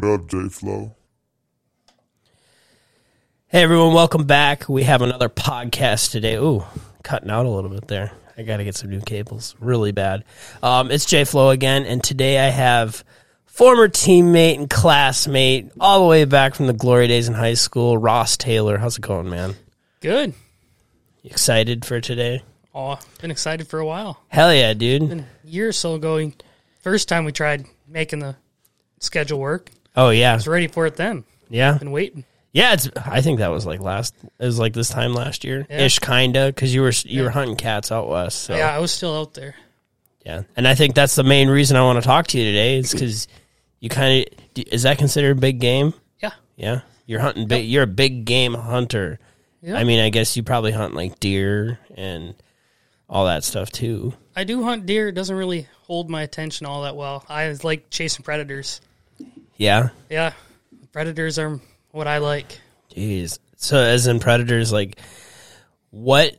What 0.00 0.12
up, 0.12 0.28
J 0.28 0.48
Flow? 0.48 0.96
Hey 3.48 3.62
everyone, 3.62 3.92
welcome 3.92 4.24
back. 4.24 4.66
We 4.66 4.84
have 4.84 5.02
another 5.02 5.28
podcast 5.28 6.10
today. 6.10 6.36
Ooh, 6.36 6.64
cutting 7.02 7.28
out 7.28 7.44
a 7.44 7.50
little 7.50 7.68
bit 7.68 7.86
there. 7.86 8.10
I 8.38 8.44
got 8.44 8.56
to 8.56 8.64
get 8.64 8.76
some 8.76 8.88
new 8.88 9.02
cables. 9.02 9.54
Really 9.60 9.92
bad. 9.92 10.24
Um, 10.62 10.90
it's 10.90 11.04
J 11.04 11.24
Flow 11.24 11.50
again, 11.50 11.84
and 11.84 12.02
today 12.02 12.38
I 12.38 12.48
have 12.48 13.04
former 13.44 13.88
teammate 13.88 14.56
and 14.56 14.70
classmate, 14.70 15.70
all 15.78 16.00
the 16.00 16.08
way 16.08 16.24
back 16.24 16.54
from 16.54 16.66
the 16.66 16.72
glory 16.72 17.06
days 17.06 17.28
in 17.28 17.34
high 17.34 17.52
school, 17.52 17.98
Ross 17.98 18.38
Taylor. 18.38 18.78
How's 18.78 18.96
it 18.96 19.02
going, 19.02 19.28
man? 19.28 19.54
Good. 20.00 20.32
You 21.20 21.30
excited 21.30 21.84
for 21.84 22.00
today? 22.00 22.42
Oh, 22.74 22.98
been 23.20 23.30
excited 23.30 23.68
for 23.68 23.78
a 23.78 23.84
while. 23.84 24.18
Hell 24.28 24.54
yeah, 24.54 24.72
dude. 24.72 25.10
Been 25.10 25.26
a 25.44 25.46
year 25.46 25.68
or 25.68 25.72
so 25.72 25.96
ago, 25.96 26.32
first 26.80 27.06
time 27.06 27.26
we 27.26 27.32
tried 27.32 27.66
making 27.86 28.20
the 28.20 28.36
schedule 28.98 29.38
work. 29.38 29.70
Oh 29.96 30.10
yeah, 30.10 30.32
I 30.32 30.34
was 30.34 30.46
ready 30.48 30.66
for 30.68 30.86
it 30.86 30.96
then. 30.96 31.24
yeah, 31.48 31.76
Been 31.78 31.90
waiting. 31.90 32.24
yeah. 32.52 32.72
It's. 32.74 32.88
I 32.96 33.20
think 33.20 33.38
that 33.40 33.48
was 33.48 33.66
like 33.66 33.80
last. 33.80 34.14
It 34.22 34.44
was 34.44 34.58
like 34.58 34.72
this 34.72 34.88
time 34.88 35.12
last 35.14 35.44
year, 35.44 35.66
Yeah. 35.68 35.80
ish, 35.84 35.98
kinda, 35.98 36.46
because 36.46 36.74
you 36.74 36.82
were 36.82 36.92
you 37.04 37.22
were 37.24 37.30
hunting 37.30 37.56
cats 37.56 37.90
out 37.90 38.08
west. 38.08 38.40
So 38.42 38.56
Yeah, 38.56 38.74
I 38.74 38.78
was 38.78 38.92
still 38.92 39.16
out 39.16 39.34
there. 39.34 39.54
Yeah, 40.24 40.42
and 40.56 40.68
I 40.68 40.74
think 40.74 40.94
that's 40.94 41.14
the 41.14 41.24
main 41.24 41.48
reason 41.48 41.76
I 41.76 41.82
want 41.82 41.96
to 42.00 42.06
talk 42.06 42.26
to 42.28 42.38
you 42.38 42.44
today 42.44 42.76
is 42.78 42.92
because 42.92 43.26
you 43.80 43.88
kind 43.88 44.26
of 44.56 44.64
is 44.70 44.82
that 44.84 44.98
considered 44.98 45.40
big 45.40 45.58
game? 45.60 45.94
Yeah. 46.22 46.32
Yeah, 46.56 46.80
you're 47.06 47.20
hunting 47.20 47.46
big. 47.48 47.66
You're 47.66 47.84
a 47.84 47.86
big 47.88 48.24
game 48.26 48.54
hunter. 48.54 49.18
Yeah. 49.62 49.76
I 49.76 49.84
mean, 49.84 49.98
I 50.00 50.10
guess 50.10 50.36
you 50.36 50.42
probably 50.42 50.72
hunt 50.72 50.94
like 50.94 51.18
deer 51.20 51.78
and 51.96 52.34
all 53.08 53.26
that 53.26 53.42
stuff 53.44 53.70
too. 53.70 54.14
I 54.36 54.44
do 54.44 54.62
hunt 54.62 54.86
deer. 54.86 55.08
It 55.08 55.12
doesn't 55.12 55.34
really 55.36 55.66
hold 55.82 56.08
my 56.08 56.22
attention 56.22 56.66
all 56.66 56.82
that 56.82 56.96
well. 56.96 57.24
I 57.28 57.54
like 57.64 57.90
chasing 57.90 58.22
predators. 58.22 58.80
Yeah, 59.60 59.90
Yeah. 60.08 60.32
Predators 60.92 61.38
are 61.38 61.60
what 61.92 62.08
I 62.08 62.18
like. 62.18 62.58
jeez. 62.94 63.38
So 63.56 63.76
as 63.78 64.06
in 64.06 64.18
predators, 64.18 64.72
like 64.72 64.98
what 65.90 66.36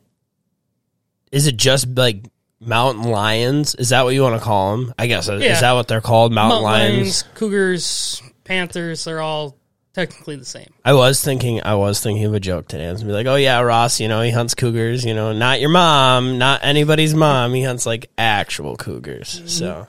is 1.32 1.46
it? 1.48 1.56
Just 1.56 1.96
like 1.96 2.26
mountain 2.60 3.04
lions? 3.04 3.76
Is 3.76 3.90
that 3.90 4.04
what 4.04 4.16
you 4.16 4.24
want 4.24 4.40
to 4.40 4.44
call 4.44 4.76
them? 4.76 4.94
I 4.98 5.06
guess 5.08 5.30
is 5.30 5.62
that 5.62 5.72
what 5.74 5.88
they're 5.88 6.02
called? 6.02 6.34
Mountain, 6.34 6.64
Mountain 6.64 6.64
lions. 6.64 6.98
lions, 6.98 7.24
cougars, 7.36 8.24
panthers, 8.44 9.04
they're 9.06 9.22
all 9.22 9.56
technically 9.94 10.36
the 10.38 10.46
same. 10.46 10.74
I 10.84 10.94
was 10.94 11.22
thinking, 11.24 11.62
I 11.64 11.76
was 11.76 12.02
thinking 12.02 12.26
of 12.26 12.34
a 12.34 12.40
joke 12.40 12.68
today. 12.68 12.88
I 12.88 12.92
was 12.92 13.02
gonna 13.02 13.12
be 13.12 13.18
like, 13.18 13.28
"Oh 13.28 13.36
yeah, 13.36 13.60
Ross, 13.60 14.00
you 14.00 14.08
know, 14.08 14.22
he 14.22 14.32
hunts 14.32 14.56
cougars. 14.56 15.06
You 15.06 15.14
know, 15.14 15.32
not 15.32 15.60
your 15.62 15.70
mom, 15.70 16.38
not 16.40 16.62
anybody's 16.64 17.14
mom. 17.14 17.54
He 17.54 17.64
hunts 17.64 17.86
like 17.86 18.10
actual 18.18 18.76
cougars." 18.78 19.36
Mm-hmm. 19.38 19.48
So 19.48 19.88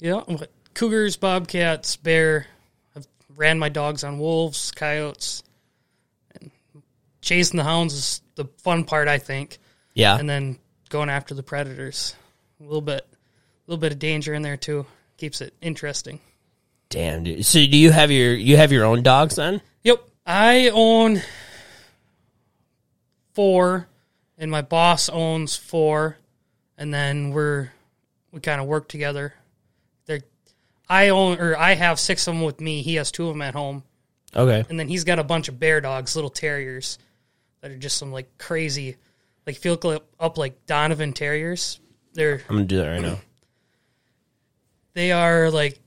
Yeah. 0.00 0.22
Cougars, 0.76 1.16
bobcats, 1.16 1.96
bear. 1.96 2.46
I've 2.94 3.06
ran 3.34 3.58
my 3.58 3.70
dogs 3.70 4.04
on 4.04 4.18
wolves, 4.18 4.70
coyotes. 4.72 5.42
And 6.38 6.50
chasing 7.22 7.56
the 7.56 7.64
hounds 7.64 7.94
is 7.94 8.20
the 8.34 8.44
fun 8.58 8.84
part, 8.84 9.08
I 9.08 9.16
think. 9.18 9.56
yeah, 9.94 10.18
and 10.18 10.28
then 10.28 10.58
going 10.90 11.08
after 11.08 11.34
the 11.34 11.42
predators. 11.42 12.14
A 12.60 12.64
little 12.64 12.82
bit, 12.82 13.00
a 13.10 13.70
little 13.70 13.80
bit 13.80 13.92
of 13.92 13.98
danger 13.98 14.34
in 14.34 14.42
there 14.42 14.58
too. 14.58 14.84
Keeps 15.16 15.40
it 15.40 15.54
interesting. 15.62 16.20
damn, 16.90 17.24
dude. 17.24 17.46
So 17.46 17.58
do 17.58 17.76
you 17.76 17.90
have 17.90 18.10
your 18.10 18.34
you 18.34 18.58
have 18.58 18.70
your 18.70 18.84
own 18.84 19.02
dogs 19.02 19.36
then? 19.36 19.62
Yep, 19.82 20.06
I 20.26 20.68
own 20.74 21.22
four, 23.32 23.88
and 24.36 24.50
my 24.50 24.60
boss 24.60 25.08
owns 25.08 25.56
four, 25.56 26.18
and 26.76 26.92
then 26.92 27.30
we're 27.30 27.70
we 28.30 28.40
kind 28.40 28.60
of 28.60 28.66
work 28.66 28.88
together. 28.88 29.32
I 30.88 31.08
own 31.08 31.38
or 31.40 31.56
I 31.56 31.74
have 31.74 31.98
six 31.98 32.26
of 32.26 32.34
them 32.34 32.42
with 32.42 32.60
me. 32.60 32.82
He 32.82 32.94
has 32.96 33.10
two 33.10 33.28
of 33.28 33.34
them 33.34 33.42
at 33.42 33.54
home, 33.54 33.82
Okay, 34.34 34.64
and 34.68 34.78
then 34.78 34.88
he's 34.88 35.04
got 35.04 35.18
a 35.18 35.24
bunch 35.24 35.48
of 35.48 35.58
bear 35.58 35.80
dogs, 35.80 36.14
little 36.14 36.30
terriers, 36.30 36.98
that 37.60 37.70
are 37.70 37.76
just 37.78 37.96
some 37.96 38.12
like 38.12 38.38
crazy, 38.38 38.96
like 39.46 39.56
feel 39.56 39.78
up, 39.84 40.06
up 40.20 40.38
like 40.38 40.66
Donovan 40.66 41.12
terriers. 41.12 41.80
They're 42.14 42.42
I'm 42.48 42.56
gonna 42.56 42.64
do 42.64 42.78
that 42.78 42.88
right 42.88 43.02
now. 43.02 43.18
they 44.94 45.12
are 45.12 45.50
like 45.50 45.78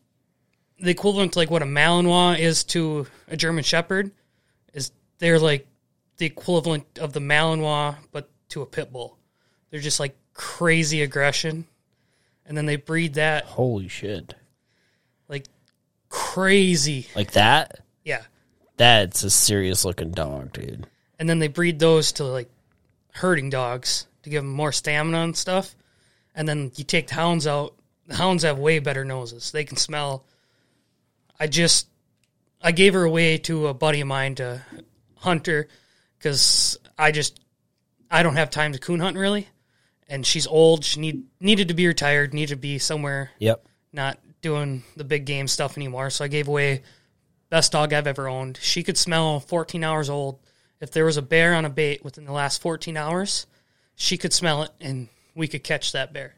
the 0.80 0.92
equivalent 0.92 1.34
to 1.34 1.40
like 1.40 1.50
what 1.50 1.62
a 1.62 1.66
Malinois 1.66 2.40
is 2.40 2.64
to 2.66 3.08
a 3.28 3.38
German 3.38 3.64
Shepherd. 3.64 4.12
Is 4.74 4.92
they're 5.18 5.40
like 5.40 5.68
the 6.18 6.26
equivalent 6.26 7.00
of 7.00 7.14
the 7.14 7.20
Malinois, 7.20 7.96
but 8.12 8.30
to 8.50 8.62
a 8.62 8.66
pit 8.66 8.92
bull. 8.92 9.18
They're 9.70 9.80
just 9.80 10.00
like 10.00 10.16
crazy 10.34 11.02
aggression, 11.02 11.66
and 12.46 12.58
then 12.58 12.66
they 12.66 12.76
breed 12.76 13.16
that 13.16 13.46
Holy 13.46 13.88
shit! 13.88 14.34
Crazy, 16.10 17.08
Like 17.16 17.32
that? 17.32 17.80
yeah. 18.04 18.24
That's 18.78 19.24
a 19.24 19.30
serious 19.30 19.84
looking 19.86 20.12
dog, 20.12 20.54
dude. 20.54 20.88
And 21.20 21.28
then 21.30 21.40
they 21.40 21.48
breed 21.50 21.80
those 21.80 22.14
to 22.14 22.24
like 22.24 22.50
herding 23.12 23.50
dogs 23.50 24.08
to 24.24 24.30
give 24.30 24.42
them 24.44 24.52
more 24.54 24.72
stamina 24.72 25.20
and 25.20 25.36
stuff. 25.36 25.76
And 26.34 26.48
then 26.48 26.72
you 26.78 26.84
take 26.86 27.08
the 27.10 27.16
hounds 27.16 27.46
out. 27.46 27.76
The 28.08 28.16
hounds 28.16 28.44
have 28.44 28.58
way 28.58 28.80
better 28.80 29.04
noses. 29.04 29.52
They 29.52 29.66
can 29.66 29.76
smell. 29.78 30.24
I 31.40 31.48
just 31.48 31.88
I 32.62 32.72
gave 32.72 32.94
her 32.94 33.04
away 33.04 33.38
to 33.40 33.68
a 33.68 33.74
buddy 33.74 34.00
of 34.02 34.08
mine 34.08 34.36
to 34.36 34.62
hunt 35.18 35.46
her 35.48 35.68
because 36.18 36.78
I 36.98 37.12
just 37.12 37.40
I 38.10 38.24
don't 38.24 38.36
have 38.38 38.50
time 38.50 38.72
to 38.74 38.80
coon 38.80 39.02
hunt 39.02 39.18
really, 39.18 39.48
and 40.08 40.26
she's 40.26 40.48
old. 40.48 40.86
She 40.86 41.00
need 41.02 41.24
needed 41.42 41.68
to 41.68 41.74
be 41.74 41.86
retired. 41.88 42.34
Needed 42.34 42.56
to 42.56 42.60
be 42.62 42.80
somewhere 42.80 43.32
Yep. 43.40 43.66
not 43.92 44.20
doing 44.42 44.84
the 44.96 45.04
big 45.04 45.26
game 45.26 45.48
stuff 45.48 45.78
anymore. 45.78 46.10
So 46.10 46.26
I 46.26 46.28
gave 46.28 46.48
away 46.48 46.84
best 47.50 47.72
dog 47.72 47.94
I've 47.94 48.08
ever 48.08 48.28
owned. 48.28 48.58
She 48.62 48.84
could 48.84 48.98
smell 48.98 49.40
14 49.40 49.84
hours 49.84 50.10
old. 50.10 50.40
If 50.80 50.92
there 50.92 51.06
was 51.06 51.18
a 51.18 51.22
bear 51.22 51.56
on 51.56 51.66
a 51.66 51.70
bait 51.70 52.04
within 52.04 52.26
the 52.26 52.32
last 52.32 52.62
14 52.62 52.96
hours, 52.96 53.48
she 53.96 54.18
could 54.18 54.32
smell 54.34 54.64
it 54.64 54.72
and 54.80 55.10
we 55.36 55.48
could 55.48 55.64
catch 55.64 55.92
that 55.92 56.14
bear. 56.14 56.36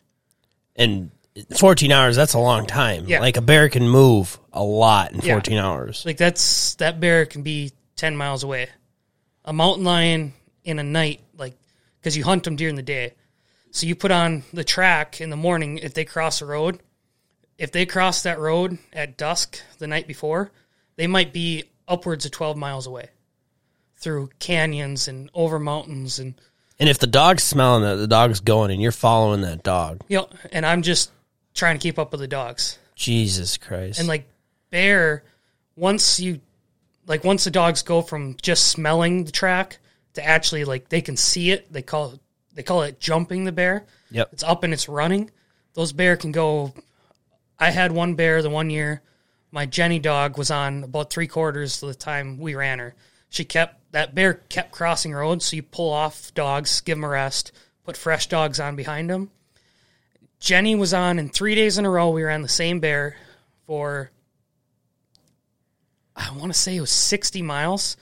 And 0.75 1.11
14 1.57 1.91
hours. 1.91 2.15
That's 2.15 2.33
a 2.33 2.39
long 2.39 2.65
time. 2.65 3.05
Yeah. 3.07 3.19
Like 3.19 3.37
a 3.37 3.41
bear 3.41 3.69
can 3.69 3.87
move 3.87 4.39
a 4.51 4.63
lot 4.63 5.11
in 5.11 5.21
Yeah. 5.21 5.33
14 5.35 5.57
hours. 5.57 6.03
Like 6.05 6.17
that's 6.17 6.75
that 6.75 6.99
bear 6.99 7.25
can 7.25 7.43
be 7.43 7.71
10 7.97 8.17
miles 8.17 8.43
away. 8.43 8.69
A 9.45 9.53
mountain 9.53 9.83
lion 9.83 10.33
in 10.63 10.79
a 10.79 10.83
night 10.83 11.21
like 11.37 11.55
cuz 12.01 12.17
you 12.17 12.23
hunt 12.23 12.43
them 12.43 12.55
during 12.55 12.75
the 12.75 12.81
day. 12.81 13.13
So 13.71 13.85
you 13.85 13.95
put 13.95 14.11
on 14.11 14.43
the 14.51 14.63
track 14.63 15.21
in 15.21 15.29
the 15.29 15.37
morning 15.37 15.77
if 15.77 15.93
they 15.93 16.03
cross 16.03 16.41
a 16.41 16.45
road. 16.45 16.79
If 17.61 17.71
they 17.71 17.85
cross 17.85 18.23
that 18.23 18.39
road 18.39 18.79
at 18.91 19.17
dusk 19.17 19.61
the 19.77 19.85
night 19.85 20.07
before, 20.07 20.49
they 20.95 21.05
might 21.05 21.31
be 21.31 21.65
upwards 21.87 22.25
of 22.25 22.31
12 22.31 22.57
miles 22.57 22.87
away 22.87 23.09
through 23.97 24.31
canyons 24.39 25.07
and 25.07 25.29
over 25.35 25.59
mountains 25.59 26.17
and 26.17 26.33
And 26.79 26.89
if 26.89 26.97
the 26.97 27.05
dog's 27.05 27.43
smelling 27.43 27.83
that, 27.83 27.97
the 27.97 28.07
dog's 28.07 28.39
going, 28.39 28.71
and 28.71 28.81
you're 28.81 28.91
following 28.91 29.41
that 29.41 29.61
dog. 29.61 30.01
you 30.07 30.17
know, 30.17 30.29
and 30.51 30.65
I'm 30.65 30.81
just 30.81 31.11
trying 31.53 31.77
to 31.77 31.83
keep 31.83 31.99
up 31.99 32.11
with 32.11 32.21
the 32.21 32.27
dogs. 32.27 32.79
Jesus 32.95 33.57
Christ! 33.57 33.99
And 33.99 34.07
like 34.07 34.27
bear, 34.71 35.23
once 35.75 36.19
you 36.19 36.41
like 37.05 37.23
once 37.23 37.43
the 37.43 37.51
dogs 37.51 37.83
go 37.83 38.01
from 38.01 38.37
just 38.41 38.69
smelling 38.69 39.25
the 39.25 39.31
track 39.31 39.77
to 40.15 40.25
actually 40.25 40.65
like 40.65 40.89
they 40.89 41.01
can 41.01 41.15
see 41.15 41.51
it, 41.51 41.71
they 41.71 41.83
call 41.83 42.19
they 42.55 42.63
call 42.63 42.81
it 42.81 42.99
jumping 42.99 43.43
the 43.43 43.51
bear. 43.51 43.85
Yep. 44.09 44.29
It's 44.33 44.43
up 44.43 44.63
and 44.63 44.73
it's 44.73 44.89
running. 44.89 45.29
Those 45.75 45.93
bear 45.93 46.17
can 46.17 46.31
go 46.31 46.73
I 47.61 47.69
had 47.69 47.93
one 47.93 48.15
bear 48.15 48.41
the 48.41 48.49
one 48.49 48.69
year 48.69 49.01
my 49.51 49.65
Jenny 49.65 49.99
dog 49.99 50.37
was 50.37 50.49
on 50.49 50.83
about 50.83 51.11
three 51.11 51.27
quarters 51.27 51.83
of 51.83 51.89
the 51.89 51.95
time 51.95 52.39
we 52.39 52.55
ran 52.55 52.79
her. 52.79 52.95
She 53.29 53.45
kept 53.45 53.91
that 53.91 54.15
bear 54.15 54.35
kept 54.35 54.71
crossing 54.71 55.13
roads, 55.13 55.45
so 55.45 55.57
you 55.57 55.63
pull 55.63 55.91
off 55.91 56.33
dogs, 56.33 56.81
give 56.81 56.97
them 56.97 57.03
a 57.03 57.09
rest, 57.09 57.51
put 57.83 57.97
fresh 57.97 58.27
dogs 58.27 58.59
on 58.59 58.75
behind 58.75 59.09
them. 59.09 59.29
Jenny 60.39 60.75
was 60.75 60.93
on 60.93 61.19
in 61.19 61.29
three 61.29 61.55
days 61.55 61.77
in 61.77 61.85
a 61.85 61.89
row. 61.89 62.09
We 62.09 62.23
ran 62.23 62.41
the 62.41 62.49
same 62.49 62.79
bear 62.79 63.17
for 63.67 64.09
I 66.15 66.31
want 66.31 66.53
to 66.53 66.57
say 66.57 66.77
it 66.77 66.81
was 66.81 66.91
sixty 66.91 67.41
miles 67.41 67.97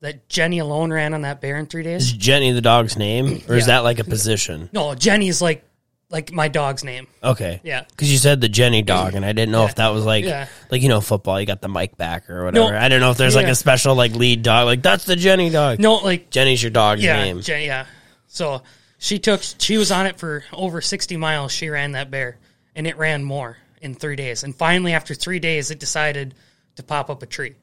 that 0.00 0.28
Jenny 0.28 0.58
alone 0.58 0.92
ran 0.92 1.14
on 1.14 1.22
that 1.22 1.40
bear 1.40 1.56
in 1.56 1.66
three 1.66 1.82
days. 1.82 2.06
is 2.06 2.12
Jenny 2.12 2.52
the 2.52 2.60
dog's 2.60 2.96
name, 2.96 3.42
or 3.48 3.56
is 3.56 3.66
that 3.66 3.80
like 3.80 3.98
a 3.98 4.04
position? 4.04 4.68
No, 4.72 4.94
Jenny 4.94 5.28
is 5.28 5.42
like 5.42 5.64
like 6.12 6.30
my 6.30 6.46
dog's 6.48 6.84
name. 6.84 7.06
Okay. 7.24 7.60
Yeah. 7.64 7.84
Because 7.88 8.12
you 8.12 8.18
said 8.18 8.40
the 8.40 8.48
Jenny 8.48 8.82
dog, 8.82 9.14
and 9.14 9.24
I 9.24 9.32
didn't 9.32 9.50
know 9.50 9.64
if 9.64 9.76
that 9.76 9.88
was 9.88 10.04
like, 10.04 10.24
Yeah. 10.24 10.46
like 10.70 10.82
you 10.82 10.88
know, 10.88 11.00
football. 11.00 11.40
You 11.40 11.46
got 11.46 11.60
the 11.62 11.68
Mike 11.68 11.96
back 11.96 12.28
or 12.30 12.44
whatever. 12.44 12.76
I 12.76 12.88
don't 12.88 13.00
know 13.00 13.10
if 13.10 13.16
there's 13.16 13.34
like 13.34 13.46
Yeah. 13.46 13.52
a 13.52 13.56
special 13.56 13.94
like 13.94 14.12
lead 14.14 14.42
dog. 14.42 14.66
Like 14.66 14.82
that's 14.82 15.04
the 15.06 15.16
Jenny 15.16 15.50
dog. 15.50 15.78
No, 15.80 15.94
like 15.96 16.30
Jenny's 16.30 16.62
your 16.62 16.70
dog's 16.70 17.02
yeah, 17.02 17.16
name. 17.24 17.40
Jen, 17.40 17.62
yeah. 17.62 17.86
So 18.28 18.62
she 18.98 19.18
took 19.18 19.42
she 19.58 19.78
was 19.78 19.90
on 19.90 20.06
it 20.06 20.18
for 20.18 20.44
over 20.52 20.80
sixty 20.80 21.16
miles. 21.16 21.50
She 21.50 21.68
ran 21.70 21.92
that 21.92 22.10
bear, 22.10 22.38
and 22.76 22.86
it 22.86 22.96
ran 22.98 23.24
more 23.24 23.56
in 23.80 23.94
three 23.94 24.14
days. 24.16 24.44
And 24.44 24.54
finally, 24.54 24.92
after 24.92 25.14
three 25.14 25.38
days, 25.40 25.70
it 25.70 25.80
decided 25.80 26.34
to 26.76 26.82
pop 26.82 27.10
up 27.10 27.22
a 27.22 27.26
tree. 27.26 27.54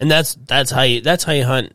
and 0.00 0.10
that's 0.10 0.34
that's 0.46 0.70
how 0.70 0.82
you 0.82 1.00
that's 1.00 1.22
how 1.24 1.32
you 1.32 1.44
hunt 1.44 1.74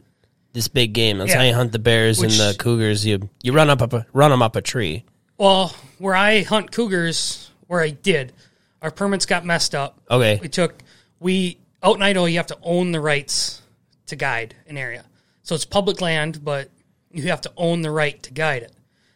this 0.53 0.67
big 0.67 0.91
game. 0.93 1.19
That's 1.19 1.31
Yeah. 1.31 1.37
how 1.37 1.43
you 1.43 1.53
hunt 1.53 1.71
the 1.71 1.79
bears 1.79 2.19
Which- 2.19 2.37
and 2.37 2.39
the 2.39 2.57
cougars. 2.57 3.05
You 3.05 3.29
you 3.41 3.53
run 3.53 3.69
up, 3.69 3.81
up 3.81 3.93
a, 3.93 4.05
run 4.11 4.31
them 4.31 4.41
up 4.41 4.55
a 4.57 4.61
tree. 4.61 5.03
Well, 5.37 5.75
where 5.99 6.15
I 6.15 6.41
hunt 6.41 6.71
cougars, 6.71 7.49
where 7.67 7.81
I 7.81 7.89
did, 7.89 8.33
our 8.81 8.91
permits 8.91 9.25
got 9.25 9.45
messed 9.45 9.75
up. 9.75 9.99
Okay. 10.09 10.39
We 10.41 10.49
took 10.49 10.81
we 11.19 11.57
out 11.81 11.95
in 11.95 12.01
Idaho, 12.01 12.25
you 12.25 12.37
have 12.37 12.47
to 12.47 12.57
own 12.61 12.91
the 12.91 12.99
rights 12.99 13.61
to 14.07 14.15
guide 14.15 14.55
an 14.67 14.77
area. 14.77 15.05
So 15.43 15.55
it's 15.55 15.65
public 15.65 16.01
land, 16.01 16.43
but 16.43 16.69
you 17.11 17.23
have 17.23 17.41
to 17.41 17.51
own 17.55 17.81
the 17.81 17.91
right 17.91 18.21
to 18.23 18.33
guide 18.33 18.63
it. 18.63 18.73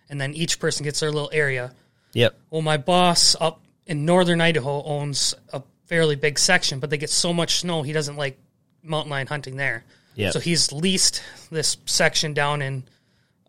And 0.10 0.20
then 0.20 0.34
each 0.34 0.60
person 0.60 0.84
gets 0.84 1.00
their 1.00 1.12
little 1.12 1.30
area. 1.34 1.74
Yep. 2.14 2.38
Well, 2.50 2.62
my 2.62 2.78
boss 2.78 3.36
up 3.40 3.62
in 3.86 4.06
northern 4.06 4.42
Idaho 4.42 4.84
owns 4.84 5.34
a 5.54 5.62
fairly 5.86 6.16
big 6.16 6.38
section, 6.38 6.80
but 6.80 6.90
they 6.90 6.98
get 6.98 7.10
so 7.10 7.34
much 7.34 7.60
snow, 7.60 7.82
he 7.82 7.94
doesn't 7.94 8.18
like 8.18 8.38
mountain 8.84 9.12
lion 9.12 9.28
hunting 9.28 9.56
there. 9.56 9.84
Yep. 10.16 10.34
So 10.34 10.40
he's 10.40 10.72
leased 10.72 11.22
this 11.50 11.78
section 11.86 12.34
down 12.34 12.62
in, 12.62 12.84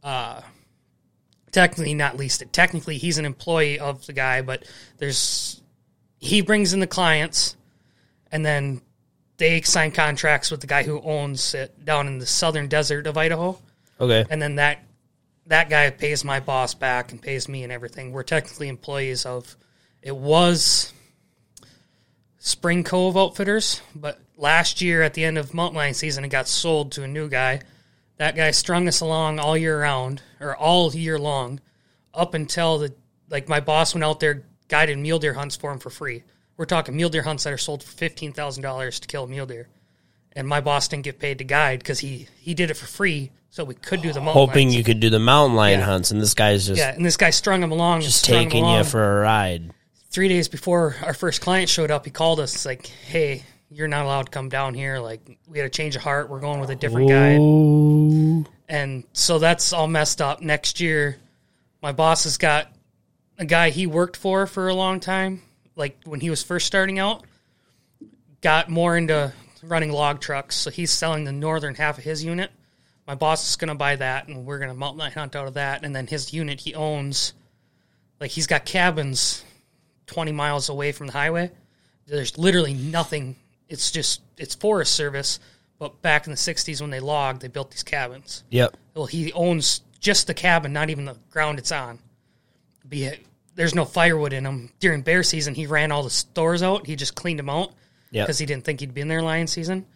uh, 0.02 0.40
technically 1.52 1.94
not 1.94 2.16
leased 2.16 2.43
it. 2.43 2.52
Technically, 2.52 2.99
he's 2.99 3.19
an 3.19 3.25
employee 3.25 3.78
of 3.78 4.04
the 4.06 4.12
guy, 4.12 4.43
but 4.43 4.64
there's 4.99 5.60
he 6.19 6.40
brings 6.40 6.72
in 6.72 6.81
the 6.81 6.87
clients, 6.87 7.56
and 8.31 8.44
then 8.44 8.81
they 9.37 9.60
sign 9.62 9.90
contracts 9.93 10.50
with 10.50 10.60
the 10.60 10.66
guy 10.66 10.82
who 10.82 11.00
owns 11.00 11.54
it 11.54 11.84
down 11.84 12.06
in 12.06 12.19
the 12.19 12.26
southern 12.26 12.69
desert 12.69 13.06
of 13.06 13.16
Idaho, 13.16 13.58
Okay. 14.00 14.25
and 14.31 14.40
then 14.40 14.56
that 14.56 14.84
that 15.46 15.69
guy 15.69 15.90
pays 15.90 16.25
my 16.25 16.40
boss 16.40 16.75
back 16.75 17.10
and 17.12 17.20
pays 17.20 17.49
me 17.49 17.64
and 17.64 17.72
everything. 17.72 18.12
We're 18.12 18.22
technically 18.22 18.69
employees 18.69 19.26
of. 19.26 19.56
It 20.00 20.16
was 20.16 20.93
Spring 22.38 22.82
Cove 22.84 23.16
Outfitters, 23.16 23.82
but 23.94 24.20
last 24.37 24.81
year 24.81 25.02
at 25.02 25.14
the 25.14 25.25
end 25.25 25.38
of 25.38 25.55
mountain 25.55 25.76
lion 25.76 25.94
season, 25.94 26.25
it 26.25 26.28
got 26.28 26.48
sold 26.48 26.93
to 26.93 27.02
a 27.05 27.08
new 27.08 27.28
guy. 27.28 27.60
That 28.22 28.36
guy 28.36 28.52
strung 28.52 28.86
us 28.86 29.00
along 29.00 29.40
all 29.40 29.56
year 29.56 29.80
round 29.80 30.22
or 30.38 30.54
all 30.56 30.94
year 30.94 31.19
long, 31.19 31.58
up 32.14 32.34
until 32.34 32.78
the 32.78 32.94
like 33.28 33.48
my 33.48 33.58
boss 33.58 33.94
went 33.94 34.04
out 34.04 34.20
there 34.20 34.44
guided 34.69 34.96
mule 34.98 35.19
deer 35.19 35.34
hunts 35.34 35.56
for 35.56 35.72
him 35.72 35.80
for 35.80 35.90
free. 35.90 36.22
We're 36.56 36.66
talking 36.66 36.94
mule 36.94 37.10
deer 37.10 37.22
hunts 37.24 37.42
that 37.42 37.52
are 37.52 37.58
sold 37.58 37.82
for 37.82 37.90
fifteen 37.90 38.32
thousand 38.32 38.62
dollars 38.62 39.00
to 39.00 39.08
kill 39.08 39.24
a 39.24 39.26
mule 39.26 39.46
deer, 39.46 39.66
and 40.36 40.46
my 40.46 40.60
boss 40.60 40.86
didn't 40.86 41.02
get 41.02 41.19
paid 41.19 41.38
to 41.38 41.44
guide 41.44 41.80
because 41.80 41.98
he 41.98 42.28
he 42.38 42.54
did 42.54 42.70
it 42.70 42.74
for 42.76 42.86
free, 42.86 43.32
so 43.50 43.64
we 43.64 43.74
could 43.74 44.02
do 44.02 44.12
the 44.12 44.20
mountain 44.20 44.34
Hoping 44.34 44.69
lions. 44.69 44.76
you 44.76 44.84
could 44.84 45.00
do 45.00 45.10
the 45.10 45.19
mountain 45.19 45.56
lion 45.56 45.80
Yeah. 45.80 45.86
hunts, 45.86 46.12
and 46.12 46.20
this 46.22 46.34
guy's 46.34 46.64
just 46.69 46.78
Yeah, 46.78 46.94
and 46.94 47.04
this 47.04 47.16
guy 47.16 47.30
strung 47.30 47.60
him 47.60 47.72
along, 47.72 48.02
just 48.02 48.22
strung 48.22 48.42
him 48.44 48.50
taking 48.50 48.64
you 48.66 48.70
along. 48.70 48.84
for 48.84 49.19
a 49.19 49.22
ride. 49.22 49.72
three 50.10 50.28
days 50.28 50.46
before 50.46 50.94
our 51.02 51.14
first 51.14 51.40
client 51.40 51.69
showed 51.69 51.90
up, 51.90 52.04
he 52.04 52.12
called 52.12 52.38
us. 52.38 52.54
It's 52.54 52.66
like, 52.66 52.86
hey, 52.86 53.42
you're 53.72 53.88
not 53.88 54.04
allowed 54.04 54.26
to 54.26 54.30
come 54.30 54.48
down 54.48 54.74
here. 54.74 54.98
Like, 54.98 55.38
we 55.46 55.58
had 55.58 55.66
a 55.66 55.70
change 55.70 55.96
of 55.96 56.02
heart. 56.02 56.28
We're 56.28 56.40
going 56.40 56.60
with 56.60 56.70
a 56.70 56.76
different 56.76 57.08
guy. 57.08 57.38
Oh. 57.40 58.44
And 58.69 59.04
so 59.12 59.38
that's 59.38 59.72
all 59.72 59.88
messed 59.88 60.20
up. 60.20 60.40
Next 60.40 60.80
year, 60.80 61.16
my 61.82 61.92
boss 61.92 62.24
has 62.24 62.38
got 62.38 62.72
a 63.38 63.44
guy 63.44 63.70
he 63.70 63.86
worked 63.86 64.16
for 64.16 64.46
for 64.46 64.69
a 64.69 64.74
long 64.74 65.00
time, 65.00 65.42
like 65.76 65.98
when 66.04 66.20
he 66.20 66.30
was 66.30 66.42
first 66.42 66.66
starting 66.66 66.98
out, 66.98 67.24
got 68.40 68.69
more 68.69 68.96
into 68.96 69.32
running 69.62 69.90
log 69.90 70.20
trucks. 70.20 70.56
So 70.56 70.70
he's 70.70 70.90
selling 70.90 71.24
the 71.24 71.32
northern 71.32 71.74
half 71.74 71.98
of 71.98 72.04
his 72.04 72.24
unit. 72.24 72.50
My 73.06 73.14
boss 73.14 73.48
is 73.48 73.56
going 73.56 73.69
to 73.69 73.74
buy 73.74 73.96
that, 73.96 74.28
and 74.28 74.46
we're 74.46 74.58
going 74.58 74.70
to 74.70 74.76
mountain 74.76 75.10
hunt 75.10 75.34
out 75.34 75.48
of 75.48 75.54
that. 75.54 75.84
And 75.84 75.94
then 75.94 76.06
his 76.06 76.32
unit 76.32 76.60
he 76.60 76.74
owns, 76.74 77.32
like 78.20 78.30
he's 78.30 78.46
got 78.46 78.64
cabins 78.64 79.44
20 80.06 80.32
miles 80.32 80.69
away 80.69 80.92
from 80.92 81.08
the 81.08 81.12
highway. 81.12 81.50
There's 82.06 82.38
literally 82.38 82.74
nothing. 82.74 83.36
It's 83.72 83.90
just, 83.90 84.20
it's 84.36 84.54
Forest 84.54 84.94
Service. 84.94 85.40
But 85.78 86.00
back 86.02 86.26
in 86.26 86.32
the 86.32 86.36
60s 86.36 86.80
when 86.80 86.90
they 86.90 87.00
logged, 87.00 87.42
they 87.42 87.48
built 87.48 87.70
these 87.72 87.82
cabins. 87.82 88.44
Yep. 88.50 88.76
Well, 88.94 89.06
he 89.06 89.32
owns 89.32 89.80
just 89.98 90.28
the 90.28 90.34
cabin, 90.34 90.72
not 90.72 90.90
even 90.90 91.06
the 91.06 91.16
ground 91.30 91.58
it's 91.58 91.72
on. 91.72 91.98
Be 92.88 93.04
it, 93.04 93.26
there's 93.56 93.74
no 93.74 93.84
firewood 93.84 94.32
in 94.32 94.44
them. 94.44 94.70
During 94.78 95.02
bear 95.02 95.22
season, 95.24 95.54
he 95.54 95.66
ran 95.66 95.90
all 95.90 96.02
the 96.04 96.10
stores 96.10 96.62
out. 96.62 96.86
He 96.86 96.94
just 96.94 97.14
cleaned 97.16 97.38
them 97.40 97.50
out 97.50 97.72
Yep. 98.12 98.26
because 98.26 98.38
he 98.38 98.46
didn't 98.46 98.64
think 98.64 98.80
he'd 98.80 98.94
be 98.94 99.00
in 99.00 99.08
there 99.08 99.22
lion 99.22 99.46
season. 99.46 99.86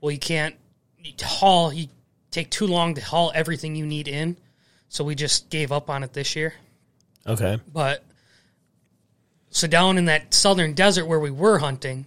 Well, 0.00 0.10
you 0.10 0.18
can't 0.18 0.56
you 1.04 1.12
haul. 1.22 1.72
You 1.72 1.86
take 2.30 2.50
too 2.50 2.66
long 2.66 2.94
to 2.94 3.00
haul 3.00 3.30
everything 3.34 3.76
you 3.76 3.86
need 3.86 4.08
in, 4.08 4.36
so 4.88 5.04
we 5.04 5.14
just 5.14 5.48
gave 5.50 5.70
up 5.72 5.88
on 5.90 6.02
it 6.02 6.12
this 6.12 6.34
year. 6.34 6.54
Okay. 7.26 7.58
But 7.72 8.02
so 9.50 9.66
down 9.66 9.98
in 9.98 10.06
that 10.06 10.34
southern 10.34 10.74
desert 10.74 11.06
where 11.06 11.20
we 11.20 11.30
were 11.30 11.58
hunting, 11.58 12.06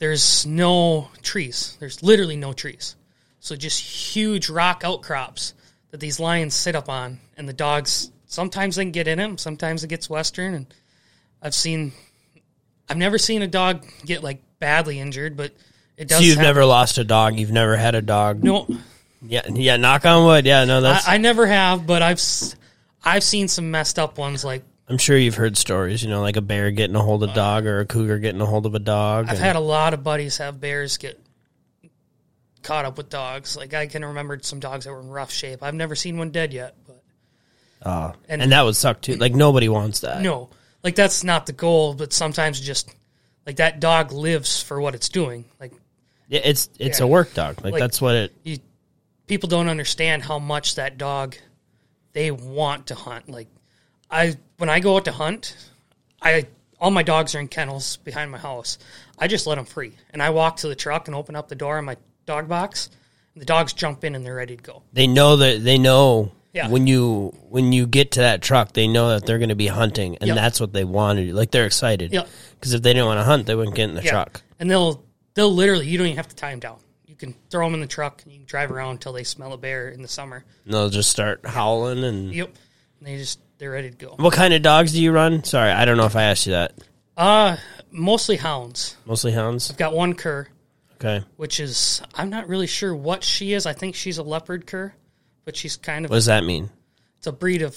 there's 0.00 0.46
no 0.46 1.08
trees. 1.22 1.76
There's 1.78 2.02
literally 2.02 2.36
no 2.36 2.52
trees. 2.52 2.96
So 3.38 3.54
just 3.54 3.80
huge 3.80 4.48
rock 4.48 4.82
outcrops 4.84 5.54
that 5.92 6.00
these 6.00 6.18
lions 6.18 6.54
sit 6.54 6.74
up 6.74 6.88
on, 6.88 7.20
and 7.36 7.48
the 7.48 7.52
dogs 7.52 8.10
sometimes 8.26 8.76
they 8.76 8.84
can 8.84 8.92
get 8.92 9.06
in 9.06 9.18
them, 9.18 9.38
sometimes 9.38 9.84
it 9.84 9.88
gets 9.88 10.10
western, 10.10 10.54
and 10.54 10.66
I've 11.42 11.54
seen, 11.54 11.92
I've 12.88 12.96
never 12.96 13.18
seen 13.18 13.42
a 13.42 13.46
dog 13.46 13.86
get 14.04 14.22
like 14.22 14.40
badly 14.58 14.98
injured, 14.98 15.36
but 15.36 15.52
it 15.96 16.08
does. 16.08 16.18
So 16.18 16.24
you've 16.24 16.36
happen. 16.36 16.48
never 16.48 16.64
lost 16.64 16.98
a 16.98 17.04
dog. 17.04 17.38
You've 17.38 17.52
never 17.52 17.76
had 17.76 17.94
a 17.94 18.02
dog. 18.02 18.42
no, 18.42 18.66
Yeah. 19.22 19.42
Yeah. 19.48 19.76
Knock 19.76 20.06
on 20.06 20.24
wood. 20.24 20.46
Yeah. 20.46 20.64
No. 20.64 20.80
That's. 20.80 21.06
I, 21.06 21.14
I 21.14 21.16
never 21.18 21.46
have, 21.46 21.86
but 21.86 22.02
I've 22.02 22.22
I've 23.04 23.22
seen 23.24 23.48
some 23.48 23.70
messed 23.70 23.98
up 23.98 24.16
ones 24.16 24.44
like 24.44 24.62
I'm 24.90 24.98
sure 24.98 25.16
you've 25.16 25.36
heard 25.36 25.56
stories. 25.56 26.02
You 26.02 26.10
know, 26.10 26.20
like 26.20 26.36
a 26.36 26.40
bear 26.42 26.70
getting 26.72 26.96
a 26.96 27.00
hold 27.02 27.22
of 27.22 27.30
a 27.30 27.34
dog 27.34 27.64
or 27.66 27.80
a 27.80 27.86
cougar 27.86 28.18
getting 28.18 28.40
a 28.40 28.46
hold 28.46 28.66
of 28.66 28.74
a 28.74 28.78
dog. 28.80 29.26
I've 29.26 29.36
and- 29.36 29.38
had 29.38 29.56
a 29.56 29.60
lot 29.60 29.94
of 29.94 30.02
buddies 30.02 30.38
have 30.38 30.60
bears 30.60 30.96
get 30.98 31.18
caught 32.62 32.84
up 32.84 32.96
with 32.98 33.08
dogs. 33.08 33.56
Like 33.56 33.72
I 33.74 33.86
can 33.86 34.04
remember 34.04 34.38
some 34.42 34.60
dogs 34.60 34.84
that 34.84 34.92
were 34.92 35.00
in 35.00 35.08
rough 35.08 35.30
shape. 35.32 35.62
I've 35.62 35.74
never 35.74 35.94
seen 35.94 36.18
one 36.18 36.30
dead 36.30 36.52
yet, 36.52 36.74
but 36.86 37.02
Oh, 37.82 38.12
and- 38.28 38.42
and, 38.42 38.52
that 38.52 38.62
would 38.62 38.76
suck 38.76 39.00
too. 39.00 39.14
Like 39.16 39.34
nobody 39.34 39.68
wants 39.68 40.00
that. 40.00 40.20
no, 40.20 40.50
like 40.84 40.94
that's 40.96 41.24
not 41.24 41.46
the 41.46 41.52
goal. 41.52 41.94
But 41.94 42.12
sometimes 42.12 42.60
just 42.60 42.90
like 43.46 43.56
that 43.56 43.80
dog 43.80 44.12
lives 44.12 44.62
for 44.62 44.80
what 44.80 44.94
it's 44.94 45.08
doing. 45.08 45.46
Like 45.58 45.72
Yeah, 46.28 46.40
it's 46.44 46.68
it's 46.78 46.98
Yeah. 46.98 47.04
a 47.06 47.08
work 47.08 47.32
dog. 47.32 47.62
Like, 47.64 47.72
Like- 47.72 47.80
that's 47.80 48.00
what 48.02 48.14
it. 48.16 48.32
you, 48.44 48.58
people 49.26 49.48
don't 49.48 49.68
understand 49.68 50.22
how 50.22 50.38
much 50.38 50.74
that 50.74 50.98
dog 50.98 51.36
they 52.12 52.30
want 52.30 52.88
to 52.88 52.94
hunt. 52.94 53.28
Like 53.30 53.48
I 54.10 54.36
when 54.58 54.68
I 54.68 54.80
go 54.80 54.96
out 54.96 55.04
to 55.06 55.12
hunt, 55.12 55.56
I 56.22 56.46
all 56.80 56.90
my 56.90 57.02
dogs 57.02 57.34
are 57.34 57.40
in 57.40 57.48
kennels 57.48 57.98
behind 57.98 58.30
my 58.30 58.38
house. 58.38 58.78
I 59.18 59.26
just 59.28 59.46
let 59.46 59.56
them 59.56 59.64
free, 59.66 59.92
and 60.12 60.22
I 60.22 60.30
walk 60.30 60.56
to 60.58 60.68
the 60.68 60.74
truck 60.74 61.08
and 61.08 61.14
open 61.14 61.36
up 61.36 61.48
the 61.48 61.54
door 61.54 61.78
in 61.78 61.84
my 61.84 61.96
dog 62.26 62.48
box. 62.48 62.90
And 63.34 63.40
the 63.40 63.46
dogs 63.46 63.72
jump 63.72 64.02
in 64.02 64.14
and 64.16 64.26
they're 64.26 64.34
ready 64.34 64.56
to 64.56 64.62
go. 64.62 64.82
They 64.92 65.06
know 65.06 65.36
that 65.36 65.62
they 65.62 65.78
know 65.78 66.32
Yeah. 66.52 66.68
when 66.68 66.86
you 66.88 67.32
when 67.48 67.72
you 67.72 67.86
get 67.86 68.12
to 68.12 68.20
that 68.20 68.42
truck, 68.42 68.72
they 68.72 68.88
know 68.88 69.10
that 69.10 69.24
they're 69.26 69.38
going 69.38 69.50
to 69.50 69.54
be 69.54 69.68
hunting, 69.68 70.16
and 70.20 70.28
Yep. 70.28 70.36
that's 70.36 70.60
what 70.60 70.72
they 70.72 70.84
wanted. 70.84 71.32
Like 71.34 71.50
they're 71.52 71.66
excited. 71.66 72.12
Yep. 72.12 72.28
Because 72.58 72.72
if 72.74 72.82
they 72.82 72.92
didn't 72.92 73.06
want 73.06 73.20
to 73.20 73.24
hunt, 73.24 73.46
they 73.46 73.54
wouldn't 73.54 73.76
get 73.76 73.88
in 73.88 73.94
the 73.94 74.02
Yeah. 74.02 74.10
truck. 74.10 74.42
And 74.58 74.68
they'll 74.70 75.04
they'll 75.34 75.54
literally 75.54 75.86
you 75.86 75.96
don't 75.98 76.08
even 76.08 76.16
have 76.16 76.28
to 76.28 76.34
tie 76.34 76.50
them 76.50 76.58
down. 76.60 76.78
You 77.06 77.14
can 77.14 77.34
throw 77.50 77.66
them 77.66 77.74
in 77.74 77.80
the 77.80 77.86
truck 77.86 78.22
and 78.24 78.32
you 78.32 78.38
can 78.40 78.46
drive 78.46 78.72
around 78.72 78.92
until 78.92 79.12
they 79.12 79.22
smell 79.24 79.52
a 79.52 79.58
bear 79.58 79.88
in 79.90 80.02
the 80.02 80.08
summer. 80.08 80.44
And 80.64 80.74
they'll 80.74 80.90
just 80.90 81.10
start 81.10 81.42
howling. 81.44 82.02
And 82.02 82.34
Yep. 82.34 82.48
And 82.98 83.06
they 83.06 83.16
just 83.16 83.38
they're 83.60 83.70
ready 83.70 83.90
to 83.90 83.96
go. 83.96 84.14
what 84.16 84.32
kind 84.32 84.52
of 84.54 84.62
dogs 84.62 84.92
do 84.92 85.00
you 85.02 85.12
run? 85.12 85.44
Sorry, 85.44 85.70
I 85.70 85.84
don't 85.84 85.96
know 85.96 86.06
if 86.06 86.16
I 86.16 86.24
asked 86.24 86.46
you 86.46 86.52
that. 86.52 86.72
Uh 87.16 87.56
mostly 87.92 88.36
hounds. 88.36 88.96
Mostly 89.04 89.32
hounds. 89.32 89.70
I've 89.70 89.76
got 89.76 89.92
one 89.94 90.14
cur, 90.14 90.48
Okay. 90.94 91.24
which 91.36 91.60
is 91.60 92.02
I'm 92.14 92.30
not 92.30 92.48
really 92.48 92.66
sure 92.66 92.94
what 92.94 93.22
she 93.22 93.52
is. 93.52 93.66
I 93.66 93.72
think 93.74 93.94
she's 93.94 94.18
a 94.18 94.22
leopard 94.22 94.66
cur, 94.66 94.92
but 95.44 95.56
she's 95.56 95.76
kind 95.76 96.04
of 96.04 96.10
What 96.10 96.16
does 96.16 96.26
that 96.26 96.44
mean? 96.44 96.70
it's 97.18 97.26
a 97.26 97.32
breed 97.32 97.60
of 97.62 97.76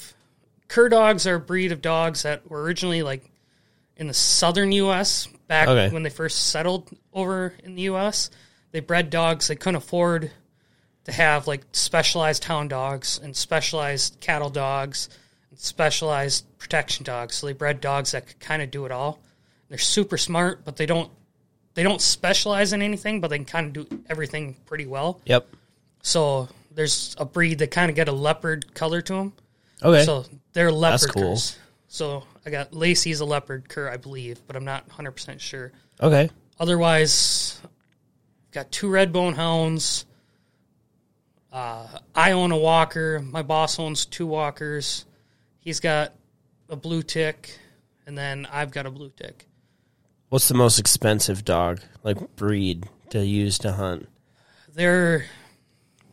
cur 0.70 0.88
dogs 0.90 1.28
are 1.28 1.36
a 1.36 1.40
breed 1.40 1.72
of 1.74 1.82
dogs 1.82 2.24
that 2.24 2.50
were 2.50 2.62
originally 2.64 3.04
like 3.04 3.30
in 3.98 4.08
the 4.08 4.14
southern 4.14 4.72
US 4.72 5.28
back 5.48 5.68
Okay. 5.68 5.94
when 5.94 6.04
they 6.04 6.10
first 6.10 6.48
settled 6.48 6.90
over 7.14 7.54
in 7.64 7.76
the 7.76 7.84
US. 7.84 8.30
They 8.72 8.80
bred 8.80 9.10
dogs 9.10 9.48
they 9.50 9.56
couldn't 9.58 9.76
afford 9.76 10.32
to 11.04 11.12
have 11.12 11.46
like 11.48 11.62
specialized 11.74 12.46
hound 12.46 12.70
dogs 12.70 13.20
and 13.22 13.36
specialized 13.36 14.22
cattle 14.22 14.50
dogs 14.50 15.10
specialized 15.56 16.46
protection 16.58 17.04
dogs. 17.04 17.36
So 17.36 17.48
they 17.48 17.54
bred 17.54 17.82
dogs 17.82 18.12
that 18.12 18.28
could 18.28 18.40
kind 18.40 18.62
of 18.62 18.72
do 18.72 18.86
it 18.86 18.92
all. 18.92 19.20
They're 19.70 19.78
super 19.78 20.18
smart, 20.18 20.64
but 20.66 20.78
they 20.78 20.86
don't 20.86 21.12
they 21.74 21.84
don't 21.84 22.02
specialize 22.02 22.74
in 22.74 22.82
anything, 22.82 23.20
but 23.22 23.30
they 23.30 23.38
can 23.38 23.46
kind 23.46 23.78
of 23.78 23.90
do 23.90 24.04
everything 24.10 24.56
pretty 24.66 24.86
well. 24.86 25.22
Yep. 25.26 25.48
So 26.04 26.50
there's 26.72 27.16
a 27.18 27.26
breed 27.26 27.60
that 27.60 27.72
kind 27.72 27.90
of 27.90 27.96
get 27.96 28.08
a 28.08 28.12
leopard 28.12 28.74
color 28.74 29.02
to 29.02 29.14
them. 29.14 29.34
Okay. 29.82 30.06
So 30.06 30.26
they're 30.54 30.72
leopard 30.72 31.02
That's 31.02 31.12
cool. 31.12 31.32
curs. 31.32 31.58
So 31.88 32.24
I 32.46 32.50
got 32.50 32.74
Lacey's 32.74 33.20
a 33.20 33.26
leopard 33.26 33.70
cur, 33.70 33.90
I 33.90 33.98
believe, 33.98 34.40
but 34.48 34.56
I'm 34.56 34.66
not 34.66 34.88
100% 34.90 35.40
sure. 35.40 35.72
okay. 36.02 36.30
Otherwise, 36.60 37.60
got 38.52 38.72
two 38.72 38.88
red 38.90 39.12
bone 39.12 39.34
hounds. 39.34 40.06
Uh, 41.52 41.88
I 42.16 42.32
own 42.32 42.52
a 42.52 42.58
walker. 42.58 43.20
My 43.20 43.42
boss 43.42 43.80
owns 43.80 44.06
two 44.06 44.28
walkers. 44.28 45.06
He's 45.64 45.80
got 45.80 46.14
a 46.70 46.76
blue 46.76 47.04
tick, 47.04 47.58
and 48.06 48.18
then 48.18 48.46
I've 48.52 48.72
got 48.72 48.86
a 48.86 48.92
blue 48.92 49.12
tick. 49.16 49.48
What's 50.30 50.48
the 50.48 50.56
most 50.56 50.80
expensive 50.80 51.46
dog, 51.46 51.80
like 52.04 52.36
breed, 52.36 52.88
to 53.12 53.24
use 53.26 53.60
to 53.60 53.72
hunt? 53.72 54.10
They're 54.74 55.26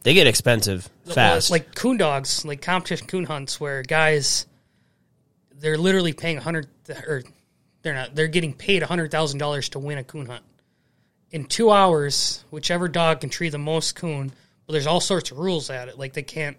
They 0.02 0.14
get 0.14 0.26
expensive 0.26 0.88
fast. 1.06 1.50
like 1.50 1.74
coon 1.74 1.96
dogs, 1.96 2.44
like 2.44 2.60
competition 2.62 3.06
coon 3.06 3.24
hunts, 3.24 3.58
where 3.58 3.82
guys 3.82 4.46
they're 5.58 5.78
literally 5.78 6.12
paying 6.12 6.38
a 6.38 6.40
hundred 6.40 6.68
or 7.06 7.22
they're 7.82 7.94
not 7.94 8.14
they're 8.14 8.28
getting 8.28 8.52
paid 8.52 8.82
a 8.82 8.86
hundred 8.86 9.10
thousand 9.10 9.38
dollars 9.38 9.70
to 9.70 9.78
win 9.78 9.98
a 9.98 10.04
coon 10.04 10.26
hunt, 10.26 10.44
in 11.30 11.46
two 11.46 11.70
hours, 11.70 12.44
whichever 12.50 12.88
dog 12.88 13.20
can 13.20 13.30
tree 13.30 13.48
the 13.48 13.58
most 13.58 13.94
coon. 13.96 14.32
But 14.66 14.74
there's 14.74 14.86
all 14.86 15.00
sorts 15.00 15.30
of 15.30 15.38
rules 15.38 15.70
at 15.70 15.88
it. 15.88 15.98
Like 15.98 16.12
they 16.12 16.22
can't, 16.22 16.56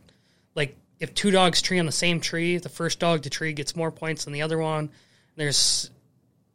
like 0.56 0.76
if 1.02 1.14
two 1.14 1.32
dogs 1.32 1.62
tree 1.62 1.80
on 1.80 1.86
the 1.86 1.92
same 1.92 2.22
tree, 2.22 2.58
the 2.58 2.70
first 2.70 3.00
dog 3.00 3.24
to 3.24 3.30
tree 3.30 3.52
gets 3.54 3.76
more 3.76 3.92
points 3.92 4.24
than 4.24 4.34
the 4.34 4.44
other 4.44 4.58
one. 4.58 4.90
There's, 5.36 5.90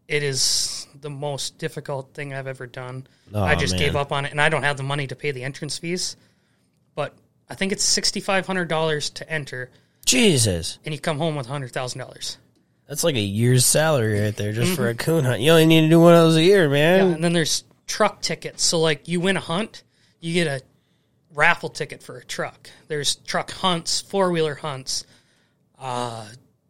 it 0.08 0.22
is 0.22 0.86
the 0.98 1.10
most 1.10 1.58
difficult 1.58 2.14
thing 2.14 2.32
I've 2.32 2.46
ever 2.46 2.66
done. 2.66 3.06
Oh, 3.34 3.42
I 3.42 3.56
just 3.56 3.74
man. 3.74 3.82
gave 3.82 3.96
up 3.96 4.12
on 4.12 4.24
it, 4.24 4.30
and 4.30 4.40
I 4.40 4.48
don't 4.48 4.62
have 4.62 4.76
the 4.76 4.82
money 4.82 5.06
to 5.08 5.16
pay 5.16 5.32
the 5.32 5.44
entrance 5.44 5.76
fees. 5.78 6.16
But 6.94 7.12
I 7.50 7.54
think 7.54 7.72
it's 7.72 7.84
sixty 7.84 8.20
five 8.20 8.46
hundred 8.46 8.68
dollars 8.68 9.10
to 9.10 9.28
enter, 9.30 9.70
Jesus, 10.06 10.78
and 10.84 10.94
you 10.94 11.00
come 11.00 11.18
home 11.18 11.34
with 11.36 11.46
hundred 11.46 11.72
thousand 11.72 11.98
dollars. 12.00 12.38
that's 12.88 13.04
like 13.04 13.16
a 13.16 13.20
year's 13.20 13.66
salary 13.66 14.20
right 14.20 14.36
there 14.36 14.52
just 14.52 14.76
for 14.76 14.88
a 14.88 14.94
coon 14.94 15.24
hunt. 15.24 15.40
You 15.40 15.50
only 15.50 15.66
need 15.66 15.82
to 15.82 15.88
do 15.88 16.00
one 16.00 16.14
of 16.14 16.22
those 16.22 16.36
a 16.36 16.42
year, 16.42 16.68
man. 16.70 16.98
Yeah, 17.08 17.14
and 17.16 17.24
then 17.24 17.32
there's 17.32 17.64
truck 17.86 18.22
tickets. 18.22 18.62
So 18.62 18.78
like 18.80 19.08
you 19.08 19.20
win 19.20 19.36
a 19.36 19.40
hunt, 19.40 19.82
you 20.20 20.32
get 20.32 20.46
a 20.46 20.62
raffle 21.36 21.68
ticket 21.68 22.02
for 22.02 22.16
a 22.18 22.24
truck. 22.24 22.70
There's 22.88 23.14
truck 23.16 23.50
hunts, 23.50 24.00
four 24.00 24.30
wheeler 24.32 24.54
hunts. 24.54 25.04
Uh, 25.78 26.26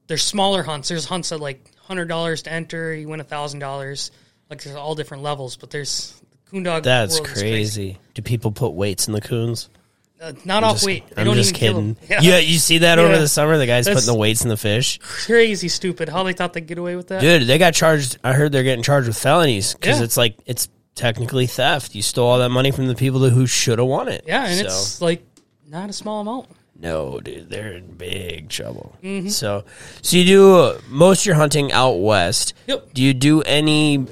there's 0.08 0.22
smaller 0.22 0.62
hunts. 0.62 0.88
There's 0.88 1.04
hunts 1.06 1.32
at 1.32 1.40
like 1.40 1.70
hundred 1.78 2.06
dollars 2.08 2.42
to 2.42 2.52
enter. 2.52 2.94
You 2.94 3.08
win 3.08 3.20
a 3.20 3.24
thousand 3.24 3.60
dollars. 3.60 4.10
Like 4.50 4.62
there's 4.62 4.76
all 4.76 4.94
different 4.94 5.22
levels, 5.22 5.56
but 5.56 5.70
there's 5.70 6.20
coon 6.50 6.62
dog. 6.62 6.82
That's 6.84 7.18
world 7.20 7.28
is 7.36 7.42
crazy. 7.42 7.98
Do 8.14 8.22
people 8.22 8.52
put 8.52 8.70
weights 8.70 9.06
in 9.06 9.12
the 9.14 9.20
coons? 9.20 9.68
Uh, 10.20 10.32
not 10.46 10.64
off 10.64 10.76
Just- 10.76 10.86
weight. 10.86 11.06
They 11.10 11.20
I'm 11.20 11.26
don't 11.26 11.36
just 11.36 11.60
even 11.62 11.94
kill 11.94 12.18
Yeah. 12.22 12.38
you 12.38 12.56
see 12.58 12.78
that 12.78 12.98
over 12.98 13.18
the 13.18 13.28
summer? 13.28 13.58
The 13.58 13.66
guys 13.66 13.84
That's- 13.84 14.02
putting 14.04 14.14
the 14.14 14.18
weights 14.18 14.42
in 14.42 14.48
the 14.48 14.56
fish. 14.56 14.98
crazy 15.02 15.68
stupid. 15.68 16.08
How 16.08 16.22
they 16.22 16.32
thought 16.32 16.54
they'd 16.54 16.66
get 16.66 16.78
away 16.78 16.96
with 16.96 17.08
that? 17.08 17.20
Dude, 17.20 17.46
they 17.46 17.58
got 17.58 17.74
charged. 17.74 18.16
I 18.24 18.32
heard 18.32 18.50
they're 18.50 18.62
getting 18.62 18.82
charged 18.82 19.08
with 19.08 19.18
felonies 19.18 19.74
because 19.74 19.98
Yeah. 19.98 20.04
it's 20.04 20.16
like 20.16 20.36
it's 20.46 20.68
technically 20.96 21.46
theft. 21.46 21.94
You 21.94 22.02
stole 22.02 22.28
all 22.28 22.38
that 22.40 22.48
money 22.48 22.72
from 22.72 22.88
the 22.88 22.96
people 22.96 23.20
who 23.30 23.46
should 23.46 23.78
have 23.78 23.86
won 23.86 24.08
it. 24.08 24.24
Yeah, 24.26 24.46
and 24.46 24.58
So- 24.58 24.64
it's 24.66 25.00
like 25.00 25.24
not 25.68 25.88
a 25.90 25.92
small 25.92 26.20
amount. 26.22 26.48
no, 26.78 27.20
dude, 27.20 27.48
they're 27.48 27.74
in 27.74 27.86
big 27.96 28.48
trouble. 28.48 28.96
Mm-hmm. 29.02 29.28
So, 29.28 29.64
so 30.02 30.16
you 30.16 30.24
do 30.24 30.54
uh, 30.56 30.80
most 30.88 31.20
of 31.20 31.26
your 31.26 31.34
hunting 31.36 31.70
out 31.72 32.00
west. 32.00 32.54
Yep. 32.66 32.92
Do 32.94 33.02
you 33.02 33.14
do 33.14 33.42
any 33.42 34.04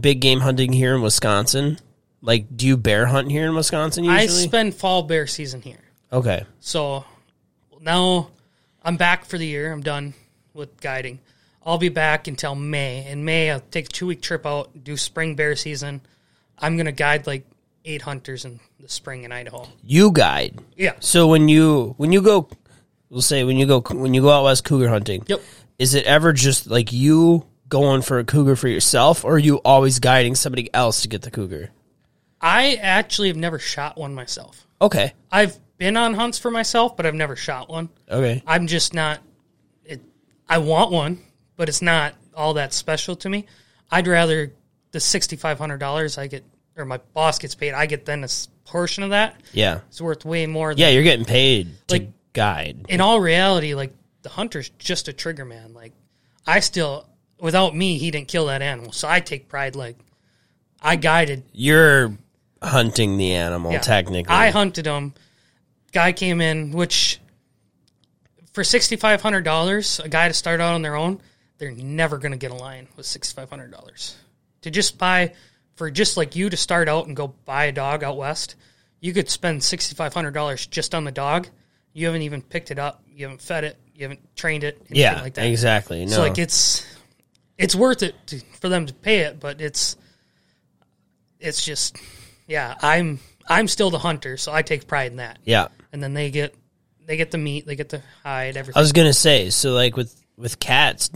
big 0.00 0.20
game 0.20 0.40
hunting 0.40 0.72
here 0.72 0.94
in 0.94 1.02
Wisconsin? 1.02 1.78
Like, 2.22 2.54
do 2.56 2.66
you 2.66 2.76
bear 2.76 3.06
hunt 3.06 3.30
here 3.30 3.46
in 3.46 3.54
Wisconsin 3.54 4.08
I 4.08 4.26
spend 4.26 4.74
fall 4.74 5.02
bear 5.02 5.26
season 5.26 5.62
here. 5.62 5.80
okay. 6.12 6.44
So 6.60 7.04
now 7.80 8.30
I'm 8.82 8.96
back 8.96 9.24
for 9.24 9.38
the 9.38 9.46
year. 9.46 9.72
I'm 9.72 9.80
done 9.82 10.14
with 10.52 10.80
guiding. 10.80 11.18
I'll 11.64 11.78
be 11.78 11.88
back 11.90 12.26
until 12.28 12.54
May. 12.54 13.06
In 13.06 13.24
May, 13.24 13.50
I'll 13.50 13.60
take 13.60 13.86
a 13.86 13.88
two 13.88 14.06
week 14.06 14.20
trip 14.20 14.44
out, 14.46 14.84
do 14.84 14.96
spring 14.96 15.34
bear 15.34 15.54
season. 15.56 16.00
I'm 16.60 16.76
going 16.76 16.86
to 16.86 16.92
guide 16.92 17.26
like 17.26 17.46
eight 17.84 18.02
hunters 18.02 18.44
in 18.44 18.60
the 18.78 18.88
spring 18.88 19.24
in 19.24 19.32
Idaho. 19.32 19.66
You 19.82 20.12
guide. 20.12 20.58
Yeah. 20.76 20.94
So 21.00 21.26
when 21.26 21.48
you 21.48 21.94
when 21.96 22.12
you 22.12 22.22
go, 22.22 22.48
we'll 23.08 23.22
say 23.22 23.44
when 23.44 23.56
you 23.56 23.66
go 23.66 23.80
when 23.80 24.14
you 24.14 24.22
go 24.22 24.30
out 24.30 24.44
west 24.44 24.64
cougar 24.64 24.88
hunting. 24.88 25.24
Yep. 25.26 25.40
Is 25.78 25.94
it 25.94 26.04
ever 26.04 26.32
just 26.32 26.66
like 26.66 26.92
you 26.92 27.46
going 27.68 28.02
for 28.02 28.18
a 28.18 28.24
cougar 28.24 28.56
for 28.56 28.68
yourself, 28.68 29.24
or 29.24 29.34
are 29.34 29.38
you 29.38 29.56
always 29.58 29.98
guiding 29.98 30.34
somebody 30.34 30.72
else 30.74 31.02
to 31.02 31.08
get 31.08 31.22
the 31.22 31.30
cougar? 31.30 31.70
I 32.40 32.74
actually 32.74 33.28
have 33.28 33.36
never 33.36 33.58
shot 33.58 33.96
one 33.96 34.14
myself. 34.14 34.66
Okay. 34.82 35.14
I've 35.30 35.58
been 35.78 35.96
on 35.96 36.14
hunts 36.14 36.38
for 36.38 36.50
myself, 36.50 36.96
but 36.96 37.06
I've 37.06 37.14
never 37.14 37.36
shot 37.36 37.68
one. 37.68 37.88
Okay. 38.10 38.42
I'm 38.46 38.66
just 38.66 38.92
not. 38.92 39.20
It. 39.84 40.02
I 40.48 40.58
want 40.58 40.90
one, 40.90 41.20
but 41.56 41.68
it's 41.68 41.82
not 41.82 42.14
all 42.34 42.54
that 42.54 42.72
special 42.72 43.16
to 43.16 43.28
me. 43.28 43.46
I'd 43.90 44.06
rather 44.06 44.52
the 44.92 45.00
sixty 45.00 45.36
five 45.36 45.58
hundred 45.58 45.78
dollars 45.78 46.18
I 46.18 46.26
get, 46.26 46.44
or 46.80 46.84
my 46.84 46.98
boss 47.14 47.38
gets 47.38 47.54
paid. 47.54 47.74
I 47.74 47.86
get 47.86 48.04
then 48.06 48.24
a 48.24 48.28
portion 48.64 49.02
of 49.04 49.10
that. 49.10 49.40
Yeah. 49.52 49.80
It's 49.88 50.00
worth 50.00 50.24
way 50.24 50.46
more. 50.46 50.70
Than, 50.74 50.78
Yeah, 50.78 50.88
you're 50.88 51.02
getting 51.02 51.24
paid 51.24 51.68
to 51.88 51.94
Like- 51.94 52.10
guide. 52.32 52.86
in 52.88 53.00
all 53.00 53.20
reality, 53.20 53.74
like 53.74 53.92
the 54.22 54.28
hunter's 54.28 54.70
just 54.78 55.08
a 55.08 55.12
trigger 55.12 55.44
man. 55.44 55.74
Like 55.74 55.92
I 56.46 56.60
still, 56.60 57.06
without 57.38 57.74
me, 57.76 57.98
he 57.98 58.10
didn't 58.10 58.28
kill 58.28 58.46
that 58.46 58.62
animal. 58.62 58.92
So 58.92 59.08
I 59.08 59.20
take 59.20 59.48
pride. 59.48 59.76
Like 59.76 59.96
I 60.80 60.96
guided. 60.96 61.44
You're 61.52 62.16
hunting 62.62 63.16
the 63.16 63.32
animal 63.32 63.72
yeah. 63.72 63.80
technically. 63.80 64.32
I 64.32 64.50
hunted 64.50 64.86
him. 64.86 65.14
Guy 65.92 66.12
came 66.12 66.40
in, 66.40 66.70
which 66.72 67.20
for 68.52 68.64
sixty 68.64 68.96
five 68.96 69.20
hundred 69.22 69.42
dollars, 69.44 70.00
a 70.00 70.08
guy 70.08 70.28
to 70.28 70.34
start 70.34 70.60
out 70.60 70.74
on 70.74 70.82
their 70.82 70.94
own, 70.96 71.20
they're 71.58 71.72
never 71.72 72.18
going 72.18 72.32
to 72.32 72.38
get 72.38 72.50
a 72.50 72.54
lion 72.54 72.88
with 72.96 73.06
sixty 73.06 73.34
five 73.34 73.50
hundred 73.50 73.70
dollars. 73.72 74.16
To 74.62 74.70
just 74.70 74.98
buy 74.98 75.32
for 75.80 75.90
just 75.90 76.18
like 76.18 76.36
you 76.36 76.50
to 76.50 76.58
start 76.58 76.90
out 76.90 77.06
and 77.06 77.16
go 77.16 77.28
buy 77.46 77.64
a 77.64 77.72
dog 77.72 78.04
out 78.04 78.18
west, 78.18 78.54
you 79.00 79.14
could 79.14 79.30
spend 79.30 79.64
sixty 79.64 79.94
five 79.94 80.12
hundred 80.12 80.32
dollars 80.32 80.66
just 80.66 80.94
on 80.94 81.04
the 81.04 81.10
dog. 81.10 81.48
You 81.94 82.04
haven't 82.04 82.20
even 82.20 82.42
picked 82.42 82.70
it 82.70 82.78
up. 82.78 83.02
You 83.08 83.24
haven't 83.24 83.40
fed 83.40 83.64
it. 83.64 83.78
You 83.94 84.02
haven't 84.02 84.36
trained 84.36 84.62
it. 84.62 84.76
anything 84.76 84.98
yeah, 84.98 85.22
like 85.22 85.32
that. 85.32 85.46
exactly. 85.46 86.04
No. 86.04 86.16
So 86.16 86.20
like 86.20 86.36
it's 86.36 86.86
it's 87.56 87.74
worth 87.74 88.02
it 88.02 88.14
to, 88.26 88.40
for 88.60 88.68
them 88.68 88.84
to 88.84 88.92
pay 88.92 89.20
it, 89.20 89.40
but 89.40 89.62
it's 89.62 89.96
it's 91.38 91.64
just 91.64 91.96
yeah. 92.46 92.74
I'm 92.82 93.18
I'm 93.48 93.66
still 93.66 93.88
the 93.88 93.98
hunter, 93.98 94.36
so 94.36 94.52
I 94.52 94.60
take 94.60 94.86
pride 94.86 95.12
in 95.12 95.16
that. 95.16 95.38
yeah. 95.44 95.68
And 95.94 96.02
then 96.02 96.12
they 96.12 96.30
get 96.30 96.54
they 97.06 97.16
get 97.16 97.30
the 97.30 97.38
meat, 97.38 97.64
they 97.64 97.74
get 97.74 97.88
the 97.88 98.02
hide, 98.22 98.58
everything. 98.58 98.78
I 98.78 98.82
was 98.82 98.92
gonna 98.92 99.14
say, 99.14 99.48
so 99.48 99.72
like 99.72 99.96
with 99.96 100.14
with 100.36 100.60
cats, 100.60 101.10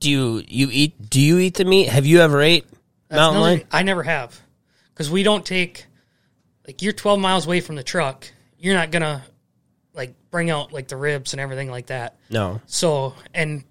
do 0.00 0.10
you 0.10 0.42
you 0.48 0.70
eat? 0.72 1.08
Do 1.08 1.20
you 1.20 1.38
eat 1.38 1.54
the 1.54 1.64
meat? 1.64 1.88
Have 1.88 2.04
you 2.04 2.20
ever 2.20 2.42
ate 2.42 2.66
That's 3.10 3.18
mountain 3.18 3.42
another- 3.42 3.56
lion? 3.56 3.66
I 3.70 3.82
never 3.82 4.02
have 4.02 4.40
because 4.94 5.10
we 5.10 5.22
don't 5.22 5.44
take 5.44 5.84
like 6.66 6.80
you're 6.82 6.92
12 6.92 7.20
miles 7.20 7.46
away 7.46 7.60
from 7.60 7.76
the 7.76 7.82
truck. 7.82 8.26
You're 8.58 8.74
not 8.74 8.90
gonna 8.90 9.22
like 9.92 10.14
bring 10.30 10.48
out 10.50 10.72
like 10.72 10.88
the 10.88 10.96
ribs 10.96 11.34
and 11.34 11.40
everything 11.40 11.70
like 11.70 11.86
that. 11.86 12.16
No. 12.30 12.60
So, 12.66 13.14
and 13.34 13.64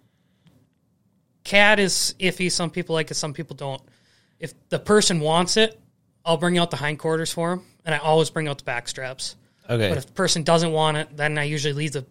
cat 1.43 1.79
is 1.79 2.15
iffy. 2.19 2.51
Some 2.51 2.69
people 2.69 2.93
like 2.93 3.09
it, 3.11 3.15
some 3.15 3.33
people 3.33 3.55
don't. 3.55 3.81
If 4.39 4.53
the 4.69 4.79
person 4.79 5.19
wants 5.19 5.57
it, 5.57 5.79
I'll 6.25 6.37
bring 6.37 6.57
out 6.57 6.71
the 6.71 6.77
hindquarters 6.77 7.31
for 7.31 7.49
them, 7.51 7.65
and 7.85 7.95
I 7.95 7.99
always 7.99 8.29
bring 8.29 8.47
out 8.47 8.57
the 8.57 8.63
back 8.63 8.87
straps. 8.87 9.35
Okay. 9.69 9.89
But 9.89 9.97
if 9.97 10.07
the 10.07 10.13
person 10.13 10.43
doesn't 10.43 10.71
want 10.71 10.97
it, 10.97 11.15
then 11.15 11.37
I 11.37 11.43
usually 11.43 11.73
leave 11.73 11.91
the 11.93 12.05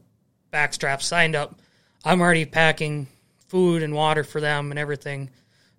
back 0.51 0.73
straps 0.73 1.07
signed 1.07 1.37
up. 1.37 1.61
I'm 2.05 2.21
already 2.21 2.45
packing 2.45 3.09
food 3.49 3.83
and 3.83 3.95
water 3.95 4.25
for 4.25 4.41
them 4.41 4.71
and 4.71 4.79
everything. 4.79 5.31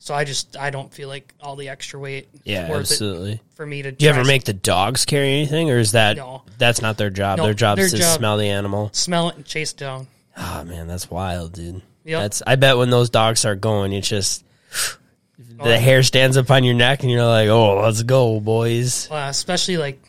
So 0.02 0.14
I 0.14 0.24
just 0.24 0.56
I 0.58 0.70
don't 0.70 0.92
feel 0.94 1.10
like 1.10 1.34
all 1.42 1.56
the 1.58 1.68
extra 1.70 2.00
weight 2.00 2.30
is 2.34 2.42
yeah, 2.46 2.70
absolutely. 2.72 3.42
for 3.56 3.66
me 3.66 3.82
to. 3.82 3.92
Do 3.92 4.06
you 4.06 4.10
ever 4.12 4.24
make 4.24 4.46
the 4.46 4.54
dogs 4.54 5.04
carry 5.06 5.28
anything, 5.34 5.70
or 5.70 5.78
is 5.78 5.92
that 5.92 6.16
No. 6.18 6.44
that's 6.58 6.82
not 6.82 6.98
their 6.98 7.10
job? 7.10 7.38
No, 7.38 7.44
their 7.46 7.54
job 7.54 7.78
is 7.80 7.92
their 7.92 8.00
to 8.00 8.06
job- 8.06 8.18
smell 8.18 8.38
the 8.38 8.48
animal. 8.48 8.90
smell 8.94 9.30
it 9.30 9.36
and 9.36 9.46
chase 9.46 9.72
it 9.72 9.78
down? 9.78 10.08
Oh 10.38 10.64
man, 10.64 10.88
that's 10.88 11.12
wild, 11.12 11.52
dude. 11.54 11.82
Yep. 12.06 12.22
That's. 12.22 12.42
I 12.48 12.56
bet 12.56 12.78
when 12.78 12.90
those 12.90 13.10
dogs 13.10 13.40
start 13.42 13.60
going, 13.62 13.92
it's 13.94 14.08
just 14.08 14.44
Oh. 15.60 15.66
the 15.66 15.78
hair 15.78 16.02
stands 16.04 16.38
up 16.38 16.50
on 16.52 16.64
your 16.64 16.76
neck, 16.76 17.02
and 17.04 17.12
you're 17.12 17.26
like, 17.26 17.50
"Oh, 17.50 17.82
let's 17.82 18.02
go, 18.04 18.40
boys." 18.40 19.10
Uh, 19.12 19.28
especially 19.30 19.76
like 19.78 20.02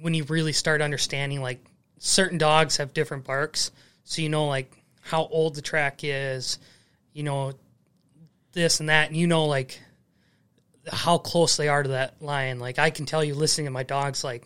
when 0.00 0.14
you 0.14 0.24
really 0.24 0.52
start 0.52 0.80
understanding 0.80 1.42
like 1.42 1.62
certain 1.98 2.38
dogs 2.38 2.78
have 2.78 2.94
different 2.94 3.24
barks, 3.24 3.70
so 4.04 4.22
you 4.22 4.30
know 4.30 4.46
like 4.46 4.72
how 5.02 5.26
old 5.26 5.54
the 5.54 5.62
track 5.62 6.00
is, 6.02 6.58
you 7.12 7.22
know 7.22 7.52
this 8.54 8.80
and 8.80 8.88
that, 8.88 9.08
and 9.08 9.16
you 9.16 9.26
know 9.26 9.44
like 9.46 9.80
how 10.90 11.18
close 11.18 11.56
they 11.56 11.68
are 11.68 11.82
to 11.82 11.88
that 11.90 12.20
lion. 12.22 12.58
Like 12.58 12.78
I 12.78 12.90
can 12.90 13.06
tell 13.06 13.22
you 13.24 13.34
listening 13.34 13.66
to 13.66 13.70
my 13.70 13.82
dogs, 13.82 14.22
like, 14.24 14.42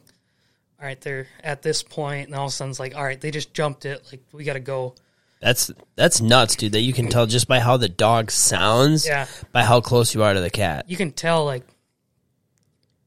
all 0.80 0.86
right, 0.86 1.00
they're 1.00 1.26
at 1.42 1.62
this 1.62 1.82
point, 1.82 2.26
and 2.28 2.34
all 2.36 2.46
of 2.46 2.48
a 2.50 2.52
sudden 2.52 2.70
it's 2.70 2.80
like, 2.80 2.94
all 2.96 3.04
right, 3.04 3.20
they 3.20 3.30
just 3.30 3.52
jumped 3.54 3.84
it, 3.84 4.02
like 4.10 4.20
we 4.32 4.44
got 4.44 4.54
to 4.54 4.60
go. 4.60 4.94
That's 5.40 5.70
that's 5.94 6.20
nuts, 6.20 6.56
dude. 6.56 6.72
That 6.72 6.80
you 6.80 6.92
can 6.92 7.06
tell 7.08 7.26
just 7.26 7.46
by 7.46 7.60
how 7.60 7.76
the 7.76 7.88
dog 7.88 8.30
sounds, 8.32 9.06
Yeah. 9.06 9.26
by 9.52 9.62
how 9.62 9.80
close 9.80 10.12
you 10.14 10.22
are 10.24 10.34
to 10.34 10.40
the 10.40 10.50
cat. 10.50 10.86
you 10.88 10.96
can 10.96 11.12
tell 11.12 11.44
like 11.44 11.64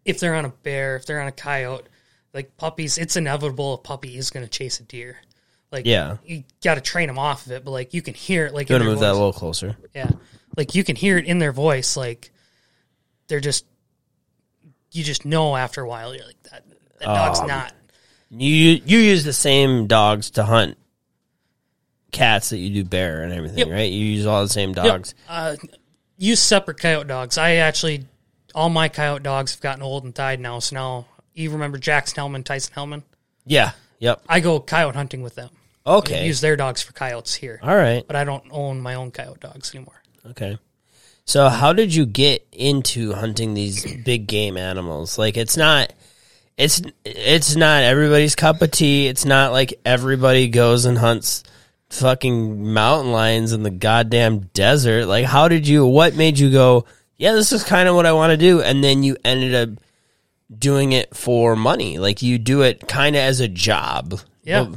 if 0.05 0.20
they're 0.20 0.36
on 0.36 0.46
a 0.46 0.50
bear, 0.50 0.96
if 0.96 1.05
they're 1.05 1.22
on 1.22 1.27
a 1.27 1.31
coyote, 1.34 1.86
like 2.34 2.55
puppies, 2.58 2.98
it's 2.98 3.15
inevitable 3.17 3.74
a 3.74 3.77
puppy 3.77 4.17
is 4.17 4.29
going 4.29 4.46
to 4.46 4.50
chase 4.50 4.79
a 4.79 4.84
deer. 4.84 5.17
Like 5.72 5.86
Yeah. 5.86 6.17
you 6.25 6.43
got 6.63 6.75
to 6.75 6.81
train 6.81 7.08
them 7.08 7.20
off 7.20 7.46
of 7.46 7.51
it, 7.51 7.63
but 7.65 7.72
like 7.72 7.93
you 7.93 8.01
can 8.01 8.13
hear 8.13 8.46
it 8.46 8.53
like 8.53 8.70
You 8.70 8.75
want 8.75 8.84
to 8.84 8.89
move 8.89 9.00
that 9.01 9.12
a 9.12 9.13
little 9.13 9.34
closer? 9.34 9.75
yeah, 9.93 10.10
like 10.58 10.75
you 10.75 10.84
can 10.84 10.96
hear 10.96 11.17
it 11.17 11.25
in 11.25 11.39
their 11.39 11.51
voice. 11.51 11.96
Like 11.98 12.31
they're 13.27 13.39
just 13.39 13.65
you 14.91 15.03
just 15.03 15.25
know 15.25 15.55
after 15.55 15.81
a 15.81 15.88
while 15.88 16.13
you're 16.15 16.25
like 16.25 16.41
that 16.51 16.63
that 17.00 17.05
dog's 17.05 17.39
Um, 17.39 17.48
not. 17.48 17.74
You 18.29 18.81
you 18.86 18.98
use 19.00 19.24
the 19.24 19.34
same 19.34 19.88
dogs 19.88 20.31
to 20.31 20.43
hunt 20.43 20.77
cats 22.12 22.50
that 22.50 22.58
you 22.58 22.84
do 22.84 22.88
bear 22.88 23.24
and 23.24 23.34
everything, 23.34 23.60
Yep. 23.60 23.70
right? 23.70 23.91
You 23.91 24.05
use 24.05 24.25
all 24.25 24.43
the 24.43 24.50
same 24.50 24.70
Yep. 24.74 24.86
dogs. 24.86 25.15
Uh, 25.29 25.55
use 26.17 26.39
separate 26.39 26.77
coyote 26.79 27.08
dogs. 27.08 27.38
I 27.38 27.55
actually 27.55 28.05
all 28.53 28.70
my 28.70 28.89
coyote 28.89 29.24
dogs 29.24 29.53
have 29.53 29.62
gotten 29.62 29.81
old 29.81 30.03
and 30.03 30.13
died 30.13 30.39
now. 30.41 30.60
So 30.60 30.75
now 30.75 31.05
you 31.34 31.51
remember 31.51 31.77
Jackson 31.77 32.17
Hellman, 32.22 32.43
Tyson 32.43 32.74
Hellman. 32.75 33.03
Yeah. 33.46 33.72
Yep. 34.00 34.24
I 34.27 34.39
go 34.41 34.60
coyote 34.60 34.96
hunting 34.96 35.22
with 35.22 35.36
them. 35.36 35.50
Okay. 35.88 36.27
use 36.27 36.41
their 36.41 36.55
dogs 36.58 36.81
for 36.81 36.91
coyotes 36.93 37.34
here. 37.34 37.60
all 37.63 37.75
right. 37.75 38.05
But 38.05 38.15
I 38.17 38.24
don't 38.25 38.43
own 38.51 38.81
my 38.81 38.96
own 38.96 39.12
coyote 39.12 39.39
dogs 39.39 39.74
anymore. 39.74 40.00
Okay. 40.30 40.58
So 41.25 41.50
how 41.50 41.74
did 41.74 41.94
you 41.94 42.06
get 42.06 42.46
into 42.51 43.13
hunting 43.13 43.54
these 43.54 43.86
big 44.04 44.28
game 44.28 44.58
animals? 44.58 45.18
Like 45.18 45.38
it's 45.38 45.58
not 45.58 45.94
it's 46.58 46.82
it's 47.06 47.56
not 47.56 47.84
everybody's 47.84 48.36
cup 48.36 48.62
of 48.62 48.72
tea. 48.72 49.08
It's 49.08 49.25
not 49.25 49.51
like 49.51 49.80
everybody 49.86 50.48
goes 50.48 50.86
and 50.86 50.98
hunts 50.98 51.44
fucking 51.90 52.74
mountain 52.74 53.12
lions 53.12 53.54
in 53.54 53.63
the 53.63 53.70
goddamn 53.70 54.40
desert. 54.54 55.06
Like 55.06 55.25
how 55.25 55.48
did 55.48 55.68
you 55.68 55.86
what 55.86 56.16
made 56.16 56.40
you 56.40 56.51
go, 56.51 56.86
yeah, 57.18 57.34
this 57.34 57.51
is 57.51 57.63
kind 57.63 57.88
of 57.88 57.96
what 57.96 58.06
I 58.06 58.13
want 58.13 58.32
to 58.32 58.38
do 58.38 58.62
and 58.62 58.84
then 58.84 59.04
you 59.04 59.16
ended 59.24 59.56
up 59.56 59.84
doing 60.56 60.92
it 60.92 61.16
for 61.16 61.56
money. 61.56 61.98
Like 62.00 62.22
you 62.22 62.38
do 62.38 62.62
it 62.62 62.88
kind 62.88 63.16
of 63.16 63.22
as 63.22 63.40
a 63.40 63.48
job. 63.48 64.20
Yeah. 64.44 64.68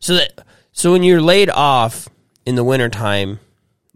So 0.00 0.14
that 0.14 0.46
so 0.72 0.92
when 0.92 1.02
you're 1.02 1.20
laid 1.20 1.50
off 1.50 2.08
in 2.46 2.54
the 2.54 2.64
wintertime, 2.64 3.40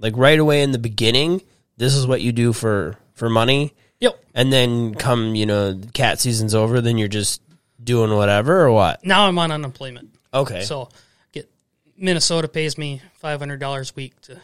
like 0.03 0.15
right 0.17 0.39
away 0.39 0.63
in 0.63 0.73
the 0.73 0.79
beginning, 0.79 1.41
this 1.79 1.95
is 1.95 2.07
what 2.07 2.21
you 2.21 2.33
do 2.33 2.53
for 2.53 2.99
for 3.15 3.31
money. 3.31 3.73
Yep. 4.01 4.23
And 4.35 4.53
then 4.53 4.95
come, 4.97 5.35
you 5.35 5.47
know, 5.47 5.81
cat 5.95 6.21
season's 6.21 6.55
over, 6.55 6.81
then 6.83 6.99
you're 6.99 7.09
just 7.09 7.41
doing 7.83 8.15
whatever 8.15 8.61
or 8.63 8.73
what? 8.73 9.05
Now 9.07 9.27
I'm 9.29 9.39
on 9.39 9.51
unemployment. 9.51 10.11
Okay. 10.35 10.63
So 10.63 10.89
get 11.33 11.49
Minnesota 11.97 12.49
pays 12.49 12.77
me 12.77 13.01
five 13.15 13.39
hundred 13.39 13.61
dollars 13.61 13.91
a 13.91 13.95
week 13.95 14.21
to 14.23 14.41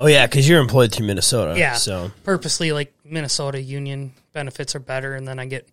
oh 0.00 0.06
yeah, 0.08 0.26
because 0.26 0.48
you're 0.48 0.60
employed 0.60 0.92
through 0.92 1.06
Minnesota. 1.06 1.58
Yeah. 1.58 1.74
So 1.74 2.10
purposely 2.24 2.72
like 2.72 2.92
Minnesota 3.04 3.60
union 3.60 4.12
benefits 4.32 4.74
are 4.74 4.80
better, 4.80 5.14
and 5.14 5.26
then 5.26 5.38
I 5.38 5.46
get 5.46 5.68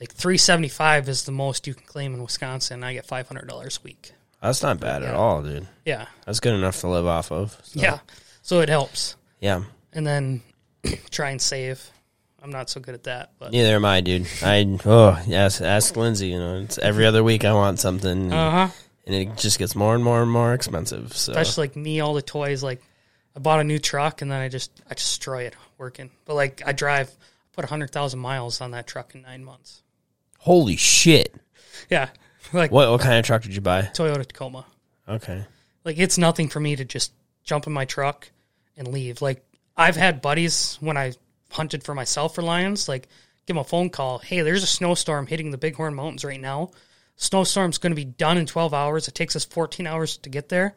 like 0.00 0.12
three 0.12 0.38
seventy 0.38 0.68
five 0.68 1.08
is 1.08 1.24
the 1.24 1.32
most 1.32 1.66
you 1.66 1.74
can 1.74 1.86
claim 1.86 2.12
in 2.14 2.22
Wisconsin. 2.22 2.82
I 2.82 2.92
get 2.94 3.06
five 3.06 3.28
hundred 3.28 3.46
dollars 3.46 3.78
a 3.80 3.84
week. 3.84 4.12
that's 4.42 4.62
not 4.62 4.80
bad 4.80 5.02
at 5.04 5.14
all, 5.14 5.42
dude. 5.42 5.68
Yeah, 5.84 6.06
That's 6.26 6.40
good 6.40 6.54
enough 6.54 6.80
to 6.80 6.88
live 6.88 7.06
off 7.06 7.30
of. 7.30 7.56
So, 7.62 7.80
yeah. 7.80 7.98
So 8.46 8.60
it 8.60 8.68
helps, 8.68 9.16
Yeah. 9.40 9.62
and 9.94 10.06
then 10.06 10.42
try 11.10 11.30
and 11.30 11.40
save. 11.40 11.82
I'm 12.42 12.50
not 12.50 12.68
so 12.68 12.78
good 12.78 12.94
at 12.94 13.04
that, 13.04 13.30
but 13.38 13.52
Neither 13.52 13.74
am 13.76 13.86
I, 13.86 14.02
dude. 14.02 14.26
I 14.42 14.78
oh 14.84 15.18
yes, 15.26 15.62
ask 15.62 15.96
Lindsay. 15.96 16.28
You 16.28 16.38
know, 16.38 16.56
it's 16.60 16.76
every 16.76 17.06
other 17.06 17.24
week 17.24 17.42
I 17.46 17.54
want 17.54 17.80
something, 17.80 18.30
uh 18.30 18.50
huh. 18.68 18.68
and 19.06 19.14
it 19.14 19.38
just 19.38 19.58
gets 19.58 19.74
more 19.74 19.94
and 19.94 20.04
more 20.04 20.20
and 20.20 20.30
more 20.30 20.52
expensive. 20.52 21.16
So 21.16 21.32
Especially 21.32 21.68
like 21.68 21.76
me, 21.76 22.00
all 22.00 22.12
the 22.12 22.20
toys. 22.20 22.62
Like 22.62 22.82
I 23.34 23.38
bought 23.38 23.60
a 23.60 23.64
new 23.64 23.78
truck, 23.78 24.20
and 24.20 24.30
then 24.30 24.42
I 24.42 24.48
just 24.50 24.70
I 24.90 24.92
destroy 24.92 25.44
it 25.44 25.56
working. 25.78 26.10
But 26.26 26.34
like 26.34 26.60
I 26.66 26.72
drive, 26.72 27.08
I 27.18 27.24
put 27.56 27.64
hundred 27.64 27.92
thousand 27.92 28.20
miles 28.20 28.60
on 28.60 28.72
that 28.72 28.86
truck 28.86 29.14
in 29.14 29.22
nine 29.22 29.42
months. 29.42 29.82
holy 30.40 30.76
shit! 30.76 31.34
Yeah, 31.88 32.10
like 32.52 32.70
What 32.70 32.90
what 32.90 33.00
kind 33.00 33.18
of 33.18 33.24
truck 33.24 33.40
did 33.40 33.54
you 33.54 33.62
buy? 33.62 33.84
Toyota 33.94 34.26
Tacoma. 34.26 34.66
Okay. 35.08 35.46
Like 35.82 35.96
it's 35.98 36.18
nothing 36.18 36.50
for 36.50 36.60
me 36.60 36.76
to 36.76 36.84
just 36.84 37.10
jump 37.44 37.66
in 37.66 37.72
my 37.72 37.84
truck 37.84 38.30
and 38.76 38.88
leave. 38.88 39.22
Like 39.22 39.44
I've 39.76 39.96
had 39.96 40.20
buddies 40.22 40.76
when 40.80 40.96
I 40.96 41.12
hunted 41.50 41.84
for 41.84 41.94
myself 41.94 42.34
for 42.34 42.42
lions, 42.42 42.88
like 42.88 43.02
give 43.46 43.54
them 43.54 43.58
a 43.58 43.64
phone 43.64 43.90
call. 43.90 44.18
Hey, 44.18 44.40
there's 44.42 44.62
a 44.64 44.66
snowstorm 44.66 45.26
hitting 45.26 45.50
the 45.50 45.58
Bighorn 45.58 45.94
Mountains 45.94 46.24
right 46.24 46.40
now. 46.40 46.70
Snowstorm's 47.16 47.78
going 47.78 47.92
to 47.92 47.96
be 47.96 48.04
done 48.04 48.38
in 48.38 48.46
12 48.46 48.74
hours. 48.74 49.06
It 49.06 49.14
takes 49.14 49.36
us 49.36 49.44
14 49.44 49.86
hours 49.86 50.16
to 50.18 50.28
get 50.30 50.48
there. 50.48 50.74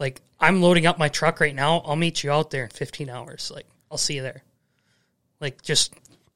Like 0.00 0.20
I'm 0.40 0.60
loading 0.60 0.86
up 0.86 0.98
my 0.98 1.08
truck 1.08 1.40
right 1.40 1.54
now. 1.54 1.78
I'll 1.86 1.96
meet 1.96 2.24
you 2.24 2.32
out 2.32 2.50
there 2.50 2.64
in 2.64 2.70
15 2.70 3.08
hours. 3.08 3.52
Like 3.54 3.66
I'll 3.90 3.98
see 3.98 4.14
you 4.14 4.22
there. 4.22 4.42
Like 5.40 5.62
just 5.62 5.92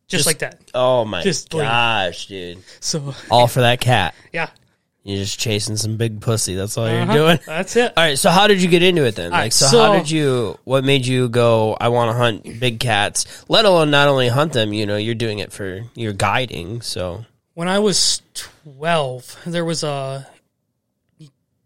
just, 0.07 0.25
Just- 0.25 0.27
like 0.27 0.39
that. 0.41 0.61
Oh 0.75 1.05
my 1.05 1.23
Just 1.23 1.55
like- 1.55 1.69
gosh, 1.69 2.27
dude! 2.27 2.59
So 2.81 3.15
All 3.31 3.47
for 3.49 3.61
that 3.61 3.81
cat. 3.81 4.15
yeah. 4.33 4.51
You're 5.03 5.19
just 5.19 5.39
chasing 5.41 5.77
some 5.77 5.97
big 5.97 6.21
pussy. 6.21 6.55
That's 6.55 6.77
all 6.77 6.85
Uh-huh. 6.85 6.97
you're 7.13 7.15
doing. 7.15 7.39
That's 7.47 7.75
it. 7.77 7.93
All 7.97 8.05
right. 8.05 8.19
So 8.19 8.29
how 8.31 8.47
did 8.47 8.61
you 8.61 8.69
get 8.69 8.83
into 8.83 9.05
it 9.07 9.17
then? 9.17 9.31
Like, 9.31 9.41
right, 9.41 9.53
so, 9.53 9.67
so- 9.67 9.83
how 9.83 9.93
did 9.99 10.11
you? 10.11 10.59
What 10.65 10.85
made 10.85 11.07
you 11.07 11.29
go? 11.31 11.75
I 11.81 11.89
want 11.89 12.11
to 12.11 12.17
hunt 12.19 12.61
big 12.61 12.81
cats. 12.81 13.45
Let 13.49 13.65
alone 13.65 13.91
not 13.91 14.09
only 14.09 14.29
hunt 14.29 14.53
them. 14.53 14.73
You 14.75 14.85
know, 14.87 14.97
you're 14.99 15.15
doing 15.15 15.39
it 15.39 15.53
for 15.53 15.81
you're 15.95 16.13
guiding. 16.13 16.83
So 16.83 17.25
when 17.55 17.67
I 17.69 17.79
was 17.79 18.21
12, 18.65 19.37
there 19.47 19.65
was 19.65 19.83
a 19.85 20.27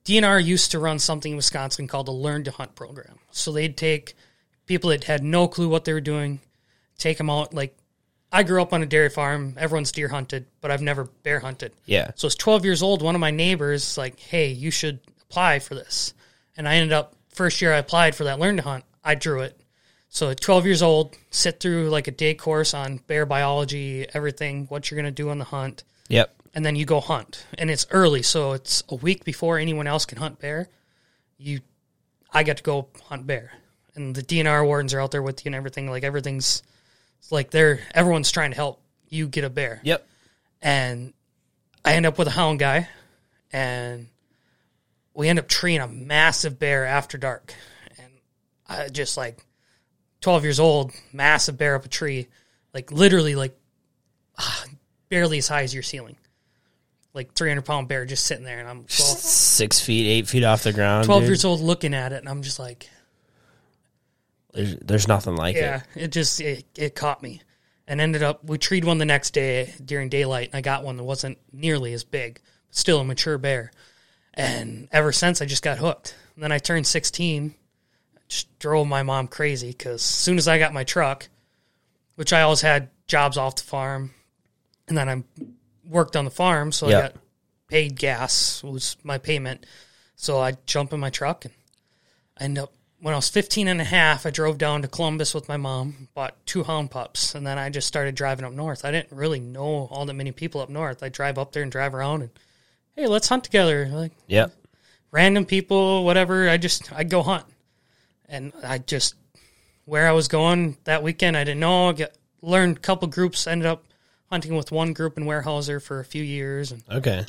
DNR 0.04 0.44
used 0.44 0.70
to 0.72 0.78
run 0.78 0.98
something 0.98 1.32
in 1.32 1.36
Wisconsin 1.36 1.88
called 1.88 2.06
the 2.06 2.12
Learn 2.12 2.44
to 2.44 2.50
Hunt 2.50 2.74
program. 2.74 3.18
So 3.30 3.52
they'd 3.52 3.76
take 3.76 4.14
people 4.66 4.90
that 4.90 5.04
had 5.04 5.22
no 5.24 5.48
clue 5.48 5.68
what 5.68 5.84
they 5.84 5.92
were 5.92 6.00
doing, 6.00 6.40
take 6.98 7.18
them 7.18 7.30
out. 7.30 7.54
Like, 7.54 7.76
I 8.34 8.42
grew 8.42 8.60
up 8.60 8.72
on 8.72 8.82
a 8.82 8.86
dairy 8.86 9.10
farm. 9.10 9.54
Everyone's 9.56 9.92
deer 9.92 10.08
hunted, 10.08 10.46
but 10.60 10.70
I've 10.70 10.82
never 10.82 11.04
bear 11.22 11.38
hunted. 11.40 11.72
yeah. 11.86 12.10
So 12.16 12.26
I 12.26 12.28
was 12.28 12.34
12 12.34 12.64
years 12.64 12.82
old. 12.82 13.00
One 13.00 13.14
of 13.14 13.20
my 13.20 13.30
neighbors 13.30 13.96
like, 13.96 14.18
"Hey, 14.18 14.48
you 14.48 14.70
should 14.70 14.98
apply 15.22 15.60
for 15.60 15.74
this." 15.74 16.14
And 16.56 16.68
I 16.68 16.74
ended 16.74 16.92
up 16.92 17.14
first 17.28 17.62
year 17.62 17.72
I 17.72 17.78
applied 17.78 18.14
for 18.14 18.24
that 18.24 18.38
learn 18.40 18.56
to 18.56 18.62
hunt. 18.62 18.84
I 19.04 19.14
drew 19.14 19.40
it. 19.40 19.58
So 20.08 20.30
at 20.30 20.40
12 20.40 20.66
years 20.66 20.82
old, 20.82 21.16
sit 21.30 21.58
through 21.60 21.88
like 21.90 22.06
a 22.08 22.12
day 22.12 22.34
course 22.34 22.74
on 22.74 22.98
bear 23.06 23.26
biology, 23.26 24.06
everything, 24.14 24.66
what 24.66 24.90
you're 24.90 24.96
going 25.00 25.12
to 25.12 25.22
do 25.22 25.28
on 25.30 25.38
the 25.38 25.44
hunt, 25.46 25.82
Yep. 26.08 26.32
and 26.54 26.64
then 26.64 26.76
you 26.76 26.84
go 26.84 27.00
hunt. 27.00 27.44
And 27.58 27.68
it's 27.70 27.86
early, 27.90 28.22
so 28.22 28.52
it's 28.52 28.82
a 28.88 28.94
week 28.94 29.24
before 29.24 29.58
anyone 29.58 29.86
else 29.88 30.04
can 30.06 30.18
hunt 30.18 30.38
bear. 30.38 30.68
You 31.38 31.60
I 32.32 32.42
get 32.44 32.56
to 32.58 32.62
go 32.62 32.88
hunt 33.08 33.26
bear. 33.26 33.52
And 33.96 34.14
the 34.14 34.22
DNR 34.22 34.64
wardens 34.64 34.92
are 34.94 35.00
out 35.00 35.10
there 35.12 35.22
with 35.22 35.44
you 35.44 35.48
and 35.50 35.54
everything. 35.56 35.88
Like 35.90 36.02
everything's 36.04 36.62
it's 37.24 37.32
like 37.32 37.50
they're 37.50 37.80
everyone's 37.94 38.30
trying 38.30 38.50
to 38.50 38.56
help 38.56 38.80
you 39.08 39.26
get 39.28 39.44
a 39.44 39.50
bear 39.50 39.80
Yep. 39.82 40.06
and 40.62 41.12
I 41.84 41.94
end 41.94 42.06
up 42.06 42.18
with 42.18 42.28
a 42.28 42.30
hound 42.32 42.58
guy, 42.58 42.88
and 43.52 44.06
we 45.12 45.28
end 45.28 45.38
up 45.38 45.48
treeing 45.48 45.80
a 45.80 45.86
massive 45.88 46.58
bear 46.58 46.86
after 46.86 47.18
dark, 47.18 47.54
and 47.98 48.08
I 48.68 48.88
just 48.88 49.16
like 49.18 49.44
twelve 50.22 50.44
years 50.44 50.58
old, 50.60 50.92
massive 51.12 51.58
bear 51.58 51.74
up 51.74 51.84
a 51.84 51.88
tree, 51.88 52.28
like 52.72 52.90
literally 52.90 53.34
like 53.34 53.54
ah, 54.38 54.64
barely 55.10 55.36
as 55.38 55.46
high 55.48 55.62
as 55.62 55.74
your 55.74 55.82
ceiling, 55.82 56.16
like 57.12 57.34
three 57.34 57.50
hundred 57.50 57.66
pound 57.66 57.86
bear 57.88 58.06
just 58.06 58.24
sitting 58.24 58.44
there, 58.44 58.60
and 58.60 58.68
I'm 58.68 58.84
12, 58.84 58.88
Six 58.88 59.78
feet, 59.80 60.06
eight 60.08 60.26
feet 60.26 60.42
off 60.44 60.62
the 60.62 60.72
ground. 60.72 61.04
12 61.04 61.22
dude. 61.22 61.28
years 61.28 61.44
old 61.44 61.60
looking 61.60 61.92
at 61.94 62.12
it, 62.12 62.16
and 62.20 62.28
I'm 62.30 62.42
just 62.42 62.58
like, 62.58 62.88
There's, 64.54 64.76
there's 64.76 65.08
nothing 65.08 65.36
like 65.36 65.56
yeah, 65.56 65.76
it. 65.76 65.82
Yeah, 65.96 66.04
it 66.04 66.12
just 66.12 66.40
it, 66.40 66.64
it 66.76 66.94
caught 66.94 67.22
me, 67.22 67.42
and 67.86 68.00
ended 68.00 68.22
up 68.22 68.44
we 68.44 68.58
treed 68.58 68.84
one 68.84 68.98
the 68.98 69.04
next 69.04 69.30
day 69.30 69.74
during 69.84 70.08
daylight, 70.08 70.48
and 70.48 70.56
I 70.56 70.60
got 70.60 70.84
one 70.84 70.96
that 70.96 71.04
wasn't 71.04 71.38
nearly 71.52 71.92
as 71.92 72.04
big, 72.04 72.40
but 72.68 72.76
still 72.76 73.00
a 73.00 73.04
mature 73.04 73.38
bear. 73.38 73.72
And 74.34 74.88
ever 74.90 75.12
since, 75.12 75.40
I 75.40 75.46
just 75.46 75.62
got 75.62 75.78
hooked. 75.78 76.16
And 76.34 76.42
then 76.42 76.50
I 76.50 76.58
turned 76.58 76.86
16, 76.86 77.54
just 78.28 78.58
drove 78.58 78.88
my 78.88 79.02
mom 79.02 79.28
crazy 79.28 79.68
because 79.68 80.00
as 80.00 80.02
soon 80.02 80.38
as 80.38 80.48
I 80.48 80.58
got 80.58 80.72
my 80.72 80.84
truck, 80.84 81.28
which 82.16 82.32
I 82.32 82.42
always 82.42 82.60
had 82.60 82.90
jobs 83.06 83.36
off 83.36 83.56
the 83.56 83.62
farm, 83.62 84.12
and 84.88 84.98
then 84.98 85.08
I 85.08 85.22
worked 85.88 86.16
on 86.16 86.24
the 86.24 86.30
farm, 86.30 86.72
so 86.72 86.88
Yeah. 86.88 86.98
I 86.98 87.00
got 87.02 87.16
paid 87.68 87.96
gas 87.96 88.62
was 88.62 88.96
my 89.02 89.18
payment. 89.18 89.66
So 90.16 90.38
I 90.38 90.52
jump 90.66 90.92
in 90.92 91.00
my 91.00 91.10
truck 91.10 91.44
and 91.44 91.54
I 92.38 92.44
end 92.44 92.58
up 92.58 92.72
when 93.04 93.12
I 93.12 93.18
was 93.18 93.28
15 93.28 93.68
and 93.68 93.82
a 93.82 93.84
half, 93.84 94.24
I 94.24 94.30
drove 94.30 94.56
down 94.56 94.80
to 94.80 94.88
Columbus 94.88 95.34
with 95.34 95.46
my 95.46 95.58
mom, 95.58 96.08
bought 96.14 96.34
two 96.46 96.62
hound 96.64 96.90
pups, 96.90 97.34
and 97.34 97.46
then 97.46 97.58
I 97.58 97.68
just 97.68 97.86
started 97.86 98.14
driving 98.14 98.46
up 98.46 98.52
north. 98.54 98.82
I 98.82 98.90
didn't 98.92 99.14
really 99.14 99.40
know 99.40 99.88
all 99.90 100.06
that 100.06 100.14
many 100.14 100.32
people 100.32 100.62
up 100.62 100.70
north. 100.70 101.02
I 101.02 101.10
drive 101.10 101.36
up 101.36 101.52
there 101.52 101.62
and 101.62 101.70
drive 101.70 101.94
around 101.94 102.22
and 102.22 102.30
hey, 102.96 103.06
let's 103.06 103.28
hunt 103.28 103.44
together. 103.44 103.90
Like 103.92 104.12
Yep. 104.28 104.54
random 105.10 105.44
people, 105.44 106.02
whatever. 106.06 106.48
I 106.48 106.56
just 106.56 106.90
I'd 106.94 107.10
go 107.10 107.22
hunt, 107.22 107.44
and 108.26 108.54
I 108.62 108.78
just 108.78 109.16
where 109.84 110.08
I 110.08 110.12
was 110.12 110.26
going 110.28 110.78
that 110.84 111.02
weekend, 111.02 111.36
I 111.36 111.44
didn't 111.44 111.60
know. 111.60 111.90
I 111.90 111.92
got, 111.92 112.12
learned 112.40 112.78
a 112.78 112.80
couple 112.80 113.06
groups. 113.08 113.46
Ended 113.46 113.66
up 113.66 113.84
hunting 114.30 114.56
with 114.56 114.72
one 114.72 114.94
group 114.94 115.18
in 115.18 115.24
Weyerhaeuser 115.26 115.82
for 115.82 116.00
a 116.00 116.06
few 116.06 116.22
years, 116.24 116.72
and 116.72 116.82
Okay. 116.90 117.26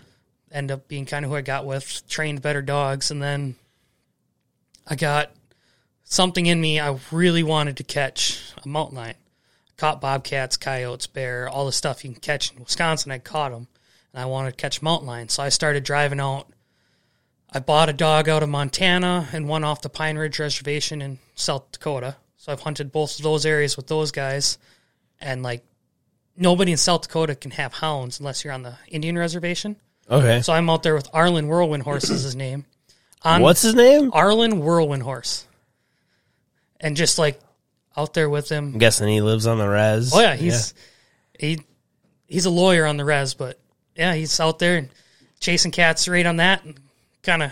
end 0.53 0.71
up 0.71 0.87
being 0.87 1.05
kind 1.05 1.25
of 1.25 1.31
who 1.31 1.35
I 1.35 1.41
got 1.41 1.65
with. 1.65 2.07
Trained 2.07 2.41
better 2.41 2.61
dogs, 2.61 3.11
and 3.11 3.21
then 3.21 3.57
I 4.87 4.95
got 4.95 5.31
something 6.05 6.45
in 6.45 6.61
me. 6.61 6.79
I 6.79 6.97
really 7.11 7.43
wanted 7.43 7.77
to 7.77 7.83
catch 7.83 8.41
a 8.63 8.67
mountain 8.67 8.97
lion. 8.97 9.15
Caught 9.77 9.99
bobcats, 9.99 10.55
coyotes, 10.55 11.07
bear, 11.07 11.49
all 11.49 11.65
the 11.65 11.73
stuff 11.73 12.05
you 12.05 12.11
can 12.11 12.21
catch 12.21 12.53
in 12.53 12.63
Wisconsin. 12.63 13.11
I 13.11 13.19
caught 13.19 13.51
them, 13.51 13.67
and 14.13 14.23
I 14.23 14.25
wanted 14.25 14.51
to 14.51 14.55
catch 14.55 14.81
mountain 14.81 15.07
lion. 15.07 15.27
So 15.27 15.43
I 15.43 15.49
started 15.49 15.83
driving 15.83 16.21
out. 16.21 16.47
I 17.51 17.59
bought 17.59 17.89
a 17.89 17.93
dog 17.93 18.29
out 18.29 18.43
of 18.43 18.49
Montana 18.49 19.27
and 19.33 19.49
one 19.49 19.65
off 19.65 19.81
the 19.81 19.89
Pine 19.89 20.17
Ridge 20.17 20.39
Reservation 20.39 21.01
in 21.01 21.19
South 21.35 21.71
Dakota. 21.73 22.15
So 22.37 22.51
I've 22.51 22.61
hunted 22.61 22.91
both 22.91 23.17
of 23.17 23.23
those 23.23 23.45
areas 23.45 23.75
with 23.75 23.87
those 23.87 24.11
guys, 24.11 24.57
and 25.19 25.43
like 25.43 25.63
nobody 26.37 26.71
in 26.71 26.77
South 26.77 27.01
Dakota 27.01 27.35
can 27.35 27.51
have 27.51 27.73
hounds 27.73 28.19
unless 28.19 28.43
you're 28.43 28.53
on 28.53 28.63
the 28.63 28.75
Indian 28.87 29.17
reservation. 29.17 29.75
Okay. 30.09 30.41
So 30.41 30.53
I'm 30.53 30.69
out 30.69 30.83
there 30.83 30.95
with 30.95 31.09
Arlen 31.13 31.47
Whirlwind 31.47 31.83
Horse 31.83 32.09
is 32.09 32.23
his 32.23 32.35
name. 32.35 32.65
On 33.23 33.41
What's 33.41 33.63
his 33.63 33.73
name? 33.73 34.11
Arlen 34.13 34.59
Whirlwind 34.59 35.03
Horse. 35.03 35.47
And 36.79 36.95
just 36.95 37.17
like 37.17 37.39
out 37.95 38.13
there 38.13 38.29
with 38.29 38.49
him. 38.49 38.73
I'm 38.73 38.79
guessing 38.79 39.07
he 39.07 39.21
lives 39.21 39.47
on 39.47 39.57
the 39.57 39.67
res. 39.67 40.13
Oh 40.13 40.19
yeah, 40.19 40.35
he's 40.35 40.73
he 41.39 41.59
he's 42.27 42.45
a 42.45 42.49
lawyer 42.49 42.85
on 42.85 42.97
the 42.97 43.05
res, 43.05 43.33
but 43.33 43.59
yeah, 43.95 44.13
he's 44.13 44.39
out 44.39 44.59
there 44.59 44.77
and 44.77 44.89
chasing 45.39 45.71
cats 45.71 46.07
right 46.07 46.25
on 46.25 46.37
that 46.37 46.63
and 46.63 46.79
kind 47.23 47.43
of 47.43 47.51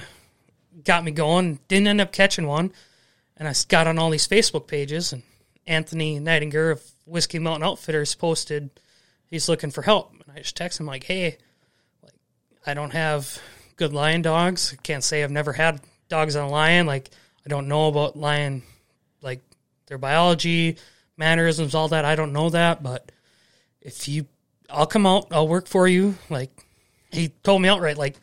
got 0.83 1.03
me 1.03 1.11
going. 1.11 1.59
Didn't 1.67 1.87
end 1.87 2.01
up 2.01 2.11
catching 2.11 2.47
one. 2.47 2.71
And 3.37 3.47
I 3.47 3.53
got 3.67 3.87
on 3.87 3.97
all 3.97 4.09
these 4.09 4.27
Facebook 4.27 4.67
pages 4.67 5.11
and 5.11 5.23
Anthony 5.65 6.19
Nightingale 6.19 6.71
of 6.71 6.83
Whiskey 7.05 7.39
Mountain 7.39 7.67
Outfitters 7.67 8.15
posted 8.15 8.69
he's 9.33 9.49
looking 9.49 9.71
for 9.71 9.81
help. 9.81 10.13
And 10.13 10.35
I 10.35 10.39
just 10.39 10.55
text 10.55 10.79
him 10.79 10.85
like, 10.85 11.03
"Hey, 11.03 11.37
like 12.03 12.13
I 12.65 12.73
don't 12.73 12.91
have 12.91 13.41
good 13.75 13.93
lion 13.93 14.21
dogs. 14.21 14.73
I 14.73 14.81
can't 14.81 15.03
say 15.03 15.23
I've 15.23 15.31
never 15.31 15.53
had 15.53 15.81
dogs 16.07 16.35
on 16.35 16.47
a 16.47 16.51
lion. 16.51 16.85
Like 16.85 17.09
I 17.45 17.49
don't 17.49 17.67
know 17.67 17.87
about 17.87 18.15
lion, 18.15 18.63
like 18.63 18.72
their 19.93 19.99
biology, 19.99 20.77
mannerisms, 21.17 21.75
all 21.75 21.89
that. 21.89 22.03
I 22.03 22.15
don't 22.15 22.33
know 22.33 22.49
that, 22.49 22.81
but 22.81 23.11
if 23.79 24.07
you, 24.07 24.25
I'll 24.71 24.87
come 24.87 25.05
out. 25.05 25.27
I'll 25.29 25.47
work 25.47 25.67
for 25.67 25.87
you. 25.87 26.15
Like 26.31 26.49
he 27.11 27.27
told 27.43 27.61
me 27.61 27.69
outright, 27.69 27.95
like 27.95 28.15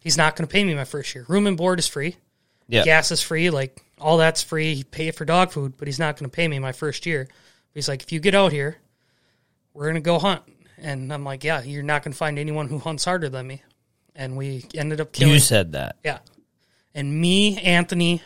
he's 0.00 0.16
not 0.16 0.36
going 0.36 0.48
to 0.48 0.50
pay 0.50 0.64
me 0.64 0.74
my 0.74 0.86
first 0.86 1.14
year. 1.14 1.26
Room 1.28 1.46
and 1.46 1.54
board 1.54 1.78
is 1.78 1.86
free. 1.86 2.16
Yeah. 2.66 2.84
Gas 2.84 3.10
is 3.10 3.20
free. 3.20 3.50
Like 3.50 3.78
all 4.00 4.16
that's 4.16 4.42
free. 4.42 4.74
He 4.74 4.84
pay 4.84 5.10
for 5.10 5.26
dog 5.26 5.50
food, 5.50 5.74
but 5.76 5.86
he's 5.86 5.98
not 5.98 6.16
going 6.16 6.30
to 6.30 6.34
pay 6.34 6.48
me 6.48 6.58
my 6.58 6.72
first 6.72 7.04
year. 7.04 7.28
He's 7.74 7.88
like, 7.88 8.02
if 8.02 8.10
you 8.10 8.20
get 8.20 8.34
out 8.34 8.50
here, 8.50 8.78
we're 9.74 9.84
going 9.84 9.96
to 9.96 10.00
go 10.00 10.18
hunt. 10.18 10.42
And 10.78 11.12
I'm 11.12 11.24
like, 11.24 11.44
yeah, 11.44 11.62
you're 11.62 11.82
not 11.82 12.04
going 12.04 12.12
to 12.12 12.18
find 12.18 12.38
anyone 12.38 12.68
who 12.68 12.78
hunts 12.78 13.04
harder 13.04 13.28
than 13.28 13.46
me. 13.46 13.62
And 14.16 14.34
we 14.34 14.64
ended 14.74 15.02
up 15.02 15.12
killing. 15.12 15.34
You 15.34 15.40
said 15.40 15.72
that. 15.72 15.96
Yeah. 16.02 16.20
And 16.94 17.20
me, 17.20 17.58
Anthony, 17.58 18.22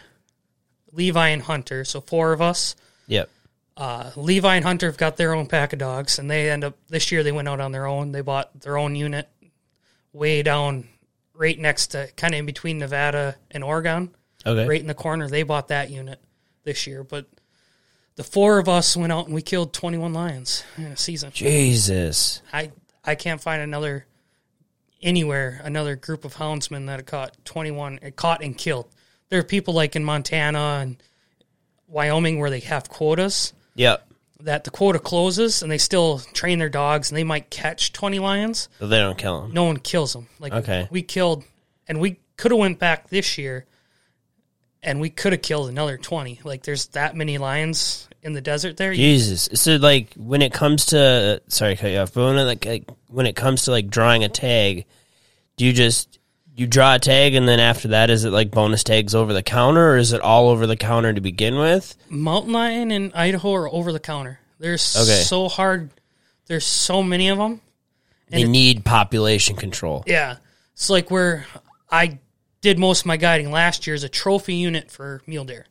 Levi, 0.93 1.29
and 1.31 1.43
Hunter. 1.43 1.85
So 1.85 2.01
four 2.01 2.33
of 2.33 2.41
us. 2.41 2.77
Yep. 3.07 3.29
Uh, 3.77 4.11
Levi 4.17 4.57
and 4.57 4.65
Hunter 4.65 4.87
have 4.87 4.97
got 4.99 5.17
their 5.17 5.35
own 5.35 5.47
pack 5.47 5.73
of 5.73 5.79
dogs, 5.79 6.19
and 6.19 6.31
they 6.31 6.51
end 6.51 6.63
up 6.65 6.77
this 6.89 7.11
year. 7.11 7.23
They 7.23 7.33
went 7.33 7.49
out 7.49 7.61
on 7.61 7.73
their 7.73 7.87
own. 7.87 8.13
They 8.13 8.21
bought 8.21 8.61
their 8.61 8.77
own 8.77 8.95
unit 8.95 9.29
way 10.13 10.43
down, 10.43 10.89
right 11.35 11.59
next 11.59 11.89
to, 11.89 12.09
kind 12.17 12.35
of 12.35 12.41
in 12.41 12.47
between 12.47 12.79
Nevada 12.79 13.37
and 13.51 13.65
Oregon, 13.65 14.15
Okay. 14.45 14.69
right 14.69 14.81
in 14.81 14.87
the 14.87 14.95
corner. 14.95 15.29
They 15.29 15.43
bought 15.43 15.69
that 15.69 15.91
unit 15.91 16.21
this 16.65 16.87
year. 16.87 17.03
But 17.03 17.27
the 18.17 18.25
four 18.25 18.59
of 18.59 18.69
us 18.69 18.95
went 18.97 19.11
out 19.13 19.25
and 19.27 19.35
we 19.35 19.41
killed 19.41 19.73
21 19.73 20.13
lions 20.13 20.65
in 20.77 20.85
a 20.85 20.97
season. 20.97 21.31
Jesus. 21.33 22.43
I 22.53 22.73
I 23.05 23.15
can't 23.15 23.41
find 23.41 23.63
another 23.63 24.05
anywhere 25.01 25.61
another 25.65 25.97
group 25.97 26.25
of 26.25 26.35
houndsmen 26.35 26.87
that 26.87 26.99
have 27.01 27.07
caught 27.07 27.37
21 27.45 28.01
uh, 28.05 28.11
caught 28.15 28.43
and 28.43 28.57
killed. 28.57 28.89
There 29.31 29.41
are 29.41 29.45
people 29.45 29.73
like 29.75 29.97
in 29.97 30.05
Montana 30.05 30.79
and 30.83 31.03
Wyoming 31.93 32.39
where 32.41 32.51
they 32.51 32.61
have 32.61 32.89
quotas 32.89 33.53
Yep. 33.77 34.07
that 34.41 34.65
the 34.65 34.71
quota 34.71 34.99
closes 34.99 35.63
and 35.63 35.71
they 35.71 35.79
still 35.79 36.19
train 36.33 36.59
their 36.59 36.69
dogs 36.69 37.11
and 37.11 37.17
they 37.19 37.25
might 37.25 37.51
catch 37.51 37.93
20 37.93 38.19
lions. 38.19 38.69
But 38.81 38.87
they 38.89 38.99
don't 38.99 39.19
kill 39.19 39.43
them. 39.43 39.53
No 39.53 39.65
one 39.65 39.77
kills 39.79 40.13
them. 40.15 40.27
Like 40.41 40.53
Okay. 40.53 40.89
we 40.91 41.03
killed 41.03 41.45
and 41.87 42.01
we 42.01 42.19
could 42.37 42.51
have 42.51 42.59
went 42.59 42.79
back 42.79 43.09
this 43.11 43.37
year 43.39 43.67
and 44.83 45.01
we 45.01 45.11
could 45.11 45.33
have 45.33 45.43
killed 45.43 45.69
another 45.69 45.97
20. 45.97 46.41
Like 46.45 46.63
there's 46.65 46.87
that 46.89 47.15
many 47.15 47.39
lions 47.39 48.09
in 48.23 48.33
the 48.33 48.41
desert 48.41 48.77
there. 48.79 48.95
Jesus. 48.95 49.49
So 49.55 49.77
like 49.77 50.15
when 50.17 50.43
it 50.43 50.53
comes 50.53 50.87
to 50.87 51.43
sorry, 51.49 51.77
cut 51.77 51.91
you 51.91 51.99
off, 51.99 52.15
but 52.15 52.25
when 52.25 52.39
it, 52.39 52.45
like, 52.45 52.65
like 52.65 52.91
when 53.09 53.27
it 53.27 53.37
comes 53.37 53.65
to 53.65 53.71
like 53.71 53.89
drawing 53.89 54.25
a 54.25 54.29
tag, 54.29 54.87
do 55.57 55.67
you 55.67 55.73
just 55.73 56.19
you 56.55 56.67
draw 56.67 56.95
a 56.95 56.99
tag 56.99 57.35
and 57.35 57.49
then 57.49 57.61
after 57.61 57.89
that 57.89 58.11
is 58.11 58.25
it 58.25 58.31
like 58.31 58.51
bonus 58.51 58.85
tags 58.85 59.15
over 59.15 59.33
the 59.33 59.43
counter 59.43 59.93
or 59.93 59.97
is 59.97 60.13
it 60.13 60.21
all 60.21 60.49
over 60.51 60.67
the 60.67 60.77
counter 60.77 61.13
to 61.13 61.21
begin 61.21 61.57
with? 61.57 61.95
Mountain 62.11 62.53
lion 62.53 62.91
in 62.91 63.13
Idaho 63.15 63.53
are 63.55 63.69
over 63.73 63.93
the 63.93 64.01
counter. 64.01 64.39
They're 64.59 64.75
Okay. 64.75 64.79
so 64.79 65.49
hard. 65.49 65.91
There's 66.47 66.67
so 66.67 67.03
many 67.03 67.29
of 67.29 67.39
them. 67.39 67.61
They 68.29 68.45
need 68.45 68.85
population 68.85 69.57
control. 69.57 70.05
Yeah. 70.07 70.37
It's 70.75 70.89
like 70.91 71.11
where 71.11 71.47
I 71.91 72.19
did 72.61 72.79
most 72.79 73.01
of 73.01 73.07
my 73.07 73.17
guiding 73.17 73.51
last 73.51 73.87
year 73.87 73.95
as 73.95 74.05
a 74.05 74.09
trophy 74.09 74.55
unit 74.55 74.91
for 74.91 75.21
mule 75.27 75.45
deer. 75.45 75.67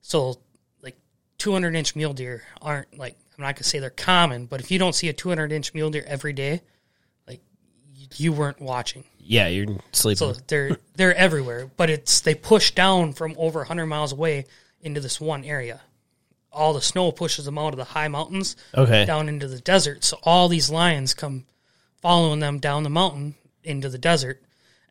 So 0.00 0.38
like 0.82 0.96
200 1.38 1.74
inch 1.76 1.94
mule 1.96 2.12
deer 2.14 2.42
aren't 2.60 2.98
like 2.98 3.16
I'm 3.38 3.44
not 3.44 3.54
gonna 3.56 3.64
say 3.64 3.78
they're 3.78 3.90
common, 3.90 4.46
but 4.46 4.60
if 4.60 4.70
you 4.70 4.78
don't 4.78 4.94
see 4.94 5.08
a 5.08 5.12
200 5.12 5.52
inch 5.52 5.72
mule 5.74 5.90
deer 5.90 6.04
every 6.06 6.32
day, 6.32 6.62
you, 8.16 8.32
weren't 8.32 8.60
watching. 8.60 9.04
Yeah, 9.18 9.48
you're 9.48 9.78
sleeping. 9.92 10.16
So 10.16 10.40
they're 10.46 10.76
they're 10.96 11.14
everywhere, 11.14 11.70
but 11.76 11.90
it's 11.90 12.20
they 12.20 12.34
push 12.34 12.72
down 12.72 13.12
from 13.12 13.34
over 13.38 13.60
100 13.60 13.86
miles 13.86 14.12
away 14.12 14.46
into 14.80 15.00
this 15.00 15.20
one 15.20 15.44
area. 15.44 15.80
All 16.50 16.72
the 16.74 16.82
snow 16.82 17.12
pushes 17.12 17.44
them 17.44 17.56
out 17.56 17.72
of 17.72 17.76
the 17.78 17.84
high 17.84 18.08
mountains 18.08 18.56
okay. 18.74 19.04
down 19.06 19.28
into 19.28 19.48
the 19.48 19.60
desert. 19.60 20.04
So 20.04 20.18
all 20.22 20.48
these 20.48 20.68
lions 20.70 21.14
come 21.14 21.46
following 22.02 22.40
them 22.40 22.58
down 22.58 22.82
the 22.82 22.90
mountain 22.90 23.36
into 23.64 23.88
the 23.88 23.98
desert, 23.98 24.42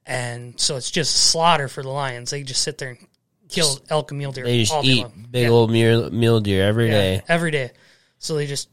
and 0.06 0.60
so 0.60 0.76
it's 0.78 0.90
just 0.90 1.14
slaughter 1.14 1.68
for 1.68 1.84
the 1.84 1.90
lions. 1.90 2.32
They 2.32 2.44
just 2.44 2.62
sit 2.64 2.78
there 2.78 2.90
and 2.90 3.08
kill 3.50 3.80
elk 3.90 4.12
and 4.12 4.18
mule 4.18 4.32
deer. 4.32 4.46
They 4.46 4.62
just 4.62 4.74
all 4.74 4.82
day 4.82 4.88
eat 4.90 5.02
long. 5.04 5.28
big 5.30 5.44
Yeah. 5.44 5.50
old 5.50 5.72
mule, 5.72 6.10
mule 6.10 6.40
deer 6.40 6.64
every 6.64 6.88
Yeah, 6.88 6.94
day. 6.94 7.22
every 7.28 7.52
day. 7.52 7.72
So 8.18 8.36
they 8.36 8.48
just 8.48 8.70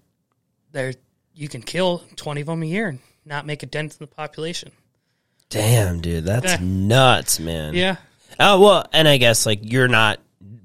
they're 0.73 0.95
you 1.35 1.49
can 1.49 1.63
kill 1.63 2.03
twenty 2.17 2.41
of 2.43 2.47
them 2.47 2.63
a 2.63 2.67
year 2.67 2.89
and 2.89 3.01
not 3.25 3.47
make 3.47 3.63
a 3.63 3.67
dent 3.67 3.93
in 3.93 3.99
the 4.01 4.07
population. 4.07 4.71
Damn, 5.51 6.01
dude, 6.01 6.25
that's 6.25 6.45
Yeah. 6.53 6.59
nuts, 6.61 7.41
man. 7.41 7.75
Yeah, 7.75 7.97
Oh 8.39 8.61
well, 8.61 8.87
and 8.93 9.09
I 9.09 9.17
guess 9.17 9.47
like 9.47 9.61
you're 9.63 9.89
not 9.89 10.21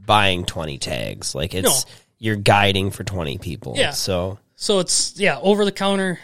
buying 0.06 0.46
twenty 0.46 0.78
tags. 0.78 1.34
Like 1.34 1.54
it's 1.54 1.86
No. 1.86 1.92
you're 2.20 2.36
guiding 2.36 2.92
for 2.92 3.04
twenty 3.04 3.38
people. 3.38 3.74
Yeah. 3.78 3.92
So 3.92 4.40
So 4.56 4.80
it's 4.80 5.14
yeah, 5.18 5.40
over 5.42 5.66
the 5.66 5.72
counter. 5.72 6.20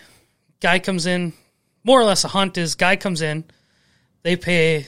Guy 0.61 0.79
comes 0.79 1.05
in, 1.05 1.31
more 1.85 1.99
or 1.99 2.03
less 2.03 2.23
a 2.25 2.27
hunt 2.27 2.57
is. 2.57 2.75
Guy 2.75 2.97
comes 2.97 3.21
in, 3.21 3.45
they 4.23 4.35
pay 4.35 4.85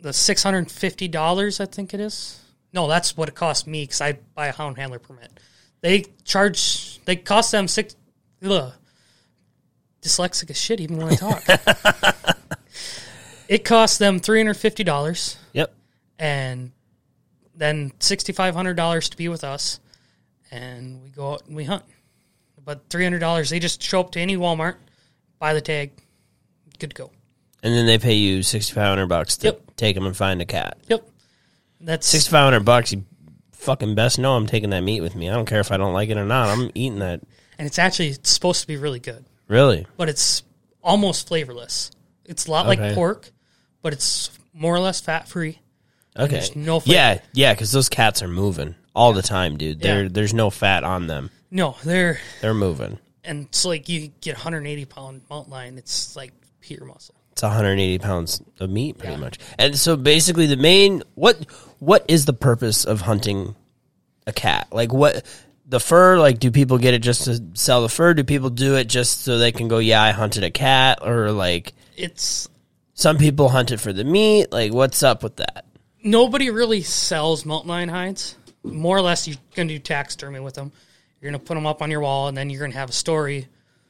the 0.00 0.12
six 0.12 0.42
hundred 0.42 0.58
and 0.58 0.70
fifty 0.70 1.06
dollars. 1.06 1.60
I 1.60 1.66
think 1.66 1.94
it 1.94 2.00
is. 2.00 2.40
No, 2.72 2.88
that's 2.88 3.16
what 3.16 3.28
it 3.28 3.34
cost 3.36 3.66
me 3.68 3.84
because 3.84 4.00
I 4.00 4.14
buy 4.34 4.48
a 4.48 4.52
hound 4.52 4.78
handler 4.78 4.98
permit. 4.98 5.30
They 5.80 6.06
charge. 6.24 7.00
They 7.04 7.14
cost 7.16 7.52
them 7.52 7.68
six. 7.68 7.94
Ugh, 8.44 8.72
dyslexic 10.02 10.50
as 10.50 10.56
shit 10.60 10.80
even 10.80 10.96
when 10.98 11.08
I 11.08 11.14
talk. 11.14 11.42
it 13.48 13.64
costs 13.64 13.98
them 13.98 14.18
three 14.20 14.38
hundred 14.40 14.54
fifty 14.54 14.84
dollars 14.84 15.36
Yep. 15.52 15.72
and 16.18 16.72
then 17.54 17.92
sixty 18.00 18.32
five 18.32 18.54
hundred 18.54 18.74
dollars 18.74 19.08
to 19.10 19.16
be 19.16 19.28
with 19.28 19.44
us, 19.44 19.80
and 20.50 21.02
we 21.02 21.10
go 21.10 21.32
out 21.34 21.46
and 21.46 21.56
we 21.56 21.64
hunt. 21.64 21.84
But 22.64 22.88
three 22.88 23.04
hundred 23.04 23.18
dollars, 23.20 23.50
they 23.50 23.58
just 23.58 23.82
show 23.82 24.00
up 24.00 24.12
to 24.12 24.20
any 24.20 24.36
Walmart, 24.36 24.76
buy 25.38 25.52
the 25.54 25.60
tag, 25.60 25.90
good 26.78 26.90
to 26.90 26.94
go. 26.94 27.10
And 27.62 27.74
then 27.74 27.86
they 27.86 27.98
pay 27.98 28.14
you 28.14 28.42
sixty 28.42 28.72
five 28.72 28.88
hundred 28.88 29.06
bucks 29.08 29.36
to 29.38 29.48
Yep. 29.48 29.76
take 29.76 29.94
them 29.94 30.06
and 30.06 30.16
find 30.16 30.40
a 30.40 30.46
cat. 30.46 30.78
Yep, 30.88 31.08
that's 31.80 32.06
Sixty 32.06 32.30
five 32.30 32.44
hundred 32.44 32.64
bucks. 32.64 32.92
You 32.92 33.04
fucking 33.52 33.94
best 33.94 34.18
know 34.18 34.34
I'm 34.34 34.46
taking 34.46 34.70
that 34.70 34.80
meat 34.82 35.00
with 35.00 35.14
me. 35.14 35.28
I 35.28 35.34
don't 35.34 35.46
care 35.46 35.60
if 35.60 35.70
I 35.70 35.76
don't 35.76 35.92
like 35.92 36.08
it 36.08 36.16
or 36.16 36.24
not. 36.24 36.48
I'm 36.48 36.70
eating 36.74 36.98
that. 37.00 37.20
and 37.58 37.66
it's 37.66 37.78
actually 37.78 38.16
supposed 38.24 38.60
to 38.62 38.66
be 38.66 38.76
really 38.76 38.98
good, 39.00 39.24
Really. 39.48 39.86
but 39.96 40.08
it's 40.08 40.42
almost 40.82 41.28
flavorless. 41.28 41.90
It's 42.24 42.46
a 42.46 42.50
lot 42.50 42.66
Okay. 42.66 42.80
like 42.86 42.94
pork, 42.94 43.30
but 43.82 43.92
it's 43.92 44.30
more 44.54 44.74
or 44.74 44.80
less 44.80 45.00
fat 45.00 45.28
free. 45.28 45.58
Okay. 46.16 46.34
there's 46.36 46.54
no 46.56 46.80
flavor. 46.80 46.94
yeah, 46.96 47.18
yeah, 47.32 47.52
because 47.54 47.72
those 47.72 47.88
cats 47.88 48.22
are 48.22 48.28
moving 48.28 48.74
all 48.94 49.12
the 49.12 49.22
time, 49.22 49.56
dude. 49.56 49.80
There, 49.80 50.08
there's 50.08 50.34
no 50.34 50.50
fat 50.50 50.84
on 50.84 51.06
them. 51.06 51.30
No, 51.50 51.76
they're 51.84 52.18
They're 52.40 52.54
moving. 52.54 52.98
and 53.24 53.46
it's 53.46 53.64
like 53.64 53.88
you 53.88 54.08
get 54.20 54.34
180 54.36 54.84
pound 54.86 55.22
mountain 55.30 55.52
lion. 55.52 55.78
It's 55.78 56.14
like 56.16 56.32
pure 56.60 56.84
muscle. 56.84 57.14
It's 57.32 57.42
180 57.42 57.98
pounds 57.98 58.42
of 58.60 58.68
meat, 58.70 58.98
pretty 58.98 59.14
Yeah. 59.14 59.18
much. 59.20 59.38
And 59.58 59.78
so, 59.78 59.96
basically, 59.96 60.46
the 60.46 60.56
main 60.56 61.02
what 61.14 61.38
what 61.78 62.04
is 62.08 62.26
the 62.26 62.32
purpose 62.34 62.84
of 62.84 63.00
hunting 63.02 63.54
a 64.26 64.32
cat? 64.34 64.68
Like, 64.70 64.92
what 64.92 65.24
the 65.72 65.80
fur? 65.80 66.18
Like, 66.18 66.38
do 66.38 66.50
people 66.52 66.78
get 66.78 66.94
it 66.94 67.00
just 67.00 67.24
to 67.24 67.42
sell 67.54 67.82
the 67.82 67.88
fur? 67.88 68.14
Do 68.14 68.22
people 68.22 68.50
do 68.50 68.76
it 68.76 68.84
just 68.88 69.22
so 69.22 69.38
they 69.38 69.50
can 69.50 69.66
go, 69.66 69.78
yeah, 69.78 70.00
I 70.02 70.12
hunted 70.12 70.44
a 70.44 70.50
cat, 70.50 71.00
or 71.02 71.32
like 71.32 71.72
It's 71.96 72.48
some 72.94 73.18
people 73.18 73.48
hunt 73.48 73.72
it 73.72 73.80
for 73.80 73.92
the 73.92 74.04
meat? 74.04 74.52
Like, 74.52 74.72
what's 74.72 75.02
up 75.02 75.22
with 75.22 75.36
that? 75.36 75.64
nobody 76.04 76.50
really 76.50 76.82
sells 76.82 77.46
mountain 77.46 77.70
lion 77.70 77.88
hides. 77.88 78.36
More 78.64 78.96
or 78.96 79.00
less, 79.02 79.26
you're 79.28 79.36
going 79.54 79.68
to 79.68 79.74
do 79.74 79.78
taxidermy 79.78 80.40
with 80.40 80.54
them. 80.54 80.72
You're 81.20 81.30
going 81.30 81.40
to 81.40 81.46
put 81.46 81.54
them 81.54 81.66
up 81.66 81.80
on 81.82 81.90
your 81.90 82.00
wall, 82.00 82.28
and 82.28 82.36
then 82.36 82.50
you're 82.50 82.58
going 82.58 82.72
to 82.72 82.78
have 82.78 82.90
a 82.90 82.92
story. 82.92 83.46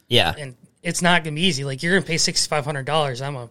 Yeah, 0.07 0.33
And 0.37 0.55
it's 0.83 1.01
not 1.01 1.23
going 1.23 1.35
to 1.35 1.41
be 1.41 1.45
easy. 1.47 1.63
Like 1.63 1.81
you're 1.81 1.93
going 1.93 2.03
to 2.03 2.07
pay 2.07 2.17
sixty 2.17 2.47
five 2.47 2.65
hundred 2.65 2.85
dollars. 2.85 3.21
I'm 3.21 3.33
gonna 3.33 3.49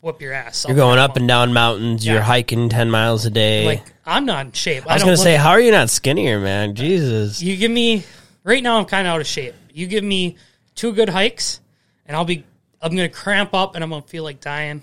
whoop 0.00 0.20
your 0.20 0.32
ass. 0.32 0.64
you're 0.66 0.76
going 0.76 0.98
up 0.98 1.16
and 1.16 1.26
down 1.28 1.52
mountains. 1.52 2.06
You're 2.06 2.20
hiking 2.22 2.68
10 2.68 2.90
miles 2.90 3.26
a 3.26 3.30
day. 3.30 3.64
like 3.66 3.92
I'm 4.06 4.24
not 4.24 4.46
in 4.46 4.52
shape. 4.52 4.86
I 4.86 4.94
was 4.94 5.02
don't 5.02 5.08
gonna 5.08 5.16
say, 5.18 5.36
how 5.36 5.50
are 5.50 5.60
you 5.60 5.70
not 5.72 5.90
skinnier, 5.90 6.40
man? 6.40 6.74
Jesus. 6.74 7.42
you 7.42 7.56
give 7.56 7.70
me 7.70 8.04
right 8.44 8.62
now. 8.62 8.78
I'm 8.78 8.84
kind 8.86 9.06
of 9.06 9.14
out 9.14 9.20
of 9.20 9.26
shape. 9.26 9.54
You 9.72 9.86
give 9.86 10.02
me 10.04 10.36
two 10.74 10.92
good 10.92 11.08
hikes, 11.08 11.60
and 12.06 12.16
I'll 12.16 12.24
be. 12.24 12.44
I'm 12.80 12.94
going 12.94 13.08
to 13.10 13.14
cramp 13.14 13.54
up, 13.54 13.74
and 13.74 13.82
I'm 13.82 13.90
going 13.90 14.02
to 14.02 14.08
feel 14.08 14.22
like 14.22 14.40
dying. 14.40 14.82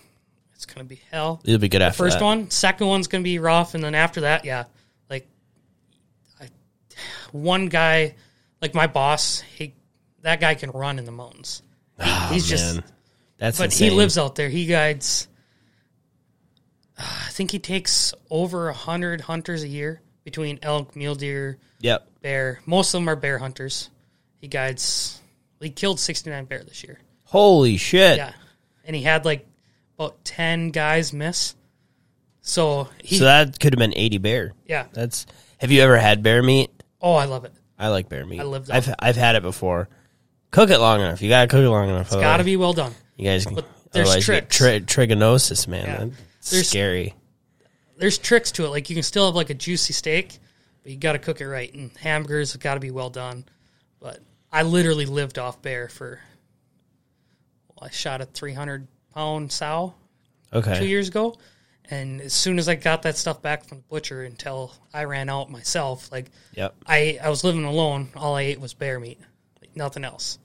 It's 0.53 0.65
going 0.65 0.85
to 0.85 0.89
be 0.89 1.01
hell. 1.11 1.41
You'll 1.43 1.59
be 1.59 1.69
good 1.69 1.81
after 1.81 1.97
First 2.03 2.19
that. 2.19 2.25
one, 2.25 2.49
second 2.49 2.87
one's 2.87 3.07
gonna 3.07 3.23
be 3.23 3.39
rough, 3.39 3.73
and 3.73 3.83
then 3.83 3.93
after 3.95 4.21
that, 4.21 4.45
yeah, 4.45 4.65
like 5.09 5.27
I, 6.41 6.47
one 7.31 7.67
guy, 7.67 8.15
like 8.61 8.73
my 8.73 8.87
boss, 8.87 9.39
he 9.41 9.73
that 10.21 10.39
guy 10.39 10.55
can 10.55 10.71
run 10.71 10.97
in 10.99 11.05
the 11.05 11.11
mountains. 11.11 11.61
He- 12.01 12.33
he's 12.35 12.47
just, 12.47 12.71
Oh, 12.71 12.75
Man, 12.75 12.83
that's 13.37 13.57
but 13.57 13.65
insane. 13.65 13.91
he 13.91 13.95
lives 13.97 14.17
out 14.17 14.35
there. 14.35 14.49
He 14.49 14.65
guides. 14.65 15.27
uh, 16.97 17.03
I 17.27 17.29
think 17.31 17.51
he 17.51 17.59
takes 17.59 18.13
over 18.29 18.69
a 18.69 18.73
hundred 18.73 19.21
hunters 19.21 19.63
a 19.63 19.67
year 19.67 20.01
between 20.23 20.59
elk, 20.61 20.95
mule 20.95 21.15
deer, 21.15 21.57
Yep. 21.79 22.07
bear. 22.21 22.59
Most 22.65 22.93
of 22.93 23.01
them 23.01 23.09
are 23.09 23.15
bear 23.15 23.37
hunters. 23.37 23.89
He 24.39 24.47
guides. 24.47 25.19
He 25.59 25.69
killed 25.69 25.99
sixty 25.99 26.29
nine 26.29 26.45
bear 26.45 26.63
this 26.63 26.83
year. 26.83 26.99
Holy 27.25 27.77
shit. 27.77 28.17
Yeah, 28.17 28.33
and 28.85 28.95
he 28.95 29.01
had 29.01 29.25
like 29.25 29.47
about 29.97 30.23
ten 30.23 30.69
guys 30.69 31.11
miss. 31.13 31.55
So 32.41 32.89
he, 33.03 33.17
So 33.17 33.23
that 33.25 33.59
could 33.59 33.73
have 33.73 33.79
been 33.79 33.97
80 33.97 34.19
bear. 34.19 34.53
yeah. 34.67 34.85
That's. 34.93 35.25
Have 35.57 35.71
you 35.71 35.81
ever 35.81 35.97
had 35.97 36.21
bear 36.21 36.43
meat? 36.43 36.69
Oh, 37.01 37.13
I 37.15 37.25
love 37.25 37.43
it. 37.43 37.53
I 37.79 37.87
like 37.87 38.07
bear 38.07 38.23
meat. 38.23 38.39
I 38.39 38.43
lived 38.43 38.69
I've 38.69 38.93
I've 38.99 39.15
had 39.15 39.35
it 39.35 39.41
before. 39.41 39.89
Cook 40.51 40.69
it 40.69 40.77
long 40.79 40.99
enough. 41.01 41.23
You 41.23 41.29
gotta 41.29 41.47
cook 41.47 41.61
it 41.63 41.69
long 41.69 41.89
enough. 41.89 42.05
It's 42.07 42.15
got 42.15 42.37
to 42.37 42.43
be 42.43 42.55
well 42.55 42.73
done. 42.73 42.93
You 43.15 43.25
guys, 43.25 43.45
can- 43.45 43.63
there's 43.91 44.23
tricks. 44.23 44.57
tri- 44.57 44.79
trichinosis, 44.81 45.67
man. 45.67 45.85
Yeah. 45.85 45.97
That's 46.35 46.49
There's- 46.51 46.67
scary. 46.67 47.13
There's 47.97 48.17
tricks 48.17 48.51
to 48.53 48.65
it. 48.65 48.69
Like 48.69 48.89
you 48.89 48.95
can 48.95 49.03
still 49.03 49.25
have 49.27 49.35
like 49.35 49.49
a 49.49 49.53
juicy 49.53 49.93
steak, 49.93 50.37
but 50.83 50.91
you 50.91 50.97
got 50.97 51.13
to 51.13 51.19
cook 51.19 51.39
it 51.39 51.47
right. 51.47 51.73
And 51.73 51.91
hamburgers 51.97 52.51
have 52.51 52.61
got 52.61 52.73
to 52.73 52.79
be 52.81 52.91
well 52.91 53.09
done. 53.09 53.45
But 54.01 54.19
I 54.51 54.63
literally 54.63 55.05
lived 55.05 55.39
off 55.39 55.61
bear 55.61 55.87
for. 55.87 56.19
Well, 57.69 57.87
I 57.87 57.91
shot 57.91 58.19
a 58.21 58.25
300 58.25 58.87
pound 59.13 59.51
sow 59.51 59.93
Okay. 60.53 60.77
two 60.79 60.85
years 60.87 61.07
ago, 61.07 61.37
and 61.89 62.19
as 62.21 62.33
soon 62.33 62.59
as 62.59 62.67
I 62.69 62.75
got 62.75 63.01
that 63.03 63.15
stuff 63.17 63.41
back 63.41 63.65
from 63.65 63.77
the 63.79 63.83
butcher, 63.89 64.23
until 64.23 64.73
I 64.93 65.05
ran 65.05 65.29
out 65.29 65.49
myself, 65.49 66.11
like 66.11 66.31
Yep. 66.55 66.75
I 66.85 67.17
I 67.23 67.29
was 67.29 67.43
living 67.45 67.63
alone. 67.65 68.09
All 68.15 68.35
I 68.35 68.41
ate 68.43 68.59
was 68.59 68.73
bear 68.73 68.99
meat, 68.99 69.19
like 69.61 69.75
nothing 69.75 70.03
else. 70.03 70.37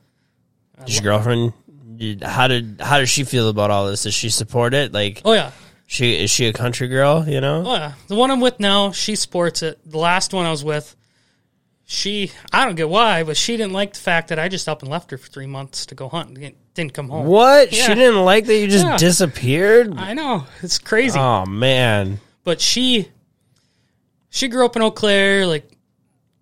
Did 0.87 0.95
your 0.97 1.03
girlfriend? 1.03 1.53
Did, 1.97 2.23
how 2.23 2.49
did 2.49 2.81
how 2.81 2.99
does 2.99 3.11
she 3.11 3.25
feel 3.25 3.49
about 3.49 3.71
all 3.71 3.87
this? 3.91 4.05
Does 4.05 4.15
she 4.15 4.31
support 4.31 4.73
it? 4.75 4.93
Like 4.93 5.21
Oh 5.25 5.33
yeah, 5.35 5.51
she 5.87 6.15
is 6.25 6.31
she 6.31 6.47
a 6.47 6.53
country 6.53 6.89
girl? 6.89 7.29
You 7.29 7.41
know. 7.41 7.65
oh 7.67 7.75
yeah. 7.75 7.93
The 8.09 8.15
one 8.17 8.31
I'm 8.31 8.41
with 8.41 8.59
now, 8.61 8.93
she 8.93 9.17
sports 9.17 9.63
it. 9.63 9.79
The 9.85 9.99
last 9.99 10.33
one 10.33 10.47
I 10.47 10.51
was 10.51 10.65
with, 10.65 10.97
she 11.85 12.31
I 12.53 12.65
don't 12.65 12.77
get 12.77 12.89
why, 12.89 13.23
but 13.25 13.37
she 13.37 13.57
didn't 13.57 13.73
like 13.75 13.93
the 13.95 14.01
fact 14.01 14.29
that 14.29 14.39
I 14.39 14.49
just 14.49 14.69
up 14.69 14.81
and 14.83 14.91
left 14.91 15.11
her 15.11 15.19
for 15.19 15.29
three 15.29 15.47
months 15.47 15.87
to 15.87 15.95
go 15.95 16.09
hunt. 16.09 16.29
and 16.29 16.39
Didn't 16.39 16.57
didn't 16.75 16.95
come 16.95 17.09
home. 17.11 17.27
What? 17.27 17.73
Yeah. 17.73 17.87
She 17.89 17.95
didn't 17.95 18.25
like 18.25 18.47
that 18.47 18.57
you 18.57 18.67
just 18.69 18.87
Yeah. 18.87 18.97
disappeared? 18.97 19.93
I 19.99 20.15
know 20.15 20.47
it's 20.63 20.79
crazy, 20.79 21.19
Oh 21.19 21.45
man. 21.47 22.21
but 22.45 22.61
she 22.61 23.09
she 24.31 24.49
grew 24.49 24.65
up 24.65 24.77
in 24.77 24.83
Eau 24.83 24.91
Claire. 24.91 25.47
Like 25.47 25.71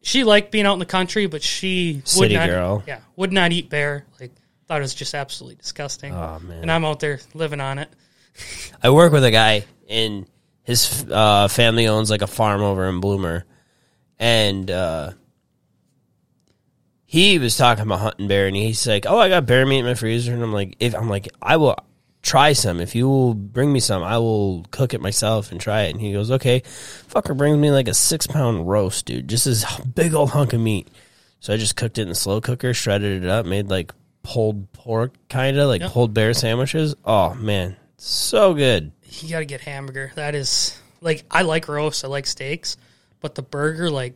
she 0.02 0.24
liked 0.24 0.50
being 0.50 0.66
out 0.66 0.74
in 0.74 0.78
the 0.78 0.86
country, 0.86 1.26
but 1.26 1.42
she 1.42 1.96
would 1.96 2.08
City 2.08 2.34
not, 2.34 2.48
girl. 2.48 2.82
Yeah, 2.86 3.00
would 3.16 3.32
not 3.32 3.52
eat 3.52 3.68
bear. 3.68 4.06
Like 4.20 4.32
thought 4.66 4.78
it 4.78 4.82
was 4.82 4.94
just 4.94 5.14
absolutely 5.14 5.56
disgusting. 5.56 6.12
Oh 6.12 6.38
man. 6.40 6.62
and 6.62 6.70
I'm 6.72 6.84
out 6.84 7.00
there 7.00 7.20
living 7.34 7.60
on 7.60 7.78
it. 7.78 7.88
I 8.82 8.90
work 8.90 9.12
with 9.12 9.24
a 9.24 9.30
guy 9.30 9.64
and 9.88 10.26
his 10.62 11.06
uh, 11.10 11.48
family 11.48 11.88
owns 11.88 12.10
like 12.10 12.22
a 12.22 12.26
farm 12.26 12.60
over 12.60 12.86
in 12.88 13.00
Bloomer, 13.00 13.46
and 14.18 14.70
uh, 14.70 15.12
he 17.06 17.38
was 17.38 17.56
talking 17.56 17.84
about 17.84 18.00
hunting 18.00 18.28
bear, 18.28 18.46
and 18.46 18.54
he's 18.54 18.86
like, 18.86 19.06
"Oh, 19.06 19.18
I 19.18 19.30
got 19.30 19.46
bear 19.46 19.64
meat 19.64 19.78
in 19.78 19.86
my 19.86 19.94
freezer," 19.94 20.34
and 20.34 20.42
I'm 20.42 20.52
like, 20.52 20.76
"If 20.78 20.94
I'm 20.94 21.08
like, 21.08 21.28
I 21.40 21.56
will 21.56 21.74
try 22.22 22.52
some. 22.52 22.80
If 22.80 22.94
you 22.94 23.08
will 23.08 23.34
bring 23.34 23.72
me 23.72 23.80
some, 23.80 24.02
I 24.02 24.18
will 24.18 24.64
cook 24.70 24.94
it 24.94 25.00
myself 25.00 25.50
and 25.52 25.60
try 25.60 25.82
it." 25.82 25.90
And 25.90 26.00
he 26.00 26.12
goes, 26.12 26.30
"Okay." 26.30 26.62
Fucker 27.10 27.36
brings 27.36 27.58
me 27.58 27.70
like 27.70 27.88
a 27.88 27.94
six 27.94 28.26
pound 28.26 28.68
roast, 28.68 29.06
dude, 29.06 29.28
just 29.28 29.44
this 29.44 29.64
big 29.94 30.14
old 30.14 30.30
hunk 30.30 30.52
of 30.52 30.60
meat. 30.60 30.88
So 31.40 31.52
I 31.54 31.56
just 31.56 31.76
cooked 31.76 31.98
it 31.98 32.02
in 32.02 32.08
the 32.08 32.14
slow 32.14 32.40
cooker, 32.40 32.74
shredded 32.74 33.22
it 33.22 33.28
up, 33.28 33.46
made 33.46 33.68
like 33.68 33.92
pulled 34.24 34.70
pork 34.72 35.14
kind 35.28 35.56
of 35.58 35.68
like 35.68 35.80
Yep. 35.80 35.92
pulled 35.92 36.12
bear 36.14 36.34
sandwiches. 36.34 36.94
Oh 37.04 37.34
man, 37.34 37.76
so 37.96 38.52
good. 38.54 38.92
You 39.20 39.30
got 39.30 39.38
to 39.38 39.44
get 39.46 39.60
hamburger. 39.62 40.12
That 40.16 40.34
is 40.34 40.76
like 41.00 41.24
I 41.30 41.42
like 41.42 41.68
roast. 41.68 42.04
I 42.04 42.08
like 42.08 42.26
steaks, 42.26 42.76
but 43.20 43.34
the 43.36 43.42
burger 43.42 43.90
like 43.90 44.14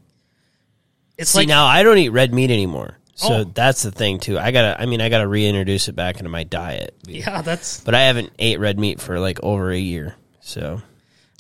it's 1.16 1.30
See 1.30 1.38
like 1.38 1.48
now 1.48 1.64
I 1.66 1.82
don't 1.82 1.98
eat 1.98 2.08
red 2.10 2.34
meat 2.34 2.50
anymore. 2.50 2.98
So 3.14 3.28
Oh. 3.34 3.44
that's 3.44 3.82
the 3.82 3.90
thing 3.90 4.18
too. 4.20 4.38
I 4.38 4.50
gotta 4.52 4.80
I 4.80 4.86
mean 4.86 5.00
I 5.00 5.08
gotta 5.10 5.26
reintroduce 5.28 5.88
it 5.88 5.92
back 5.96 6.16
into 6.18 6.30
my 6.30 6.44
diet. 6.44 6.94
yeah. 7.06 7.42
That's 7.42 7.80
But 7.80 7.94
I 7.94 8.02
haven't 8.02 8.30
ate 8.38 8.58
red 8.58 8.78
meat 8.78 9.00
for 9.00 9.18
like 9.20 9.38
over 9.42 9.70
a 9.70 9.78
year. 9.78 10.14
So 10.40 10.80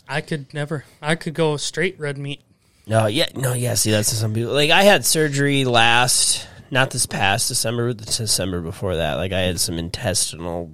I 0.08 0.20
could 0.20 0.52
never. 0.52 0.84
I 1.00 1.14
could 1.14 1.34
go 1.34 1.56
straight 1.56 1.98
red 1.98 2.18
meat. 2.18 2.42
no, 2.86 3.06
yeah, 3.06 3.26
no, 3.34 3.52
yeah. 3.54 3.74
See, 3.74 3.90
that's 3.90 4.12
some 4.12 4.34
people 4.34 4.52
like 4.52 4.70
I 4.70 4.82
had 4.82 5.04
surgery 5.06 5.64
last, 5.64 6.46
not 6.70 6.90
this 6.90 7.06
past 7.06 7.48
December, 7.48 7.88
but 7.94 7.98
the 7.98 8.12
December 8.12 8.60
before 8.60 8.96
that. 8.96 9.14
Like 9.14 9.32
I 9.32 9.40
had 9.40 9.58
some 9.60 9.78
intestinal 9.78 10.70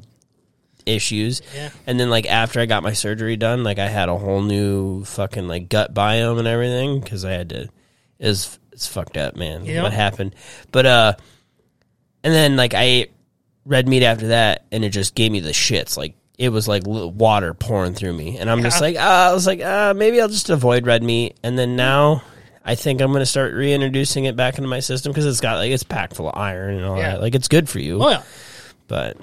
issues, 0.87 1.43
Yeah. 1.55 1.71
and 1.87 2.01
then 2.01 2.09
like 2.11 2.27
after 2.27 2.61
I 2.61 2.67
got 2.67 2.83
my 2.83 2.95
surgery 2.95 3.37
done, 3.37 3.63
like 3.63 3.79
I 3.79 3.89
had 3.89 4.09
a 4.09 4.17
whole 4.17 4.43
new 4.43 5.05
fucking 5.05 5.47
like 5.47 5.69
gut 5.69 5.95
biome 5.95 6.39
and 6.39 6.49
everything 6.49 7.01
because 7.01 7.25
I 7.25 7.33
had 7.33 7.51
to. 7.51 7.69
Is 8.19 8.59
it's 8.79 8.87
fucked 8.87 9.17
up, 9.17 9.35
man. 9.35 9.65
Yeah. 9.65 9.83
What 9.83 9.93
happened? 9.93 10.37
But 10.71 10.87
uh, 10.87 11.13
and 12.23 12.33
then 12.33 12.55
like 12.57 12.75
I 12.75 12.83
ate 12.85 13.11
red 13.65 13.89
meat 13.89 14.05
after 14.05 14.29
that, 14.29 14.65
and 14.71 14.85
it 14.85 14.91
just 14.91 15.17
gave 15.17 15.33
me 15.33 15.41
the 15.41 15.51
shits. 15.51 15.97
Like 15.97 16.15
it 16.39 16.51
was 16.51 16.69
like 16.69 16.85
water 16.87 17.55
pouring 17.55 17.95
through 17.95 18.13
me, 18.13 18.39
and 18.39 18.49
I'm 18.49 18.63
just 18.63 18.81
like, 18.81 18.95
uh, 18.97 19.01
I 19.01 19.33
was 19.33 19.47
like, 19.47 19.61
uh, 19.61 19.95
maybe 19.97 20.21
I'll 20.21 20.29
just 20.29 20.49
avoid 20.51 20.87
red 20.87 21.03
meat. 21.03 21.37
And 21.43 21.59
then 21.59 21.75
now, 21.75 22.23
I 22.65 22.77
think 22.77 23.01
I'm 23.01 23.11
gonna 23.13 23.27
start 23.27 23.53
reintroducing 23.55 24.27
it 24.27 24.37
back 24.37 24.57
into 24.59 24.69
my 24.69 24.79
system 24.81 25.11
because 25.11 25.27
it's 25.27 25.41
got 25.41 25.57
like 25.57 25.73
it's 25.73 25.83
packed 25.83 26.15
full 26.15 26.29
of 26.29 26.37
iron 26.39 26.77
and 26.77 26.85
all 26.85 26.97
Yeah. 26.97 27.11
that. 27.15 27.21
Like 27.21 27.35
it's 27.35 27.49
good 27.49 27.69
for 27.69 27.81
you, 27.81 28.01
Oh 28.01 28.11
yeah. 28.11 28.23
but 28.87 29.17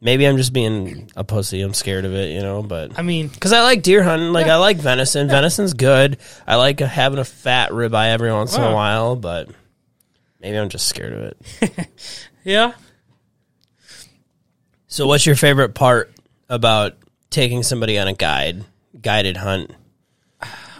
maybe 0.00 0.26
I'm 0.26 0.36
just 0.36 0.52
being 0.52 1.10
a 1.16 1.24
pussy. 1.24 1.60
I'm 1.62 1.74
scared 1.74 2.04
of 2.04 2.14
it, 2.14 2.30
you 2.32 2.40
know. 2.40 2.62
But 2.62 2.98
I 2.98 3.02
mean, 3.02 3.28
because 3.28 3.52
I 3.52 3.62
like 3.62 3.82
deer 3.82 4.02
hunting, 4.02 4.32
like 4.32 4.46
I 4.46 4.56
like 4.56 4.76
venison. 4.78 5.28
Venison's 5.28 5.74
good. 5.74 6.18
I 6.46 6.56
like 6.56 6.80
having 6.80 7.18
a 7.18 7.24
fat 7.24 7.70
ribeye 7.70 8.10
every 8.10 8.32
once 8.32 8.56
in 8.56 8.62
a 8.62 8.72
while, 8.74 9.16
but 9.16 9.48
maybe 10.40 10.56
I'm 10.58 10.68
just 10.68 10.86
scared 10.86 11.12
of 11.12 11.20
it. 11.60 11.88
yeah. 12.44 12.72
So, 14.88 15.06
what's 15.06 15.26
your 15.26 15.36
favorite 15.36 15.74
part 15.74 16.12
about 16.48 16.94
taking 17.30 17.62
somebody 17.62 17.98
on 17.98 18.08
a 18.08 18.14
guide 18.14 18.64
guided 19.00 19.36
hunt? 19.36 19.72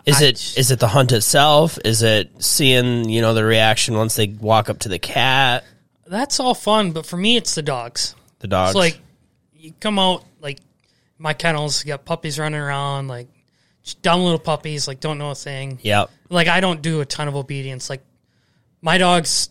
Is 0.07 0.23
I- 0.23 0.27
it 0.27 0.55
is 0.57 0.71
it 0.71 0.79
the 0.79 0.89
hunt 0.89 1.13
itself? 1.13 1.79
Is 1.85 2.03
it 2.03 2.43
seeing 2.43 3.09
you 3.09 3.21
know 3.21 3.35
the 3.35 3.45
reaction 3.45 3.97
once 3.97 4.15
they 4.15 4.29
walk 4.29 4.71
up 4.71 4.79
to 4.81 4.89
the 4.89 5.01
cat, 5.01 5.65
That's 6.07 6.39
all 6.39 6.55
fun, 6.55 6.93
but 6.93 7.05
for 7.07 7.17
me, 7.17 7.37
it's 7.37 7.55
the 7.57 7.63
dogs. 7.63 8.15
the 8.39 8.47
dogs? 8.47 8.71
It's 8.71 8.77
like 8.77 9.01
you 9.67 9.73
come 9.81 9.99
out 9.99 10.25
like 10.41 10.59
my 11.19 11.33
kennels 11.33 11.85
you 11.85 11.89
got 11.89 12.05
puppies 12.05 12.39
running 12.39 12.61
around 12.61 13.09
like 13.09 13.29
just 13.83 14.03
dumb 14.03 14.23
little 14.23 14.39
puppies 14.39 14.89
like 14.89 15.01
don't 15.01 15.19
know 15.19 15.31
a 15.31 15.35
thing. 15.35 15.79
yep, 15.83 16.11
Like 16.29 16.49
I 16.49 16.61
don't 16.61 16.83
do 16.83 17.01
a 17.01 17.05
ton 17.05 17.29
of 17.29 17.37
obedience. 17.37 17.89
Like 17.89 18.03
my 18.83 18.99
dogs, 18.99 19.49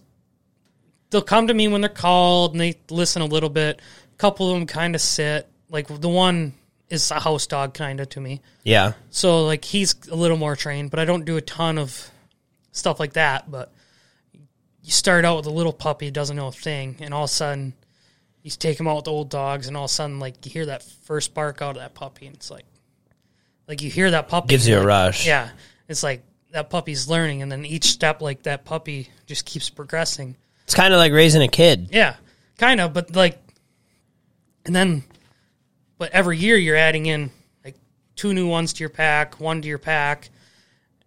they'll 1.09 1.21
come 1.21 1.47
to 1.47 1.53
me 1.53 1.69
when 1.69 1.79
they're 1.79 1.89
called 1.89 2.51
and 2.51 2.59
they 2.59 2.75
listen 2.89 3.21
a 3.21 3.25
little 3.25 3.49
bit. 3.49 3.79
A 4.13 4.17
couple 4.17 4.51
of 4.51 4.55
them 4.57 4.67
kind 4.67 4.93
of 4.93 4.99
sit. 4.99 5.47
Like 5.69 5.87
the 5.87 6.09
one 6.09 6.53
is 6.89 7.09
a 7.11 7.19
house 7.21 7.47
dog 7.47 7.73
kind 7.73 8.01
of 8.01 8.09
to 8.09 8.19
me. 8.19 8.41
yeah, 8.63 8.93
So 9.09 9.45
like 9.45 9.63
he's 9.63 9.95
a 10.11 10.15
little 10.15 10.37
more 10.37 10.57
trained, 10.57 10.91
but 10.91 10.99
I 10.99 11.05
don't 11.05 11.23
do 11.23 11.37
a 11.37 11.41
ton 11.41 11.77
of 11.77 12.11
stuff 12.73 12.99
like 12.99 13.13
that. 13.13 13.49
But 13.49 13.71
you 14.83 14.91
start 14.91 15.23
out 15.23 15.37
with 15.37 15.45
a 15.45 15.51
little 15.51 15.73
puppy, 15.73 16.11
doesn't 16.11 16.35
know 16.35 16.47
a 16.47 16.51
thing, 16.51 16.97
and 16.99 17.13
all 17.13 17.23
of 17.23 17.29
a 17.29 17.33
sudden 17.33 17.73
you 18.45 18.51
take 18.51 18.79
him 18.79 18.87
out 18.87 18.97
with 18.97 19.05
the 19.05 19.11
old 19.11 19.31
dogs, 19.31 19.67
and 19.67 19.75
all 19.75 19.85
of 19.85 19.89
a 19.89 19.93
sudden 19.93 20.19
like 20.19 20.45
you 20.45 20.51
hear 20.51 20.67
that 20.67 20.83
first 20.83 21.33
bark 21.33 21.63
out 21.63 21.77
of 21.77 21.81
that 21.81 21.95
puppy, 21.95 22.27
and 22.27 22.35
it's 22.35 22.51
like, 22.51 22.65
like 23.67 23.81
you 23.81 23.89
hear 23.89 24.11
that 24.11 24.27
puppy 24.27 24.49
gives 24.49 24.67
you 24.67 24.75
a 24.75 24.77
like, 24.77 24.87
rush. 24.87 25.25
Yeah, 25.25 25.49
it's 25.87 26.03
like 26.03 26.23
that 26.51 26.69
puppy's 26.69 27.09
learning, 27.09 27.41
and 27.41 27.51
then 27.51 27.65
each 27.65 27.85
step 27.85 28.21
like 28.21 28.43
that 28.43 28.63
puppy 28.63 29.09
just 29.25 29.45
keeps 29.45 29.71
progressing. 29.71 30.35
it's 30.63 30.75
kind 30.75 30.93
of 30.93 30.99
like 30.99 31.11
raising 31.11 31.41
a 31.41 31.47
kid. 31.47 31.89
Yeah, 31.91 32.17
kind 32.59 32.79
of, 32.79 32.93
but 32.93 33.15
like, 33.15 33.41
and 34.63 34.75
then, 34.75 35.03
but 35.97 36.11
every 36.11 36.37
year 36.37 36.55
you're 36.55 36.75
adding 36.75 37.07
in 37.07 37.31
like 37.63 37.77
two 38.15 38.31
new 38.35 38.47
ones 38.47 38.73
to 38.73 38.81
your 38.81 38.89
pack, 38.89 39.39
one 39.39 39.63
to 39.63 39.67
your 39.67 39.79
pack, 39.79 40.29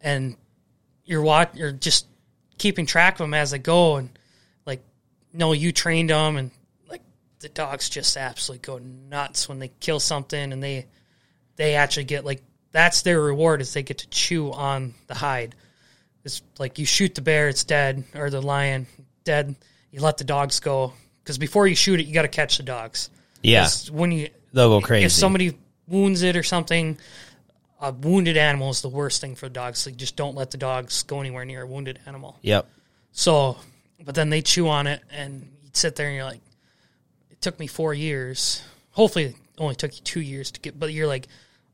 and 0.01 0.37
you're 1.05 1.23
watch, 1.23 1.51
you're 1.55 1.71
just 1.71 2.09
keeping 2.59 2.85
track 2.85 3.15
of 3.15 3.19
them 3.19 3.35
as 3.35 3.53
they 3.53 3.61
go, 3.61 3.95
and 3.95 4.11
like, 4.67 4.83
no, 5.33 5.53
you 5.53 5.71
trained 5.71 6.11
them, 6.11 6.37
and 6.37 6.51
the 7.41 7.49
dogs 7.49 7.89
just 7.89 8.17
absolutely 8.17 8.65
go 8.67 8.79
nuts 8.79 9.49
when 9.49 9.59
they 9.59 9.69
kill 9.81 10.01
something, 10.01 10.53
and 10.53 10.63
they 10.63 10.87
they 11.57 11.75
actually 11.75 12.05
get 12.05 12.25
like 12.25 12.43
that's 12.73 13.03
their 13.03 13.21
reward 13.21 13.61
is 13.61 13.73
they 13.73 13.83
get 13.83 13.99
to 13.99 14.09
chew 14.11 14.53
on 14.53 14.95
the 15.07 15.15
hide. 15.15 15.55
It's 16.25 16.43
like 16.59 16.79
you 16.79 16.85
shoot 16.85 17.15
the 17.15 17.23
bear, 17.23 17.49
it's 17.49 17.65
dead, 17.65 18.05
or 18.15 18.29
the 18.31 18.43
lion, 18.43 18.87
dead. 19.25 19.55
You 19.91 20.01
let 20.01 20.19
the 20.19 20.25
dogs 20.25 20.61
go 20.61 20.93
because 21.23 21.39
before 21.39 21.67
you 21.67 21.75
shoot 21.75 22.01
it, 22.01 22.07
you 22.07 22.13
got 22.13 22.23
to 22.23 22.29
catch 22.29 22.57
the 22.59 22.63
dogs. 22.63 23.09
Yeah, 23.43 23.69
When 23.91 24.11
you 24.13 24.29
they'll 24.53 24.69
go 24.69 24.81
crazy. 24.85 25.07
if 25.07 25.13
somebody 25.13 25.57
wounds 25.87 26.23
it 26.23 26.37
or 26.37 26.43
something, 26.43 26.99
a 27.81 27.93
wounded 27.93 28.37
animal 28.37 28.69
is 28.71 28.83
the 28.83 28.89
worst 28.89 29.21
thing 29.21 29.37
for 29.37 29.49
dogs. 29.49 29.79
So 29.79 29.91
you 29.91 29.97
just 29.97 30.17
don't 30.17 30.35
let 30.35 30.51
the 30.51 30.59
dogs 30.59 31.05
go 31.05 31.21
anywhere 31.21 31.45
near 31.45 31.63
a 31.63 31.67
wounded 31.67 32.01
animal. 32.05 32.37
yep, 32.43 32.69
So, 33.13 33.57
but 34.05 34.15
then 34.17 34.29
they 34.29 34.43
chew 34.43 34.69
on 34.69 34.87
it, 34.89 35.01
and 35.11 35.49
you 35.63 35.71
sit 35.73 35.95
there 35.97 36.09
and 36.09 36.17
you're 36.17 36.25
like, 36.25 36.41
it 37.39 37.43
took 37.43 37.59
me 37.61 37.67
four 37.69 37.95
years. 37.95 38.63
Hopefully, 38.91 39.25
it 39.27 39.37
only 39.59 39.77
took 39.77 39.95
you 39.95 40.03
two 40.03 40.21
years 40.21 40.51
to 40.51 40.61
get, 40.61 40.79
but 40.79 40.93
you're 40.93 41.07
like, 41.07 41.29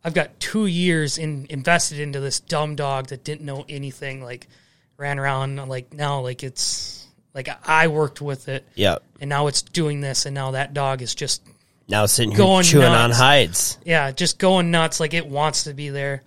I've 0.05 0.12
got 0.14 0.38
two 0.38 0.66
years 0.66 1.16
in 1.16 1.46
invested 1.48 1.98
into 1.98 2.20
this 2.20 2.38
dumb 2.40 2.77
dog 2.77 3.07
that 3.09 3.24
didn't 3.24 3.46
know 3.46 3.64
anything. 3.68 4.22
Like 4.22 4.46
ran 4.98 5.18
around 5.18 5.57
like 5.68 5.92
now 5.94 6.20
like 6.20 6.44
it's 6.44 7.07
like 7.35 7.48
I 7.68 7.88
worked 7.88 8.20
with 8.20 8.48
it 8.48 8.64
Yep. 8.77 9.03
and 9.20 9.29
now 9.29 9.48
it's 9.48 9.61
doing 9.62 10.00
this 10.00 10.24
and 10.24 10.35
now 10.37 10.53
that 10.53 10.72
dog 10.72 11.03
is 11.03 11.16
just 11.16 11.42
Now 11.88 12.07
sitting 12.07 12.31
here 12.31 12.38
Going 12.38 12.62
chewing 12.62 12.87
on 12.87 13.11
hides. 13.11 13.77
yeah 13.85 14.12
just 14.12 14.38
going 14.38 14.70
nuts 14.70 15.00
like 15.00 15.12
it 15.12 15.27
wants 15.27 15.64
to 15.64 15.74
be 15.74 15.88
there 15.88 16.22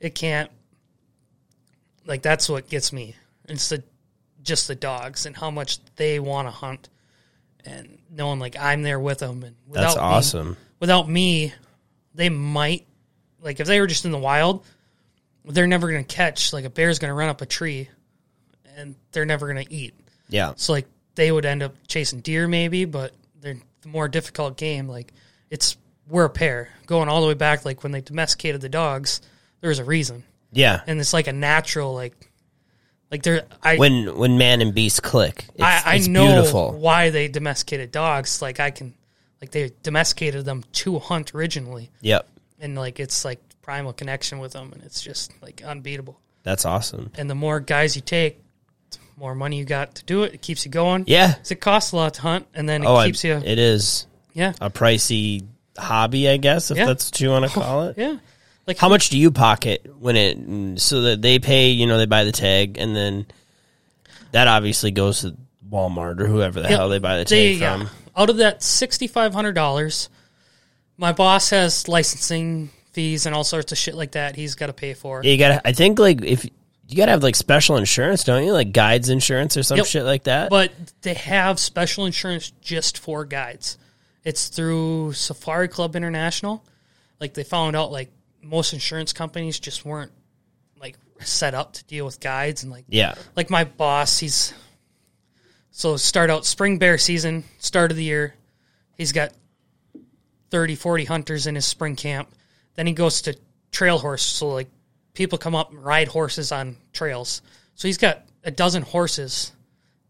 it 0.00 0.14
can't 0.14 0.50
like 2.06 2.22
that's 2.22 2.48
what 2.48 2.70
gets 2.70 2.90
me 2.90 3.14
it's 3.50 3.68
the 3.68 3.82
just 4.42 4.66
the 4.66 4.74
dogs 4.74 5.26
and 5.26 5.36
how 5.36 5.50
much 5.50 5.78
they 5.96 6.18
want 6.18 6.46
to 6.48 6.52
hunt 6.52 6.88
and 7.66 7.98
knowing 8.10 8.38
like 8.38 8.56
i'm 8.58 8.82
there 8.82 8.98
with 9.00 9.18
them 9.18 9.42
and 9.42 9.56
without 9.66 9.82
That's 9.82 9.96
me- 9.96 10.02
awesome. 10.02 10.56
without 10.80 11.08
me 11.08 11.52
they 12.14 12.28
might 12.28 12.86
like 13.42 13.60
if 13.60 13.66
they 13.66 13.80
were 13.80 13.86
just 13.86 14.04
in 14.04 14.10
the 14.12 14.18
wild 14.18 14.64
they're 15.44 15.66
never 15.66 15.90
going 15.90 16.04
to 16.04 16.14
catch 16.14 16.52
like 16.52 16.64
a 16.64 16.70
bear's 16.70 16.98
going 16.98 17.10
to 17.10 17.14
run 17.14 17.28
up 17.28 17.40
a 17.40 17.46
tree 17.46 17.88
and 18.76 18.94
they're 19.12 19.26
never 19.26 19.52
going 19.52 19.64
to 19.64 19.72
eat 19.72 19.94
Yeah. 20.28 20.52
so 20.56 20.72
like 20.72 20.86
they 21.14 21.30
would 21.32 21.46
end 21.46 21.62
up 21.62 21.74
chasing 21.88 22.20
deer 22.20 22.46
maybe, 22.46 22.84
but 22.84 23.14
they're 23.40 23.56
the 23.80 23.88
more 23.88 24.06
difficult 24.06 24.58
game. 24.58 24.86
Like 24.86 25.14
it's 25.48 25.78
we're 26.08 26.26
a 26.26 26.30
pair 26.30 26.68
going 26.84 27.08
all 27.08 27.22
the 27.22 27.26
way 27.28 27.32
back. 27.32 27.64
Like 27.64 27.82
when 27.82 27.90
they 27.92 28.02
domesticated 28.02 28.60
the 28.60 28.68
dogs, 28.68 29.22
there 29.62 29.68
was 29.70 29.78
a 29.78 29.84
reason, 29.84 30.24
Yeah. 30.52 30.82
and 30.86 31.00
it's 31.00 31.14
like 31.14 31.26
a 31.26 31.32
natural 31.32 31.94
like 31.94 32.30
like 33.10 33.22
there. 33.22 33.44
I 33.62 33.76
When 33.76 34.16
when 34.16 34.38
man 34.38 34.60
and 34.60 34.74
beast 34.74 35.02
click, 35.02 35.46
it's, 35.54 35.62
I, 35.62 35.82
I 35.84 35.94
it's 35.96 36.08
know 36.08 36.26
beautiful. 36.26 36.72
why 36.72 37.10
they 37.10 37.28
domesticated 37.28 37.90
dogs. 37.92 38.40
Like 38.42 38.60
I 38.60 38.70
can 38.70 38.94
like 39.40 39.50
they 39.50 39.70
domesticated 39.82 40.44
them 40.44 40.64
to 40.72 40.98
hunt 40.98 41.34
originally, 41.34 41.90
Yep. 42.00 42.26
and 42.60 42.74
like 42.76 42.98
it's 43.00 43.24
like 43.24 43.40
primal 43.62 43.92
connection 43.92 44.38
with 44.38 44.52
them, 44.52 44.72
and 44.72 44.82
it's 44.82 45.00
just 45.02 45.32
like 45.42 45.62
unbeatable. 45.64 46.18
That's 46.42 46.64
awesome. 46.64 47.10
And 47.16 47.28
the 47.28 47.34
more 47.34 47.58
guys 47.60 47.96
you 47.96 48.02
take, 48.02 48.40
the 48.92 48.98
more 49.16 49.34
money 49.34 49.58
you 49.58 49.64
got 49.64 49.96
to 49.96 50.04
do 50.04 50.22
it. 50.22 50.34
It 50.34 50.42
keeps 50.42 50.64
you 50.64 50.70
going. 50.70 51.04
Yeah. 51.06 51.34
'Cause 51.34 51.50
it 51.50 51.60
costs 51.60 51.92
a 51.92 51.96
lot 51.96 52.14
to 52.14 52.22
hunt, 52.22 52.46
and 52.54 52.68
then 52.68 52.82
it 52.82 52.86
Oh, 52.86 52.94
I, 52.96 53.06
keeps 53.06 53.24
you. 53.24 53.34
it 53.34 53.58
is 53.58 54.06
yeah, 54.32 54.52
a 54.60 54.70
pricey 54.70 55.44
hobby, 55.76 56.28
I 56.28 56.36
guess, 56.38 56.70
if 56.70 56.76
Yeah. 56.78 56.86
that's 56.86 57.06
what 57.10 57.20
you 57.20 57.30
want 57.30 57.50
to 57.50 57.58
oh, 57.58 57.62
call 57.62 57.82
it. 57.88 57.98
yeah. 57.98 58.16
Like 58.66 58.78
How 58.78 58.88
much 58.88 59.10
do 59.10 59.18
you 59.18 59.30
pocket 59.30 59.86
when 60.00 60.16
it 60.16 60.80
so 60.80 61.02
that 61.02 61.22
they 61.22 61.38
pay? 61.38 61.70
You 61.70 61.86
know, 61.86 61.98
they 61.98 62.06
buy 62.06 62.24
the 62.24 62.32
tag, 62.32 62.78
and 62.78 62.96
then 62.96 63.26
that 64.32 64.48
obviously 64.48 64.90
goes 64.90 65.20
to 65.20 65.36
Walmart 65.70 66.20
or 66.20 66.26
whoever 66.26 66.60
the 66.60 66.68
Yep. 66.68 66.78
hell 66.78 66.88
they 66.88 66.98
buy 66.98 67.18
the 67.18 67.24
tag 67.24 67.28
They- 67.30 67.58
from. 67.58 67.82
yeah. 67.82 67.88
Out 68.16 68.30
of 68.30 68.38
that 68.38 68.62
sixty 68.62 69.06
five 69.06 69.34
hundred 69.34 69.52
dollars, 69.52 70.08
my 70.96 71.12
boss 71.12 71.50
has 71.50 71.86
licensing 71.86 72.70
fees 72.92 73.26
and 73.26 73.34
all 73.34 73.44
sorts 73.44 73.72
of 73.72 73.78
shit 73.78 73.94
like 73.94 74.12
that. 74.12 74.34
He's 74.36 74.54
got 74.54 74.66
to 74.68 74.72
pay 74.72 74.94
for. 74.94 75.20
Yeah, 75.22 75.30
you 75.32 75.38
gotta. 75.38 75.60
I 75.68 75.72
think 75.72 75.98
like 75.98 76.24
if 76.24 76.44
you 76.44 76.96
gotta 76.96 77.10
have 77.12 77.22
like 77.22 77.36
special 77.36 77.76
insurance, 77.76 78.24
don't 78.24 78.42
you? 78.44 78.52
Like 78.52 78.72
guides 78.72 79.10
insurance 79.10 79.56
or 79.56 79.62
some 79.62 79.76
Yep. 79.76 79.86
shit 79.86 80.04
like 80.04 80.24
that. 80.24 80.48
But 80.50 80.72
they 81.02 81.12
have 81.14 81.60
special 81.60 82.06
insurance 82.06 82.52
just 82.62 82.96
for 82.98 83.24
guides. 83.26 83.76
It's 84.24 84.48
through 84.48 85.12
Safari 85.12 85.68
Club 85.68 85.94
International. 85.94 86.64
Like 87.20 87.34
they 87.34 87.44
found 87.44 87.76
out 87.76 87.92
like 87.92 88.10
most 88.42 88.72
insurance 88.72 89.12
companies 89.12 89.58
just 89.58 89.84
weren't 89.84 90.12
like 90.80 90.96
set 91.20 91.54
up 91.54 91.72
to 91.74 91.84
deal 91.84 92.04
with 92.04 92.20
guides 92.20 92.62
and 92.62 92.72
like 92.72 92.84
yeah, 92.88 93.14
like 93.34 93.50
my 93.50 93.64
boss, 93.64 94.18
he's 94.18 94.52
so 95.70 95.96
start 95.96 96.30
out 96.30 96.46
spring 96.46 96.78
bear 96.78 96.98
season, 96.98 97.44
start 97.58 97.90
of 97.90 97.96
the 97.96 98.04
year. 98.04 98.34
He's 98.96 99.12
got 99.12 99.32
30, 100.50 100.74
40 100.74 101.04
hunters 101.04 101.46
in 101.46 101.54
his 101.54 101.66
spring 101.66 101.96
camp. 101.96 102.30
Then 102.76 102.86
he 102.86 102.92
goes 102.92 103.22
to 103.22 103.36
trail 103.72 103.98
horse. 103.98 104.22
So 104.22 104.48
like 104.48 104.68
people 105.12 105.38
come 105.38 105.54
up 105.54 105.70
and 105.70 105.84
ride 105.84 106.08
horses 106.08 106.52
on 106.52 106.76
trails. 106.92 107.42
So 107.74 107.88
he's 107.88 107.98
got 107.98 108.22
a 108.44 108.50
dozen 108.50 108.82
horses 108.82 109.52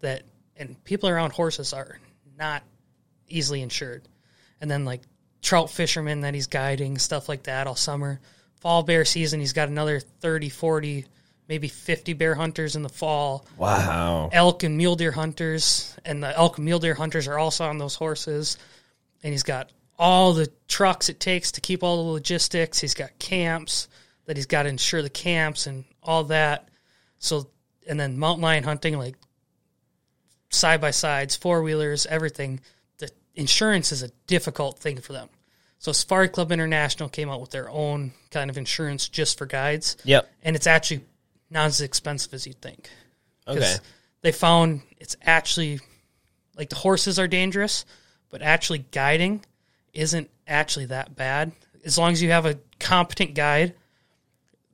that, 0.01 0.23
and 0.57 0.83
people 0.85 1.09
around 1.09 1.33
horses 1.33 1.73
are 1.73 1.99
not 2.39 2.63
easily 3.29 3.63
insured. 3.63 4.03
And 4.61 4.71
then 4.71 4.85
like 4.85 5.01
trout 5.47 5.71
fishermen 5.71 6.23
that 6.23 6.35
he's 6.35 6.49
guiding, 6.49 6.99
stuff 6.99 7.29
like 7.29 7.45
that 7.45 7.67
all 7.69 7.77
summer. 7.77 8.21
Fall 8.57 8.83
bear 8.83 9.05
season, 9.05 9.39
he's 9.39 9.53
got 9.53 9.69
another 9.69 10.01
30, 10.01 10.49
40, 10.49 11.07
maybe 11.49 11.69
50 11.69 12.15
bear 12.15 12.35
hunters 12.35 12.75
in 12.75 12.83
the 12.83 12.89
fall 12.89 13.47
wow, 13.57 14.29
elk 14.33 14.65
and 14.65 14.77
mule 14.77 14.97
deer 14.97 15.13
hunters, 15.13 15.95
and 16.05 16.21
the 16.23 16.37
elk 16.37 16.59
and 16.59 16.65
mule 16.65 16.81
deer 16.81 16.95
hunters 16.95 17.29
are 17.29 17.39
also 17.39 17.65
on 17.65 17.79
those 17.79 17.95
horses. 17.95 18.59
And 19.23 19.33
he's 19.33 19.45
got 19.45 19.71
all 19.99 20.33
the 20.33 20.51
trucks 20.69 21.09
it 21.09 21.21
takes 21.21 21.53
to 21.53 21.61
keep 21.61 21.83
all 21.83 22.05
the 22.05 22.11
logistics. 22.11 22.81
He's 22.81 22.95
got 22.95 23.17
camps 23.19 23.89
that 24.27 24.37
he's 24.37 24.47
got 24.47 24.65
to 24.65 24.69
insure 24.69 25.03
the 25.03 25.11
camps 25.11 25.69
and 25.69 25.85
all 26.03 26.25
that. 26.25 26.69
So, 27.19 27.49
and 27.89 27.99
then 27.99 28.19
mountain 28.19 28.43
lion 28.43 28.65
hunting, 28.65 28.99
like 28.99 29.15
side 30.51 30.81
by 30.81 30.91
sides, 30.91 31.37
four 31.37 31.63
wheelers, 31.63 32.05
everything. 32.07 32.61
The 32.99 33.11
insurance 33.37 33.93
is 33.93 34.03
a 34.03 34.11
difficult 34.27 34.79
thing 34.81 34.99
for 34.99 35.13
them. 35.13 35.29
So, 35.87 35.93
Safari 35.93 36.29
Club 36.29 36.51
International 36.51 37.09
came 37.09 37.31
out 37.31 37.41
with 37.41 37.51
their 37.53 37.71
own 37.71 38.11
kind 38.33 38.51
of 38.51 38.59
insurance 38.59 39.09
just 39.09 39.39
for 39.39 39.47
guides 39.47 39.97
yep, 40.03 40.29
and 40.43 40.57
it's 40.57 40.67
actually 40.67 41.05
not 41.49 41.67
as 41.67 41.81
expensive 41.81 42.35
as 42.35 42.45
you'd 42.45 42.61
think. 42.61 42.91
okay, 43.47 43.77
They 44.21 44.33
found 44.33 44.81
it's 44.99 45.15
actually 45.23 45.79
like 46.57 46.71
the 46.71 46.75
horses 46.75 47.21
are 47.21 47.29
dangerous, 47.29 47.85
but 48.31 48.43
actually 48.43 48.81
guiding 48.91 49.45
isn't 49.93 50.29
actually 50.49 50.87
that 50.87 51.15
bad 51.15 51.53
as 51.85 51.97
long 51.97 52.11
as 52.11 52.21
you 52.21 52.33
have 52.33 52.47
a 52.47 52.59
competent 52.81 53.35
guide 53.35 53.73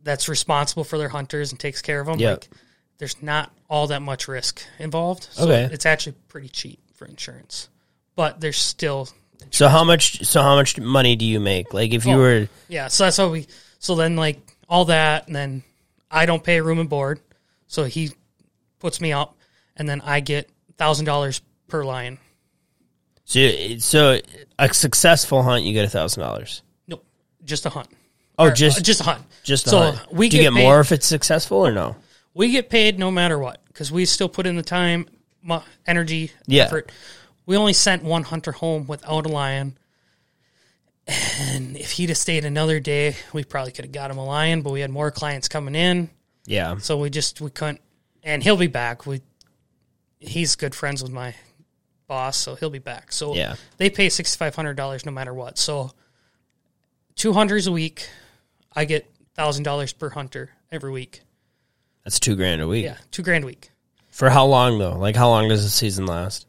that's 0.02 0.30
responsible 0.30 0.82
for 0.82 0.96
their 0.96 1.10
hunters 1.10 1.50
and 1.50 1.60
takes 1.60 1.82
care 1.82 2.00
of 2.00 2.06
them. 2.06 2.20
Yeah. 2.20 2.30
Like 2.30 2.48
there's 2.96 3.22
not 3.22 3.52
all 3.68 3.86
that 3.88 4.00
much 4.00 4.28
risk 4.28 4.62
involved. 4.78 5.28
So 5.32 5.44
Okay. 5.44 5.68
it's 5.74 5.84
actually 5.84 6.14
pretty 6.28 6.48
cheap 6.48 6.80
for 6.94 7.04
insurance. 7.04 7.68
But 8.16 8.40
there's 8.40 8.56
still 8.56 9.10
So 9.50 9.68
how 9.68 9.84
much? 9.84 10.24
So 10.24 10.42
how 10.42 10.54
much 10.56 10.78
money 10.78 11.16
do 11.16 11.24
you 11.24 11.40
make? 11.40 11.72
Like 11.74 11.92
if 11.92 12.04
you 12.06 12.14
Oh. 12.14 12.18
were, 12.18 12.48
Yeah, 12.68 12.88
so 12.88 13.04
that's 13.04 13.16
how 13.16 13.28
we. 13.30 13.46
So 13.78 13.94
then, 13.94 14.16
like 14.16 14.38
all 14.68 14.84
that, 14.86 15.26
and 15.26 15.34
then 15.36 15.62
I 16.10 16.26
don't 16.26 16.42
pay 16.44 16.60
room 16.60 16.78
and 16.78 16.88
board, 16.88 17.20
so 17.66 17.84
he 17.84 18.10
puts 18.78 19.00
me 19.00 19.12
up, 19.12 19.36
and 19.76 19.88
then 19.88 20.00
I 20.02 20.20
get 20.20 20.48
thousand 20.78 21.04
dollars 21.06 21.40
per 21.68 21.84
lion. 21.84 22.18
so, 23.24 23.48
so 23.78 24.20
a 24.58 24.72
successful 24.74 25.42
hunt, 25.42 25.64
you 25.64 25.72
get 25.72 25.84
a 25.84 25.88
thousand 25.90 26.22
dollars. 26.22 26.62
Nope, 26.86 27.04
just 27.44 27.66
a 27.66 27.70
hunt. 27.70 27.88
Oh, 28.38 28.46
Or, 28.46 28.50
just 28.50 28.78
uh, 28.78 28.82
just 28.82 29.00
a 29.00 29.04
hunt. 29.04 29.22
just 29.42 29.66
a 29.66 29.70
so 29.70 29.78
hunt. 29.92 30.12
we 30.12 30.28
do 30.28 30.36
you 30.38 30.42
get 30.44 30.54
paid- 30.54 30.62
more 30.62 30.80
if 30.80 30.90
it's 30.92 31.06
successful 31.06 31.58
or 31.58 31.72
no? 31.72 31.96
We 32.34 32.50
get 32.50 32.70
paid 32.70 32.98
no 32.98 33.10
matter 33.10 33.38
what 33.38 33.60
because 33.66 33.92
we 33.92 34.04
still 34.06 34.28
put 34.28 34.46
in 34.46 34.56
the 34.56 34.62
time, 34.62 35.06
energy, 35.86 36.30
Yeah. 36.46 36.64
effort. 36.64 36.90
We 37.46 37.56
only 37.56 37.72
sent 37.72 38.02
one 38.04 38.22
hunter 38.22 38.52
home 38.52 38.86
without 38.86 39.26
a 39.26 39.28
lion. 39.28 39.76
And 41.06 41.76
if 41.76 41.92
he'd 41.92 42.10
have 42.10 42.18
stayed 42.18 42.44
another 42.44 42.78
day, 42.78 43.16
we 43.32 43.42
probably 43.42 43.72
could 43.72 43.84
have 43.84 43.92
got 43.92 44.10
him 44.10 44.18
a 44.18 44.24
lion, 44.24 44.62
but 44.62 44.72
we 44.72 44.80
had 44.80 44.90
more 44.90 45.10
clients 45.10 45.48
coming 45.48 45.74
in. 45.74 46.10
Yeah, 46.44 46.78
So 46.78 46.98
we 46.98 47.08
just 47.10 47.40
we 47.40 47.50
couldn't, 47.50 47.80
and 48.24 48.42
he'll 48.42 48.56
be 48.56 48.66
back. 48.66 49.06
We 49.06 49.20
he's 50.18 50.56
good 50.56 50.74
friends 50.74 51.02
with 51.02 51.12
my 51.12 51.34
boss, 52.08 52.36
so 52.36 52.54
he'll 52.56 52.70
be 52.70 52.78
back. 52.80 53.12
So 53.12 53.34
Yeah. 53.34 53.54
they 53.76 53.90
pay 53.90 54.08
sixty 54.08 54.36
five 54.38 54.54
hundred 54.54 54.74
dollars 54.76 55.06
no 55.06 55.12
matter 55.12 55.32
what. 55.34 55.56
So 55.58 55.92
two 57.14 57.32
hunters 57.32 57.66
a 57.68 57.72
week, 57.72 58.08
I 58.74 58.84
get 58.86 59.08
thousand 59.34 59.62
dollars 59.64 59.92
per 59.92 60.10
hunter 60.10 60.50
every 60.72 60.90
week. 60.90 61.22
that's 62.04 62.18
two 62.18 62.34
grand 62.36 62.60
a 62.60 62.66
week. 62.68 62.84
Yeah, 62.84 62.96
two 63.12 63.22
grand 63.22 63.44
a 63.44 63.46
week, 63.46 63.70
For 64.10 64.28
how 64.30 64.46
long 64.46 64.78
though? 64.80 64.96
Like 64.98 65.14
how 65.16 65.28
long 65.28 65.48
does 65.48 65.62
the 65.62 65.70
season 65.70 66.06
last? 66.06 66.46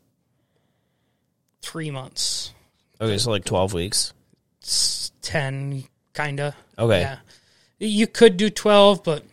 Three 1.64 1.90
months, 1.90 2.54
Okay, 3.02 3.18
so 3.18 3.32
like 3.32 3.46
twelve 3.46 3.74
weeks. 3.74 4.14
It's 4.62 5.12
ten, 5.22 5.86
kinda. 6.14 6.56
Okay. 6.78 7.02
Yeah, 7.02 7.18
you 7.80 8.06
could 8.06 8.38
do 8.38 8.50
twelve, 8.50 9.04
but 9.04 9.24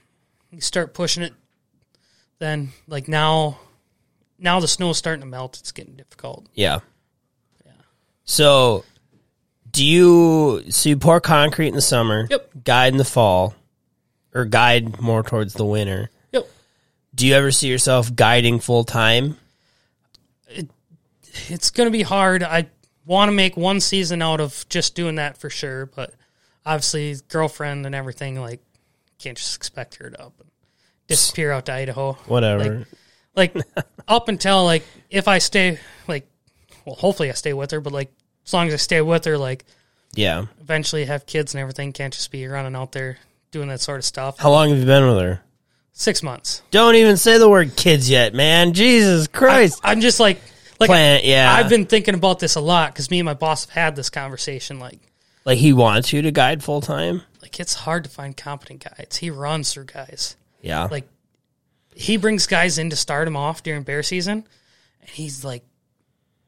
you 0.51 0.61
start 0.61 0.95
pushing 0.95 1.23
it. 1.23 1.35
Then 2.39 2.71
like 2.89 3.07
now, 3.09 3.59
now 4.39 4.61
the 4.61 4.69
snow's 4.69 4.97
starting 4.97 5.21
to 5.21 5.27
melt. 5.27 5.59
It's 5.59 5.73
getting 5.73 5.95
difficult. 5.95 6.49
Yeah. 6.55 6.81
Yeah. 7.67 7.73
So, 8.25 8.85
do 9.71 9.85
you 9.85 10.65
so 10.71 10.89
you 10.89 10.97
pour 10.97 11.21
concrete 11.21 11.69
in 11.69 11.75
the 11.75 11.83
summer? 11.83 12.27
Yep. 12.31 12.65
Guide 12.65 12.93
in 12.93 12.99
the 12.99 13.05
fall, 13.05 13.55
or 14.35 14.47
guide 14.47 15.01
more 15.01 15.23
towards 15.23 15.55
the 15.55 15.67
winter? 15.67 16.11
Yep. 16.33 16.49
Do 17.15 17.27
you 17.27 17.35
ever 17.35 17.51
see 17.51 17.69
yourself 17.69 18.15
guiding 18.15 18.59
full 18.61 18.85
time? 18.85 19.37
It's 21.49 21.71
going 21.71 21.87
to 21.87 21.91
be 21.91 22.03
hard. 22.03 22.43
I 22.43 22.67
want 23.07 23.29
to 23.29 23.33
make 23.33 23.57
one 23.57 23.81
season 23.81 24.23
out 24.23 24.41
of 24.41 24.65
just 24.69 24.95
doing 24.95 25.17
that 25.17 25.37
for 25.39 25.51
sure, 25.51 25.87
but 25.87 26.15
obviously, 26.65 27.17
girlfriend 27.29 27.87
and 27.87 27.95
everything, 27.95 28.41
like, 28.41 28.61
can't 29.19 29.37
just 29.37 29.57
expect 29.57 29.97
her 29.97 30.11
to 30.11 30.21
up 30.23 30.35
and 30.41 30.51
disappear 31.07 31.53
out 31.53 31.67
to 31.67 31.73
Idaho. 31.73 32.13
Whatever. 32.27 32.87
Like, 33.35 33.55
up 34.09 34.29
until, 34.29 34.65
like, 34.65 34.85
if 35.11 35.29
I 35.29 35.39
stay, 35.39 35.79
like, 36.09 36.27
well, 36.85 36.95
hopefully 36.97 37.31
I 37.31 37.35
stay 37.35 37.53
with 37.53 37.71
her, 37.73 37.81
but, 37.81 37.93
like, 37.93 38.11
as 38.47 38.53
long 38.53 38.69
as 38.69 38.75
I 38.75 38.79
stay 38.79 39.01
with 39.01 39.25
her, 39.25 39.37
like, 39.39 39.65
Yeah. 40.15 40.47
eventually 40.61 41.05
have 41.05 41.27
kids 41.27 41.55
and 41.55 41.61
everything. 41.61 41.93
Can't 41.93 42.13
just 42.13 42.31
be 42.31 42.47
running 42.47 42.75
out 42.75 42.93
there 42.93 43.19
doing 43.51 43.69
that 43.69 43.81
sort 43.81 43.99
of 43.99 44.05
stuff. 44.05 44.39
How 44.39 44.51
long 44.51 44.71
have 44.71 44.79
you 44.79 44.85
been 44.87 45.07
with 45.07 45.19
her? 45.23 45.41
Six 45.93 46.23
months. 46.23 46.63
Don't 46.71 46.95
even 46.95 47.17
say 47.17 47.37
the 47.39 47.49
word 47.49 47.77
kids 47.77 48.09
yet, 48.09 48.33
man. 48.33 48.73
Jesus 48.73 49.27
Christ. 49.27 49.81
I'm 49.85 50.01
just 50.01 50.19
like, 50.21 50.41
like 50.81 50.89
Plant, 50.89 51.25
yeah. 51.25 51.53
I've 51.53 51.69
been 51.69 51.87
thinking 51.87 52.15
about 52.15 52.39
this 52.39 52.57
a 52.57 52.61
lot 52.61 52.93
because 52.93 53.11
me 53.11 53.21
and 53.21 53.27
my 53.27 53.35
boss 53.35 53.67
have 53.67 53.75
had 53.75 53.97
this 53.97 54.09
conversation. 54.09 54.81
Like, 54.81 54.99
like 55.45 55.59
he 55.59 55.73
wants 55.73 56.13
you 56.13 56.23
to 56.23 56.31
guide 56.31 56.65
full 56.65 56.81
time. 56.81 57.23
like 57.43 57.61
it's 57.61 57.75
hard 57.75 58.05
to 58.05 58.11
find 58.11 58.37
competent 58.37 58.83
guides. 58.85 59.19
He 59.19 59.31
runs 59.31 59.73
through 59.73 59.85
guys. 59.85 60.37
Yeah. 60.63 60.89
Like, 60.91 61.07
he 61.95 62.17
brings 62.17 62.47
guys 62.47 62.79
in 62.79 62.91
to 62.91 62.97
start 62.97 63.29
him 63.29 63.37
off 63.37 63.63
during 63.63 63.83
bear 63.83 64.03
season, 64.03 64.47
and 65.01 65.11
he's 65.11 65.45
like, 65.45 65.65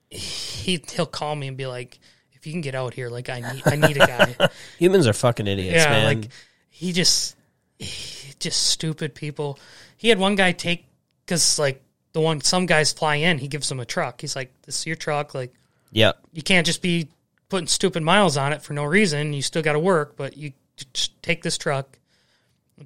he 0.08 0.82
he'll 0.92 1.06
call 1.06 1.34
me 1.36 1.48
and 1.48 1.56
be 1.56 1.66
like, 1.66 1.98
if 2.32 2.46
you 2.46 2.52
can 2.52 2.60
get 2.60 2.74
out 2.74 2.94
here, 2.94 3.08
like 3.08 3.28
I 3.28 3.40
need 3.40 3.62
I 3.66 3.76
need 3.76 3.96
a 3.96 4.06
guy. 4.06 4.48
Humans 4.78 5.06
are 5.06 5.12
fucking 5.12 5.46
idiots, 5.46 5.84
yeah, 5.84 5.90
man. 5.90 6.04
like 6.04 6.28
he 6.70 6.92
just 6.92 7.36
he, 7.78 8.32
just 8.38 8.66
stupid 8.66 9.14
people. 9.14 9.58
He 9.96 10.08
had 10.08 10.18
one 10.18 10.34
guy 10.34 10.52
take 10.52 10.86
because 11.24 11.58
like 11.58 11.82
the 12.12 12.20
one 12.20 12.40
some 12.40 12.66
guys 12.66 12.92
fly 12.92 13.16
in, 13.16 13.38
he 13.38 13.48
gives 13.48 13.68
them 13.68 13.80
a 13.80 13.84
truck. 13.84 14.20
He's 14.20 14.36
like, 14.36 14.52
"This 14.62 14.80
is 14.80 14.86
your 14.86 14.96
truck. 14.96 15.34
Like 15.34 15.52
yeah, 15.90 16.12
you 16.32 16.42
can't 16.42 16.66
just 16.66 16.82
be 16.82 17.08
putting 17.48 17.66
stupid 17.66 18.02
miles 18.02 18.36
on 18.36 18.52
it 18.52 18.62
for 18.62 18.72
no 18.72 18.84
reason. 18.84 19.32
You 19.32 19.42
still 19.42 19.62
got 19.62 19.72
to 19.72 19.78
work, 19.78 20.16
but 20.16 20.36
you 20.36 20.52
just 20.76 21.20
take 21.22 21.42
this 21.42 21.58
truck, 21.58 21.98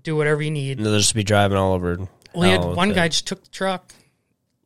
do 0.02 0.16
whatever 0.16 0.42
you 0.42 0.50
need." 0.50 0.78
And 0.78 0.86
they'll 0.86 0.98
just 0.98 1.14
be 1.14 1.24
driving 1.24 1.58
all 1.58 1.72
over. 1.72 2.08
Well, 2.34 2.42
he 2.42 2.50
had 2.50 2.64
one 2.64 2.92
it. 2.92 2.94
guy 2.94 3.08
just 3.08 3.26
took 3.26 3.42
the 3.42 3.50
truck, 3.50 3.94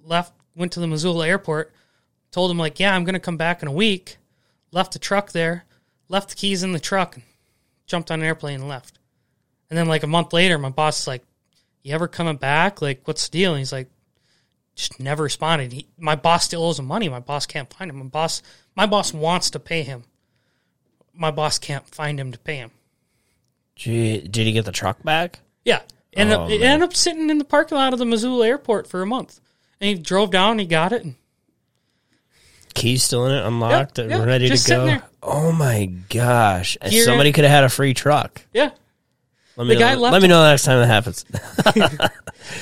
left, 0.05 0.33
went 0.55 0.73
to 0.73 0.81
the 0.81 0.87
Missoula 0.87 1.27
airport, 1.27 1.73
told 2.31 2.51
him 2.51 2.59
like, 2.59 2.79
"Yeah, 2.79 2.95
I'm 2.95 3.05
going 3.05 3.15
to 3.15 3.21
come 3.21 3.37
back 3.37 3.63
in 3.63 3.69
a 3.69 3.73
week." 3.73 4.17
Left 4.73 4.93
the 4.93 5.01
truck 5.01 5.33
there, 5.33 5.65
left 6.09 6.29
the 6.31 6.37
keys 6.37 6.63
in 6.63 6.71
the 6.71 6.79
truck, 6.79 7.19
jumped 7.87 8.09
on 8.09 8.21
an 8.21 8.27
airplane 8.27 8.61
and 8.61 8.69
left. 8.69 9.01
And 9.69 9.77
then 9.77 9.89
like 9.89 10.05
a 10.05 10.07
month 10.07 10.33
later, 10.33 10.59
my 10.59 10.69
boss 10.69 11.01
is 11.01 11.07
like, 11.09 11.25
"You 11.83 11.93
ever 11.93 12.07
coming 12.07 12.37
back? 12.37 12.81
Like, 12.81 13.01
what's 13.05 13.29
the 13.29 13.39
deal?" 13.39 13.51
And 13.51 13.59
he's 13.59 13.73
like, 13.73 13.89
"Just 14.75 15.01
never 15.01 15.23
responded." 15.25 15.73
He, 15.73 15.87
my 15.99 16.15
boss 16.15 16.45
still 16.45 16.65
owes 16.65 16.79
him 16.79 16.87
money. 16.87 17.09
My 17.09 17.21
boss 17.21 17.47
can't 17.47 17.73
find 17.73 17.91
him. 17.91 17.99
My 17.99 18.05
boss, 18.07 18.43
my 18.75 18.87
boss 18.87 19.13
wants 19.13 19.51
to 19.51 19.59
pay 19.59 19.83
him. 19.83 20.05
My 21.15 21.31
boss 21.31 21.59
can't 21.59 21.87
find 21.87 22.19
him 22.19 22.33
to 22.33 22.39
pay 22.39 22.57
him. 22.57 22.71
Gee, 23.77 24.21
did 24.21 24.47
he 24.47 24.53
get 24.53 24.65
the 24.65 24.73
truck 24.73 25.03
back? 25.03 25.41
Yeah. 25.65 25.81
and 26.15 26.33
Oh, 26.33 26.45
up, 26.45 26.51
it 26.51 26.63
ended 26.63 26.89
up 26.89 26.95
sitting 26.95 27.31
in 27.31 27.39
the 27.39 27.45
parking 27.45 27.79
lot 27.79 27.93
of 27.93 27.99
the 27.99 28.05
Missoula 28.05 28.47
airport 28.47 28.87
for 28.87 29.03
a 29.03 29.07
month. 29.07 29.41
And 29.81 29.89
he 29.89 29.95
drove 30.03 30.31
down, 30.31 30.59
he 30.59 30.67
got 30.67 30.93
it, 30.93 31.05
and 31.05 31.15
Keys 32.75 33.03
still 33.03 33.27
in 33.27 33.33
it, 33.33 33.45
unlocked, 33.45 33.99
Yep, 33.99 34.05
and 34.05 34.11
yep, 34.11 34.27
ready 34.27 34.49
to 34.49 34.69
go. 34.69 34.99
Oh 35.23 35.53
my 35.53 35.87
gosh! 36.09 36.77
Gear 36.89 37.05
somebody 37.05 37.33
could 37.33 37.45
have 37.45 37.51
had 37.53 37.65
a 37.65 37.69
free 37.69 37.95
truck. 37.95 38.43
yeah. 38.53 38.71
Let 39.57 39.67
me 39.67 39.75
The 39.75 39.81
guy 39.81 39.95
know, 39.95 40.01
left 40.01 40.13
let 40.15 40.23
me 40.23 40.29
know 40.29 40.43
the 40.43 40.51
next 40.51 40.65
time 40.65 40.79
that 40.81 40.87
happens. 40.87 41.25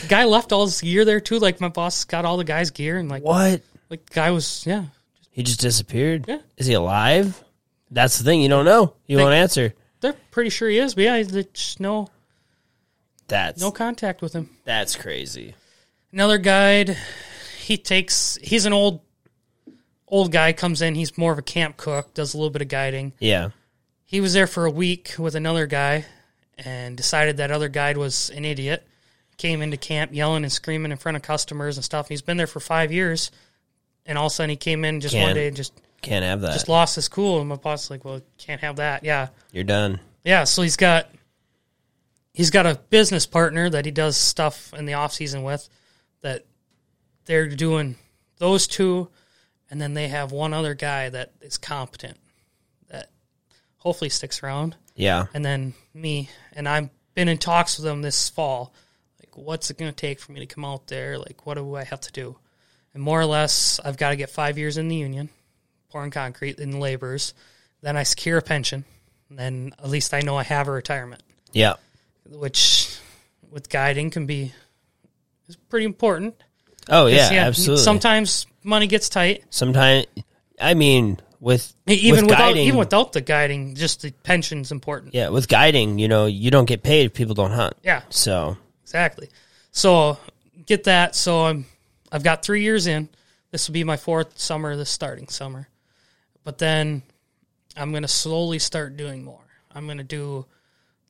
Guy 0.08 0.24
left 0.24 0.52
all 0.52 0.64
his 0.66 0.80
gear 0.80 1.04
there 1.04 1.20
too. 1.20 1.38
Like 1.38 1.60
my 1.60 1.68
boss 1.68 2.04
got 2.04 2.24
all 2.24 2.36
the 2.36 2.44
guy's 2.44 2.70
gear, 2.70 2.96
and 2.98 3.08
like 3.08 3.22
what? 3.22 3.62
like 3.90 4.04
the 4.06 4.14
guy 4.14 4.30
was 4.32 4.64
yeah. 4.66 4.84
He 5.30 5.42
just 5.44 5.60
disappeared. 5.60 6.24
Yeah. 6.26 6.38
Is 6.56 6.66
he 6.66 6.74
alive? 6.74 7.42
That's 7.90 8.18
the 8.18 8.24
thing. 8.24 8.40
You 8.42 8.48
don't 8.48 8.64
know. 8.64 8.94
You 9.06 9.16
They- 9.16 9.22
won't 9.22 9.34
answer. 9.34 9.72
They're 10.00 10.14
pretty 10.30 10.50
sure 10.50 10.68
he 10.68 10.78
is, 10.78 10.94
but 10.94 11.04
yeah, 11.04 11.22
there's 11.22 11.76
no 11.80 12.08
That's 13.28 13.60
no 13.60 13.70
contact 13.70 14.22
with 14.22 14.32
him. 14.32 14.50
that's 14.64 14.94
crazy. 14.96 15.54
Another 16.12 16.38
guide, 16.38 16.96
he 17.60 17.76
takes 17.76 18.38
he's 18.42 18.64
an 18.66 18.72
old 18.72 19.00
old 20.08 20.32
guy 20.32 20.52
comes 20.52 20.82
in. 20.82 20.94
He's 20.94 21.16
more 21.18 21.32
of 21.32 21.38
a 21.38 21.42
camp 21.42 21.76
cook, 21.76 22.14
does 22.14 22.34
a 22.34 22.36
little 22.36 22.50
bit 22.50 22.62
of 22.62 22.68
guiding. 22.68 23.12
Yeah. 23.20 23.50
He 24.06 24.20
was 24.20 24.32
there 24.32 24.46
for 24.46 24.64
a 24.64 24.70
week 24.70 25.14
with 25.18 25.34
another 25.34 25.66
guy, 25.66 26.06
and 26.58 26.96
decided 26.96 27.36
that 27.38 27.50
other 27.50 27.68
guide 27.68 27.96
was 27.96 28.30
an 28.30 28.44
idiot. 28.44 28.86
Came 29.36 29.62
into 29.62 29.76
camp 29.76 30.12
yelling 30.12 30.42
and 30.42 30.52
screaming 30.52 30.90
in 30.90 30.98
front 30.98 31.16
of 31.16 31.22
customers 31.22 31.76
and 31.76 31.84
stuff. 31.84 32.08
He's 32.08 32.22
been 32.22 32.36
there 32.36 32.46
for 32.48 32.58
five 32.60 32.90
years, 32.90 33.30
and 34.04 34.18
all 34.18 34.26
of 34.26 34.32
a 34.32 34.34
sudden 34.34 34.50
he 34.50 34.56
came 34.56 34.84
in 34.84 35.00
just 35.00 35.14
one 35.14 35.24
Can't- 35.26 35.34
day 35.34 35.46
and 35.48 35.56
just 35.56 35.72
Can't 36.02 36.24
have 36.24 36.40
that. 36.40 36.52
just 36.54 36.68
lost 36.68 36.96
his 36.96 37.08
cool. 37.08 37.38
And 37.40 37.48
my 37.48 37.54
boss 37.56 37.84
was 37.84 37.90
like, 37.90 38.04
"Well, 38.04 38.20
can't 38.38 38.60
have 38.62 38.76
that." 38.76 39.04
Yeah, 39.04 39.28
You're 39.52 39.62
done. 39.64 40.00
yeah. 40.24 40.42
So 40.44 40.62
he's 40.62 40.76
got 40.76 41.08
he's 42.34 42.50
got 42.50 42.66
a 42.66 42.74
business 42.90 43.26
partner 43.26 43.70
that 43.70 43.84
he 43.84 43.90
does 43.90 44.16
stuff 44.16 44.72
in 44.74 44.86
the 44.86 44.94
off 44.94 45.12
season 45.12 45.42
with. 45.44 45.68
That 46.22 46.44
they're 47.26 47.48
doing 47.48 47.94
those 48.38 48.66
two, 48.66 49.08
and 49.70 49.80
then 49.80 49.94
they 49.94 50.08
have 50.08 50.32
one 50.32 50.52
other 50.52 50.74
guy 50.74 51.08
that 51.10 51.32
is 51.40 51.58
competent 51.58 52.16
that 52.88 53.10
hopefully 53.76 54.08
sticks 54.10 54.42
around 54.42 54.74
Yeah. 54.98 55.26
and 55.32 55.44
then 55.44 55.74
me 55.94 56.28
and 56.52 56.68
I've 56.68 56.90
been 57.14 57.28
in 57.28 57.38
talks 57.38 57.78
with 57.78 57.84
them 57.84 58.02
this 58.02 58.28
fall. 58.28 58.74
Like, 59.20 59.36
what's 59.36 59.70
it 59.70 59.78
going 59.78 59.90
to 59.90 59.96
take 59.96 60.20
for 60.20 60.32
me 60.32 60.40
to 60.40 60.46
come 60.46 60.64
out 60.64 60.86
there? 60.88 61.18
Like, 61.18 61.46
what 61.46 61.54
do 61.54 61.74
I 61.76 61.84
have 61.84 62.00
to 62.02 62.12
do? 62.12 62.36
And 62.94 63.02
more 63.02 63.20
or 63.20 63.26
less, 63.26 63.78
I've 63.84 63.96
got 63.96 64.10
to 64.10 64.16
get 64.16 64.28
five 64.30 64.58
years 64.58 64.76
in 64.76 64.88
the 64.88 64.96
union, 64.96 65.28
pouring 65.90 66.10
concrete 66.10 66.58
in 66.58 66.70
the 66.72 66.78
laborers. 66.78 67.32
Then 67.80 67.96
I 67.96 68.02
secure 68.02 68.38
a 68.38 68.42
pension. 68.42 68.84
And 69.30 69.38
then 69.38 69.74
at 69.78 69.88
least 69.88 70.14
I 70.14 70.20
know 70.20 70.36
I 70.36 70.42
have 70.42 70.68
a 70.68 70.72
retirement, 70.72 71.22
Yeah. 71.52 71.74
which 72.28 72.98
with 73.50 73.68
guiding 73.68 74.10
can 74.10 74.26
be 74.26 74.52
is 75.48 75.56
pretty 75.56 75.86
important. 75.86 76.34
Oh 76.88 77.06
yeah, 77.06 77.28
absolutely. 77.32 77.84
Sometimes 77.84 78.46
money 78.64 78.86
gets 78.86 79.08
tight. 79.08 79.44
Sometimes, 79.50 80.06
I 80.60 80.74
mean, 80.74 81.18
with 81.40 81.72
Even 81.86 82.22
with 82.22 82.30
without 82.30 82.38
guiding, 82.38 82.66
even 82.66 82.78
without 82.78 83.12
the 83.12 83.20
guiding, 83.20 83.74
just 83.74 84.02
the 84.02 84.10
pension's 84.10 84.72
important. 84.72 85.14
yeah, 85.14 85.28
with 85.28 85.48
guiding, 85.48 85.98
you 85.98 86.08
know, 86.08 86.26
you 86.26 86.50
don't 86.50 86.64
get 86.66 86.82
paid 86.82 87.06
if 87.06 87.14
people 87.14 87.34
don't 87.34 87.52
hunt. 87.52 87.74
yeah. 87.82 88.02
So 88.10 88.56
Exactly. 88.82 89.28
So 89.70 90.18
get 90.66 90.84
that. 90.84 91.14
So 91.14 91.44
I'm 91.44 91.66
I've 92.10 92.22
got 92.22 92.42
three 92.42 92.62
years 92.62 92.86
in. 92.86 93.08
This 93.50 93.68
will 93.68 93.74
be 93.74 93.84
my 93.84 93.96
fourth 93.96 94.38
summer, 94.38 94.76
this 94.76 94.90
starting 94.90 95.28
summer. 95.28 95.68
But 96.44 96.58
then 96.58 97.02
I'm 97.76 97.92
gonna 97.92 98.08
slowly 98.08 98.58
start 98.58 98.96
doing 98.96 99.22
more. 99.24 99.44
I'm 99.72 99.86
gonna 99.86 100.02
do 100.04 100.46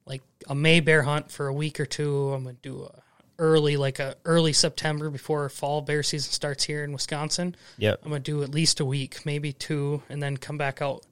like 0.04 0.22
a 0.48 0.54
May 0.54 0.80
bear 0.80 1.02
hunt 1.02 1.30
for 1.30 1.46
a 1.46 1.52
week 1.54 1.80
or 1.80 1.86
two. 1.86 2.32
I'm 2.32 2.44
gonna 2.44 2.56
do 2.60 2.82
a 2.84 3.02
early 3.38 3.76
like 3.76 3.98
a 3.98 4.16
early 4.24 4.52
September 4.52 5.10
before 5.10 5.48
fall 5.48 5.80
bear 5.80 6.02
season 6.02 6.32
starts 6.32 6.64
here 6.64 6.82
in 6.84 6.92
Wisconsin. 6.92 7.54
yep, 7.76 8.00
I'm 8.02 8.10
gonna 8.10 8.20
do 8.20 8.42
at 8.42 8.50
least 8.50 8.80
a 8.80 8.84
week, 8.84 9.24
maybe 9.24 9.52
two, 9.52 10.02
and 10.08 10.22
then 10.22 10.36
come 10.36 10.58
back 10.58 10.82
out 10.82 11.04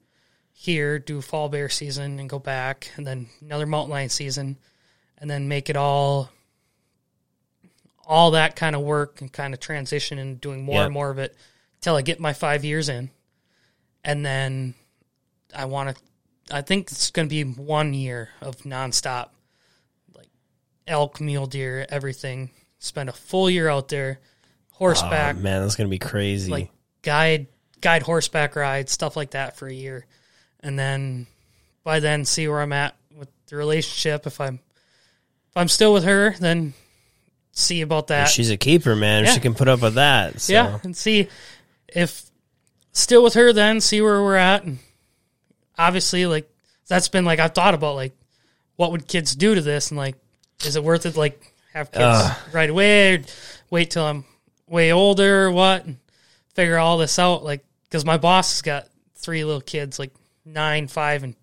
here, 0.51 0.99
do 0.99 1.21
fall 1.21 1.49
bear 1.49 1.69
season, 1.69 2.19
and 2.19 2.29
go 2.29 2.39
back, 2.39 2.91
and 2.97 3.05
then 3.07 3.27
another 3.41 3.65
mountain 3.65 3.91
lion 3.91 4.09
season, 4.09 4.57
and 5.19 5.29
then 5.29 5.47
make 5.47 5.69
it 5.69 5.77
all, 5.77 6.29
all 8.05 8.31
that 8.31 8.55
kind 8.55 8.75
of 8.75 8.81
work 8.81 9.21
and 9.21 9.31
kind 9.31 9.53
of 9.53 9.59
transition 9.59 10.17
and 10.17 10.41
doing 10.41 10.63
more 10.63 10.75
Yeah. 10.75 10.85
and 10.85 10.93
more 10.93 11.09
of 11.09 11.19
it 11.19 11.35
till 11.81 11.95
I 11.95 12.01
get 12.01 12.19
my 12.19 12.33
five 12.33 12.65
years 12.65 12.89
in, 12.89 13.09
and 14.03 14.25
then 14.25 14.73
I 15.55 15.65
want 15.65 15.95
to. 15.95 16.03
I 16.49 16.61
think 16.61 16.91
it's 16.91 17.11
going 17.11 17.27
to 17.27 17.29
be 17.29 17.43
one 17.43 17.93
year 17.93 18.29
of 18.41 18.57
nonstop, 18.63 19.29
elk, 20.87 21.21
mule 21.21 21.45
deer, 21.45 21.85
everything. 21.89 22.51
Spend 22.79 23.09
a 23.09 23.13
full 23.13 23.49
year 23.49 23.69
out 23.69 23.87
there, 23.87 24.19
horseback, 24.71 25.35
oh, 25.35 25.39
man, 25.39 25.61
that's 25.61 25.75
gonna 25.75 25.89
be 25.89 25.97
crazy. 25.97 26.51
like 26.51 26.71
guide 27.01 27.47
guide 27.81 28.03
horseback 28.03 28.55
rides, 28.55 28.91
stuff 28.91 29.15
like 29.15 29.31
that 29.31 29.57
for 29.57 29.67
a 29.67 29.73
year. 29.73 30.05
And 30.59 30.77
then 30.77 31.27
by 31.83 31.99
then 31.99 32.25
see 32.25 32.47
where 32.47 32.61
I'm 32.61 32.73
at 32.73 32.95
with 33.15 33.29
the 33.47 33.55
relationship. 33.55 34.27
If 34.27 34.39
I'm 34.39 34.55
if 35.49 35.57
I'm 35.57 35.67
still 35.67 35.93
with 35.93 36.03
her, 36.03 36.35
then 36.39 36.73
see 37.51 37.81
about 37.81 38.07
that. 38.07 38.29
She's 38.29 38.51
a 38.51 38.57
keeper, 38.57 38.95
man. 38.95 39.25
Yeah. 39.25 39.33
She 39.33 39.39
can 39.39 39.55
put 39.55 39.67
up 39.67 39.81
with 39.81 39.95
that. 39.95 40.41
So. 40.41 40.53
Yeah, 40.53 40.79
and 40.83 40.95
see 40.95 41.29
if 41.87 42.29
still 42.97 43.23
with 43.23 43.35
her 43.35 43.53
then 43.53 43.79
see 43.79 44.01
where 44.01 44.23
we're 44.23 44.35
at 44.35 44.63
and 44.63 44.79
obviously 45.77 46.25
like 46.25 46.49
that's 46.87 47.09
been 47.09 47.25
like 47.25 47.39
I've 47.39 47.53
thought 47.53 47.75
about 47.75 47.95
like 47.95 48.17
what 48.75 48.91
would 48.91 49.07
kids 49.07 49.35
do 49.35 49.53
to 49.53 49.61
this 49.61 49.91
and 49.91 49.97
like 49.97 50.15
is 50.65 50.75
it 50.75 50.83
worth 50.83 51.05
it 51.05 51.17
like 51.17 51.53
have 51.73 51.91
kids 51.91 52.03
Ugh. 52.03 52.37
right 52.53 52.69
away 52.69 53.15
or 53.15 53.23
wait 53.69 53.91
till 53.91 54.05
I'm 54.05 54.25
way 54.67 54.91
older 54.91 55.45
or 55.45 55.51
what 55.51 55.85
and 55.85 55.97
figure 56.55 56.77
all 56.77 56.97
this 56.97 57.19
out 57.19 57.43
like 57.43 57.63
cuz 57.91 58.03
my 58.05 58.17
boss 58.17 58.53
has 58.53 58.61
got 58.61 58.87
three 59.15 59.43
little 59.43 59.61
kids 59.61 59.99
like 59.99 60.11
9, 60.47 60.87
5 60.87 61.23
and 61.23 61.35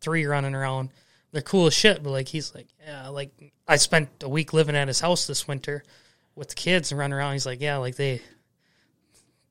3 0.00 0.26
running 0.26 0.54
around. 0.54 0.90
They're 1.32 1.42
cool 1.42 1.66
as 1.66 1.74
shit, 1.74 2.02
but 2.02 2.10
like 2.10 2.28
he's 2.28 2.54
like, 2.54 2.68
yeah, 2.86 3.08
like 3.08 3.30
I 3.66 3.76
spent 3.76 4.22
a 4.22 4.28
week 4.28 4.52
living 4.52 4.76
at 4.76 4.88
his 4.88 5.00
house 5.00 5.26
this 5.26 5.48
winter 5.48 5.82
with 6.36 6.50
the 6.50 6.54
kids 6.54 6.92
and 6.92 6.98
running 6.98 7.14
around. 7.14 7.32
He's 7.32 7.46
like, 7.46 7.60
yeah, 7.60 7.78
like 7.78 7.96
they 7.96 8.22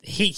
he 0.01 0.35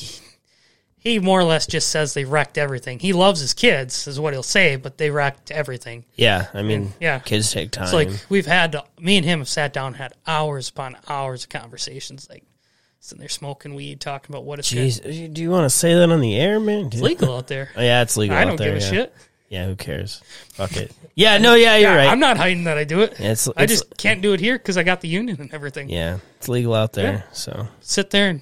he 1.05 1.19
more 1.19 1.39
or 1.39 1.43
less 1.45 1.67
just 1.67 1.87
says 1.89 2.13
they 2.13 2.25
wrecked 2.25 2.57
everything. 2.57 2.99
He 2.99 3.13
loves 3.13 3.39
his 3.39 3.53
kids, 3.53 4.07
is 4.07 4.19
what 4.19 4.33
he'll 4.33 4.43
say, 4.43 4.75
but 4.75 4.97
they 4.97 5.09
wrecked 5.11 5.51
everything. 5.51 6.03
Yeah, 6.15 6.47
I 6.53 6.63
mean, 6.63 6.91
Yeah. 6.99 7.19
kids 7.19 7.51
take 7.51 7.71
time. 7.71 7.83
It's 7.85 7.93
like 7.93 8.09
we've 8.27 8.45
had 8.47 8.73
to, 8.73 8.83
me 8.99 9.15
and 9.15 9.25
him 9.25 9.39
have 9.39 9.47
sat 9.47 9.71
down, 9.71 9.87
and 9.87 9.95
had 9.97 10.13
hours 10.27 10.67
upon 10.69 10.97
hours 11.07 11.43
of 11.43 11.49
conversations, 11.49 12.27
like 12.29 12.43
sitting 12.99 13.19
there 13.19 13.29
smoking 13.29 13.75
weed, 13.75 14.01
talking 14.01 14.33
about 14.35 14.43
what 14.45 14.57
it's, 14.59 14.73
gonna- 14.73 15.27
do 15.29 15.41
you 15.41 15.51
want 15.51 15.63
to 15.65 15.69
say 15.69 15.93
that 15.93 16.09
on 16.11 16.19
the 16.21 16.35
air, 16.35 16.59
man? 16.59 16.87
it's 16.87 16.99
legal 16.99 17.37
out 17.37 17.47
there. 17.47 17.69
Oh, 17.77 17.81
yeah, 17.81 18.01
it's 18.01 18.17
legal. 18.17 18.35
I 18.35 18.41
out 18.41 18.45
don't 18.45 18.57
there, 18.57 18.73
give 18.73 18.81
a 18.81 18.85
yeah. 18.85 18.91
shit. 18.91 19.15
Yeah, 19.47 19.65
who 19.67 19.75
cares? 19.75 20.23
Fuck 20.53 20.75
it. 20.75 20.91
Yeah, 21.13 21.37
no, 21.37 21.53
yeah, 21.53 21.77
you're 21.77 21.95
right. 21.95 22.07
I'm 22.09 22.19
not 22.19 22.35
hiding 22.37 22.63
that 22.63 22.79
I 22.79 22.83
do 22.83 23.01
it. 23.01 23.11
It's- 23.13 23.47
I 23.55 23.63
it's- 23.63 23.69
just 23.79 23.95
can't 23.97 24.23
do 24.23 24.33
it 24.33 24.39
here 24.39 24.57
because 24.57 24.75
I 24.75 24.81
got 24.81 25.01
the 25.01 25.07
union 25.07 25.39
and 25.39 25.53
everything. 25.53 25.87
yeah, 25.87 26.17
it's 26.37 26.49
legal 26.49 26.73
out 26.73 26.93
there. 26.93 27.13
Yeah. 27.27 27.31
So 27.31 27.67
Sit 27.79 28.09
there 28.09 28.29
and 28.29 28.41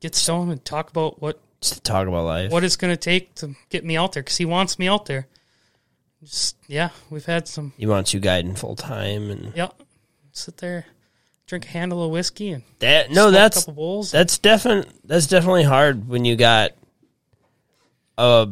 get 0.00 0.14
stoned 0.14 0.50
and 0.50 0.64
talk 0.64 0.88
about 0.88 1.20
what 1.20 1.38
just 1.60 1.74
to 1.74 1.80
talk 1.82 2.06
about 2.08 2.24
life. 2.24 2.50
what 2.50 2.64
it's 2.64 2.76
going 2.76 2.92
to 2.92 2.96
take 2.96 3.34
to 3.36 3.54
get 3.68 3.84
me 3.84 3.96
out 3.96 4.12
there 4.12 4.22
because 4.22 4.36
he 4.38 4.44
wants 4.44 4.78
me 4.78 4.88
out 4.88 5.06
there. 5.06 5.26
Just 6.22 6.56
yeah, 6.68 6.90
we've 7.08 7.24
had 7.24 7.48
some. 7.48 7.72
He 7.78 7.86
wants 7.86 8.12
you 8.12 8.20
guiding 8.20 8.54
full 8.54 8.76
time 8.76 9.30
and 9.30 9.52
Yeah, 9.56 9.68
sit 10.32 10.58
there, 10.58 10.86
drink 11.46 11.64
a 11.64 11.68
handle 11.68 12.04
of 12.04 12.10
whiskey 12.10 12.50
and 12.50 12.62
that. 12.80 13.10
No, 13.10 13.24
smoke 13.24 13.32
that's 13.32 13.56
a 13.56 13.60
couple 13.62 13.74
bowls. 13.74 14.10
that's 14.10 14.36
definitely 14.38 14.92
that's 15.04 15.26
definitely 15.26 15.64
hard 15.64 16.08
when 16.08 16.24
you 16.26 16.36
got 16.36 16.72
a 18.18 18.48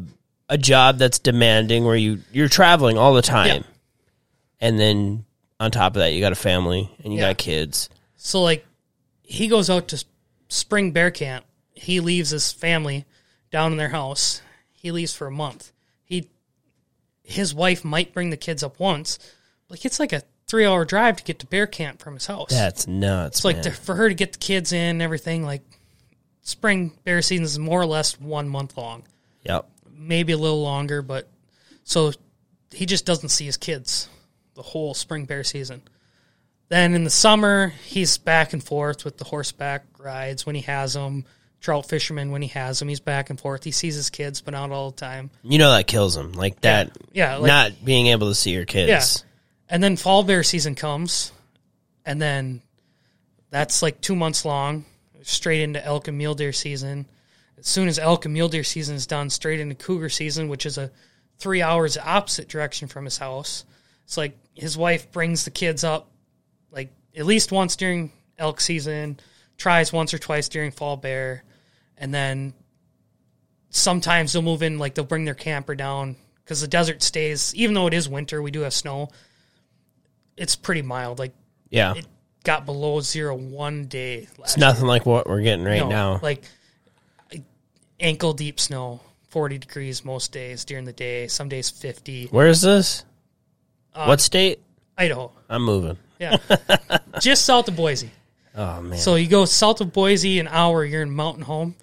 a 0.48 0.56
job 0.58 0.96
that's 0.98 1.18
demanding 1.18 1.84
where 1.84 1.96
you 1.96 2.20
you're 2.32 2.48
traveling 2.48 2.96
all 2.96 3.12
the 3.14 3.20
time, 3.22 3.64
and 4.60 4.78
then 4.78 5.24
on 5.60 5.70
top 5.70 5.92
of 5.94 6.00
that 6.00 6.12
you 6.14 6.20
got 6.20 6.32
a 6.32 6.36
family 6.36 6.90
and 7.04 7.12
you 7.12 7.18
Yeah. 7.18 7.28
got 7.30 7.38
kids. 7.38 7.90
So 8.16 8.42
like, 8.42 8.64
he 9.22 9.48
goes 9.48 9.68
out 9.68 9.88
to 9.88 9.96
s- 9.96 10.04
spring 10.48 10.92
bear 10.92 11.10
camp. 11.10 11.44
He 11.78 12.00
leaves 12.00 12.30
his 12.30 12.52
family 12.52 13.04
down 13.50 13.72
in 13.72 13.78
their 13.78 13.88
house. 13.88 14.42
He 14.72 14.92
leaves 14.92 15.14
for 15.14 15.26
a 15.26 15.32
month. 15.32 15.72
He, 16.04 16.28
his 17.22 17.54
wife 17.54 17.84
might 17.84 18.12
bring 18.12 18.30
the 18.30 18.36
kids 18.36 18.62
up 18.62 18.78
once, 18.78 19.18
like 19.68 19.84
it's 19.84 20.00
like 20.00 20.12
a 20.12 20.22
three 20.46 20.64
hour 20.64 20.84
drive 20.84 21.16
to 21.16 21.24
get 21.24 21.38
to 21.40 21.46
bear 21.46 21.66
camp 21.66 22.00
from 22.00 22.14
his 22.14 22.26
house. 22.26 22.50
That's 22.50 22.86
nuts. 22.86 23.38
it's 23.38 23.44
like 23.44 23.62
to, 23.62 23.70
for 23.70 23.94
her 23.94 24.08
to 24.08 24.14
get 24.14 24.32
the 24.32 24.38
kids 24.38 24.72
in 24.72 24.96
and 24.96 25.02
everything. 25.02 25.44
Like, 25.44 25.62
spring 26.42 26.92
bear 27.04 27.22
season 27.22 27.44
is 27.44 27.58
more 27.58 27.80
or 27.80 27.86
less 27.86 28.18
one 28.18 28.48
month 28.48 28.76
long. 28.76 29.04
yep. 29.42 29.68
maybe 29.90 30.32
a 30.32 30.38
little 30.38 30.62
longer, 30.62 31.02
but 31.02 31.28
so 31.84 32.12
he 32.72 32.86
just 32.86 33.04
doesn't 33.06 33.28
see 33.28 33.44
his 33.44 33.56
kids 33.56 34.08
the 34.54 34.62
whole 34.62 34.94
spring 34.94 35.24
bear 35.24 35.44
season. 35.44 35.82
Then 36.68 36.94
in 36.94 37.04
the 37.04 37.10
summer, 37.10 37.68
he's 37.86 38.18
back 38.18 38.52
and 38.52 38.62
forth 38.62 39.04
with 39.04 39.16
the 39.16 39.24
horseback 39.24 39.84
rides 39.98 40.44
when 40.44 40.54
he 40.54 40.62
has 40.62 40.94
them, 40.94 41.24
trout 41.60 41.88
fisherman 41.88 42.30
when 42.30 42.42
he 42.42 42.48
has 42.48 42.78
them. 42.78 42.88
He's 42.88 43.00
back 43.00 43.30
and 43.30 43.40
forth. 43.40 43.64
He 43.64 43.70
sees 43.70 43.94
his 43.94 44.10
kids, 44.10 44.40
but 44.40 44.52
not 44.52 44.70
all 44.70 44.90
the 44.90 44.96
time. 44.96 45.30
You 45.42 45.58
know 45.58 45.70
that 45.72 45.86
kills 45.86 46.16
him. 46.16 46.32
Like 46.32 46.60
that. 46.62 46.96
Yeah, 47.12 47.36
like, 47.36 47.48
not 47.48 47.84
being 47.84 48.08
able 48.08 48.28
to 48.28 48.34
see 48.34 48.52
your 48.52 48.64
kids. 48.64 48.88
Yeah. 48.88 49.28
And 49.70 49.82
then 49.82 49.96
fall 49.96 50.22
bear 50.22 50.42
season 50.42 50.74
comes, 50.74 51.32
and 52.06 52.22
then 52.22 52.62
that's 53.50 53.82
like 53.82 54.00
two 54.00 54.16
months 54.16 54.44
long, 54.44 54.84
straight 55.22 55.62
into 55.62 55.84
elk 55.84 56.08
and 56.08 56.16
mule 56.16 56.34
deer 56.34 56.52
season. 56.52 57.06
As 57.58 57.66
soon 57.66 57.88
as 57.88 57.98
elk 57.98 58.24
and 58.24 58.32
mule 58.32 58.48
deer 58.48 58.64
season 58.64 58.96
is 58.96 59.06
done, 59.06 59.30
straight 59.30 59.60
into 59.60 59.74
cougar 59.74 60.08
season, 60.08 60.48
which 60.48 60.64
is 60.64 60.78
a 60.78 60.90
three 61.38 61.60
hours 61.60 61.98
opposite 61.98 62.48
direction 62.48 62.88
from 62.88 63.04
his 63.04 63.18
house. 63.18 63.64
It's 64.04 64.16
like 64.16 64.38
his 64.54 64.76
wife 64.76 65.12
brings 65.12 65.44
the 65.44 65.50
kids 65.50 65.84
up, 65.84 66.10
like 66.70 66.90
at 67.16 67.26
least 67.26 67.52
once 67.52 67.76
during 67.76 68.12
elk 68.38 68.60
season, 68.60 69.18
tries 69.56 69.92
once 69.92 70.14
or 70.14 70.18
twice 70.18 70.48
during 70.48 70.70
fall 70.70 70.96
bear, 70.96 71.42
and 71.98 72.12
then 72.14 72.54
sometimes 73.70 74.32
they'll 74.32 74.42
move 74.42 74.62
in, 74.62 74.78
like 74.78 74.94
they'll 74.94 75.04
bring 75.04 75.24
their 75.24 75.34
camper 75.34 75.74
down 75.74 76.16
because 76.44 76.60
the 76.60 76.68
desert 76.68 77.02
stays, 77.02 77.54
even 77.54 77.74
though 77.74 77.86
it 77.86 77.94
is 77.94 78.08
winter, 78.08 78.40
we 78.40 78.50
do 78.50 78.60
have 78.60 78.72
snow. 78.72 79.10
It's 80.36 80.56
pretty 80.56 80.82
mild. 80.82 81.18
Like 81.18 81.32
Yeah. 81.70 81.94
it 81.94 82.06
got 82.44 82.64
below 82.64 83.00
zero 83.00 83.34
one 83.34 83.86
day. 83.86 84.28
Last 84.38 84.52
It's 84.52 84.56
nothing 84.56 84.86
like 84.86 85.04
what 85.04 85.26
we're 85.26 85.42
getting 85.42 85.64
right 85.64 85.80
no, 85.80 85.88
now. 85.88 86.20
Like 86.22 86.44
ankle 88.00 88.32
deep 88.32 88.60
snow, 88.60 89.00
40 89.28 89.58
degrees 89.58 90.04
most 90.04 90.32
days 90.32 90.64
during 90.64 90.84
the 90.84 90.92
day, 90.92 91.26
some 91.26 91.48
days 91.48 91.68
50. 91.70 92.26
Where 92.26 92.46
is 92.46 92.62
this? 92.62 93.04
Uh, 93.94 94.06
what 94.06 94.20
state? 94.20 94.60
Idaho. 94.96 95.32
I'm 95.48 95.62
moving. 95.64 95.98
Yeah. 96.18 96.38
Just 97.20 97.44
south 97.44 97.68
of 97.68 97.76
Boise. 97.76 98.10
Oh 98.56 98.80
man. 98.80 98.98
So 98.98 99.14
you 99.16 99.28
go 99.28 99.44
south 99.44 99.80
of 99.80 99.92
Boise 99.92 100.40
an 100.40 100.48
hour, 100.48 100.84
you're 100.84 101.02
in 101.02 101.10
Mountain 101.10 101.44
Home, 101.44 101.74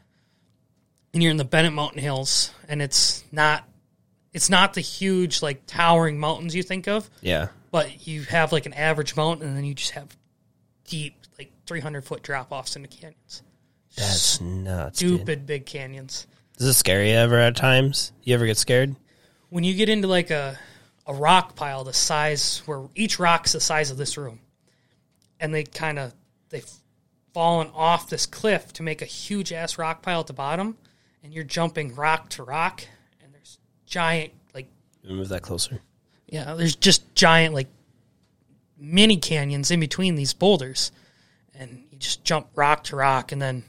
and 1.16 1.24
you're 1.24 1.32
in 1.32 1.38
the 1.38 1.44
Bennett 1.44 1.74
Mountain 1.74 2.02
Hills, 2.02 2.52
and 2.70 2.80
it's 2.80 3.24
not 3.32 3.68
it's 4.34 4.50
not 4.50 4.76
the 4.76 4.82
huge 4.82 5.42
like 5.42 5.66
towering 5.66 6.20
mountains 6.20 6.54
you 6.54 6.62
think 6.62 6.88
of, 6.88 7.10
yeah. 7.22 7.48
but 7.72 8.06
you 8.06 8.22
have 8.24 8.52
like 8.52 8.68
an 8.68 8.74
average 8.74 9.16
mountain, 9.16 9.48
and 9.48 9.58
then 9.58 9.66
you 9.66 9.74
just 9.74 9.92
have 9.92 10.16
deep 10.88 11.16
like 11.40 11.52
300 11.66 12.06
foot 12.06 12.22
drop 12.22 12.52
offs 12.52 12.76
into 12.76 12.90
canyons. 12.90 13.42
That's 13.98 14.40
nuts. 14.42 15.00
dude. 15.00 15.16
Stupid 15.16 15.48
big 15.48 15.66
canyons. 15.66 16.28
Is 16.58 16.68
it 16.68 16.74
scary 16.74 17.12
ever 17.12 17.40
at 17.40 17.56
times? 17.56 18.12
You 18.24 18.36
ever 18.36 18.46
get 18.46 18.58
scared? 18.58 18.96
when 19.50 19.64
you 19.64 19.74
get 19.74 19.88
into 19.88 20.06
like 20.08 20.32
a 20.32 20.60
a 21.08 21.14
rock 21.14 21.56
pile 21.56 21.86
the 21.86 21.94
size 21.94 22.62
where 22.66 22.82
each 22.94 23.20
rock's 23.20 23.54
the 23.54 23.60
size 23.62 23.92
of 23.92 23.96
this 23.96 24.18
room 24.18 24.40
and 25.40 25.54
they 25.54 25.64
kind 25.64 25.98
of 25.98 26.14
they've 26.50 26.70
fallen 27.34 27.70
off 27.74 28.10
this 28.10 28.26
cliff 28.26 28.74
to 28.74 28.84
make 28.84 29.02
a 29.02 29.06
huge 29.06 29.54
ass 29.54 29.78
rock 29.78 30.02
pile 30.02 30.20
at 30.20 30.28
the 30.28 30.34
bottom 30.34 30.78
and 31.26 31.34
you're 31.34 31.44
jumping 31.44 31.96
rock 31.96 32.30
to 32.30 32.44
rock 32.44 32.84
and 33.22 33.34
there's 33.34 33.58
giant 33.88 34.32
like 34.54 34.68
Move 35.04 35.28
that 35.30 35.42
closer. 35.42 35.82
yeah 36.28 36.54
there's 36.54 36.76
just 36.76 37.14
giant 37.16 37.54
like 37.54 37.68
mini 38.78 39.18
canyons 39.18 39.72
in 39.72 39.80
between 39.80 40.14
these 40.16 40.34
boulders 40.34 40.92
and 41.56 41.84
you 41.92 41.98
just 41.98 42.24
jump 42.24 42.48
rock 42.56 42.84
to 42.84 42.96
rock 42.96 43.32
and 43.32 43.42
then 43.42 43.58
you 43.58 43.64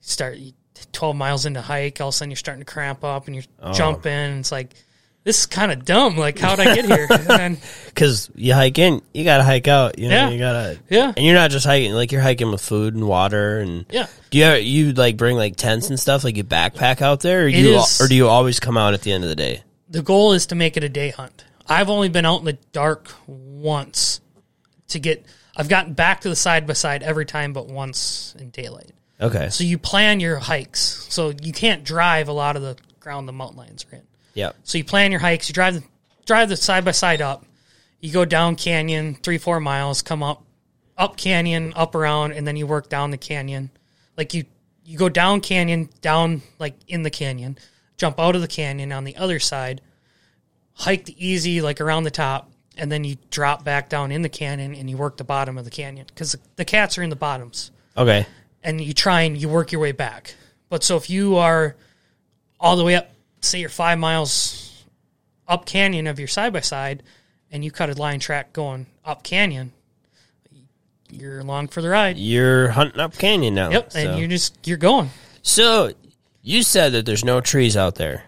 start 0.00 0.36
you, 0.36 0.52
12 0.92 1.16
miles 1.16 1.46
into 1.46 1.60
hike 1.60 2.00
all 2.00 2.08
of 2.08 2.14
a 2.14 2.16
sudden 2.16 2.30
you're 2.30 2.36
starting 2.36 2.64
to 2.64 2.72
cramp 2.72 3.02
up 3.02 3.26
and 3.26 3.34
you're 3.34 3.44
oh. 3.60 3.72
jumping 3.72 4.12
and 4.12 4.38
it's 4.38 4.52
like 4.52 4.76
this 5.24 5.40
is 5.40 5.46
kind 5.46 5.70
of 5.72 5.84
dumb 5.84 6.16
like 6.16 6.38
how'd 6.38 6.58
i 6.60 6.74
get 6.74 6.84
here 6.86 7.06
and 7.30 7.58
Because 7.86 8.30
you 8.34 8.54
hike 8.54 8.78
in, 8.78 9.02
you 9.12 9.24
gotta 9.24 9.42
hike 9.42 9.66
out. 9.68 9.98
You 9.98 10.08
know, 10.08 10.14
Yeah. 10.14 10.28
you 10.30 10.38
gotta. 10.38 10.78
yeah 10.88 11.12
And 11.16 11.26
you're 11.26 11.34
not 11.34 11.50
just 11.50 11.66
hiking; 11.66 11.92
like 11.92 12.12
you're 12.12 12.22
hiking 12.22 12.50
with 12.50 12.60
food 12.60 12.94
and 12.94 13.06
water. 13.08 13.58
And 13.58 13.84
yeah 13.90 14.06
do 14.30 14.38
you 14.38 14.52
you 14.54 14.92
like 14.92 15.16
bring 15.16 15.36
like 15.36 15.56
tents 15.56 15.88
and 15.90 15.98
stuff? 15.98 16.22
Like 16.24 16.36
you 16.36 16.44
backpack 16.44 17.02
out 17.02 17.20
there, 17.20 17.44
or 17.44 17.48
you 17.48 17.76
is- 17.78 18.00
or 18.00 18.06
do 18.08 18.14
you 18.14 18.28
always 18.28 18.60
come 18.60 18.76
out 18.76 18.94
at 18.94 19.02
the 19.02 19.12
end 19.12 19.24
of 19.24 19.30
the 19.30 19.36
day? 19.36 19.62
the 19.90 20.02
goal 20.02 20.32
is 20.32 20.46
to 20.46 20.54
make 20.54 20.76
it 20.76 20.84
a 20.84 20.88
day 20.90 21.08
hunt 21.10 21.44
i've 21.66 21.88
only 21.88 22.10
been 22.10 22.26
out 22.26 22.40
in 22.40 22.44
the 22.44 22.52
dark 22.72 23.10
once 23.26 24.20
to 24.88 24.98
get 24.98 25.24
i've 25.56 25.68
gotten 25.68 25.94
back 25.94 26.20
to 26.20 26.28
the 26.28 26.36
side 26.36 26.66
by 26.66 26.74
side 26.74 27.02
every 27.02 27.24
time 27.24 27.52
but 27.54 27.66
once 27.68 28.34
in 28.38 28.50
daylight 28.50 28.90
Okay. 29.20 29.48
so 29.48 29.64
you 29.64 29.78
plan 29.78 30.20
your 30.20 30.36
hikes 30.38 31.06
so 31.08 31.32
you 31.42 31.52
can't 31.54 31.84
drive 31.84 32.28
a 32.28 32.32
lot 32.32 32.54
of 32.56 32.60
the 32.62 32.76
ground 33.00 33.26
the 33.26 33.32
mountain 33.32 33.56
lions 33.58 33.86
are 33.90 33.96
in 33.96 34.02
Yep. 34.38 34.56
So 34.62 34.78
you 34.78 34.84
plan 34.84 35.10
your 35.10 35.20
hikes. 35.20 35.48
You 35.48 35.52
drive 35.52 35.74
the 35.74 35.82
drive 36.24 36.48
the 36.48 36.56
side 36.56 36.84
by 36.84 36.92
side 36.92 37.20
up. 37.20 37.44
You 38.00 38.12
go 38.12 38.24
down 38.24 38.54
canyon 38.54 39.16
three 39.16 39.36
four 39.36 39.58
miles. 39.58 40.00
Come 40.00 40.22
up 40.22 40.44
up 40.96 41.16
canyon 41.16 41.72
up 41.74 41.96
around, 41.96 42.32
and 42.32 42.46
then 42.46 42.56
you 42.56 42.64
work 42.64 42.88
down 42.88 43.10
the 43.10 43.18
canyon. 43.18 43.70
Like 44.16 44.34
you 44.34 44.44
you 44.84 44.96
go 44.96 45.08
down 45.08 45.40
canyon 45.40 45.88
down 46.02 46.42
like 46.60 46.76
in 46.86 47.02
the 47.02 47.10
canyon. 47.10 47.58
Jump 47.96 48.20
out 48.20 48.36
of 48.36 48.40
the 48.40 48.48
canyon 48.48 48.92
on 48.92 49.02
the 49.02 49.16
other 49.16 49.40
side. 49.40 49.80
Hike 50.74 51.06
the 51.06 51.16
easy 51.18 51.60
like 51.60 51.80
around 51.80 52.04
the 52.04 52.12
top, 52.12 52.48
and 52.76 52.92
then 52.92 53.02
you 53.02 53.16
drop 53.30 53.64
back 53.64 53.88
down 53.88 54.12
in 54.12 54.22
the 54.22 54.28
canyon 54.28 54.72
and 54.76 54.88
you 54.88 54.96
work 54.96 55.16
the 55.16 55.24
bottom 55.24 55.58
of 55.58 55.64
the 55.64 55.70
canyon 55.72 56.06
because 56.06 56.36
the 56.54 56.64
cats 56.64 56.96
are 56.96 57.02
in 57.02 57.10
the 57.10 57.16
bottoms 57.16 57.72
Okay. 57.96 58.24
and 58.62 58.80
you 58.80 58.92
try 58.92 59.22
and 59.22 59.36
you 59.36 59.48
work 59.48 59.72
your 59.72 59.80
way 59.80 59.90
back. 59.90 60.36
But 60.68 60.84
so 60.84 60.96
if 60.96 61.10
you 61.10 61.38
are 61.38 61.74
all 62.60 62.76
the 62.76 62.84
way 62.84 62.94
up, 62.94 63.10
say 63.40 63.60
you're 63.60 63.68
five 63.68 63.98
miles 63.98 64.84
up 65.46 65.66
canyon 65.66 66.06
of 66.06 66.18
your 66.18 66.28
side 66.28 66.52
by 66.52 66.60
side, 66.60 67.02
and 67.50 67.64
you 67.64 67.70
cut 67.70 67.90
a 67.90 67.94
line 67.94 68.20
track 68.20 68.52
going 68.52 68.86
up 69.04 69.22
canyon, 69.22 69.72
you're 71.10 71.40
along 71.40 71.68
for 71.68 71.80
the 71.80 71.88
ride. 71.88 72.18
You're 72.18 72.68
hunting 72.68 73.00
up 73.00 73.16
canyon 73.16 73.54
now. 73.54 73.70
Yep, 73.70 73.92
so. 73.92 73.98
and 73.98 74.18
you're 74.18 74.28
just 74.28 74.66
you're 74.66 74.76
going 74.76 75.10
So 75.42 75.92
you 76.42 76.62
said 76.62 76.92
that 76.92 77.06
there's 77.06 77.24
no 77.24 77.40
trees 77.40 77.76
out 77.76 77.94
there. 77.94 78.24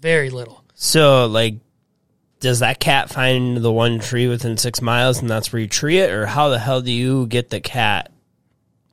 very 0.00 0.30
little. 0.30 0.64
So 0.74 1.26
like, 1.26 1.54
does 2.40 2.58
that 2.58 2.80
cat 2.80 3.08
find 3.08 3.56
the 3.58 3.72
one 3.72 3.98
tree 3.98 4.28
within 4.28 4.56
six 4.56 4.82
miles, 4.82 5.20
and 5.20 5.30
that's 5.30 5.52
where 5.52 5.62
you 5.62 5.68
tree 5.68 5.98
it, 5.98 6.10
or 6.10 6.26
how 6.26 6.48
the 6.48 6.58
hell 6.58 6.82
do 6.82 6.92
you 6.92 7.26
get 7.26 7.50
the 7.50 7.60
cat 7.60 8.12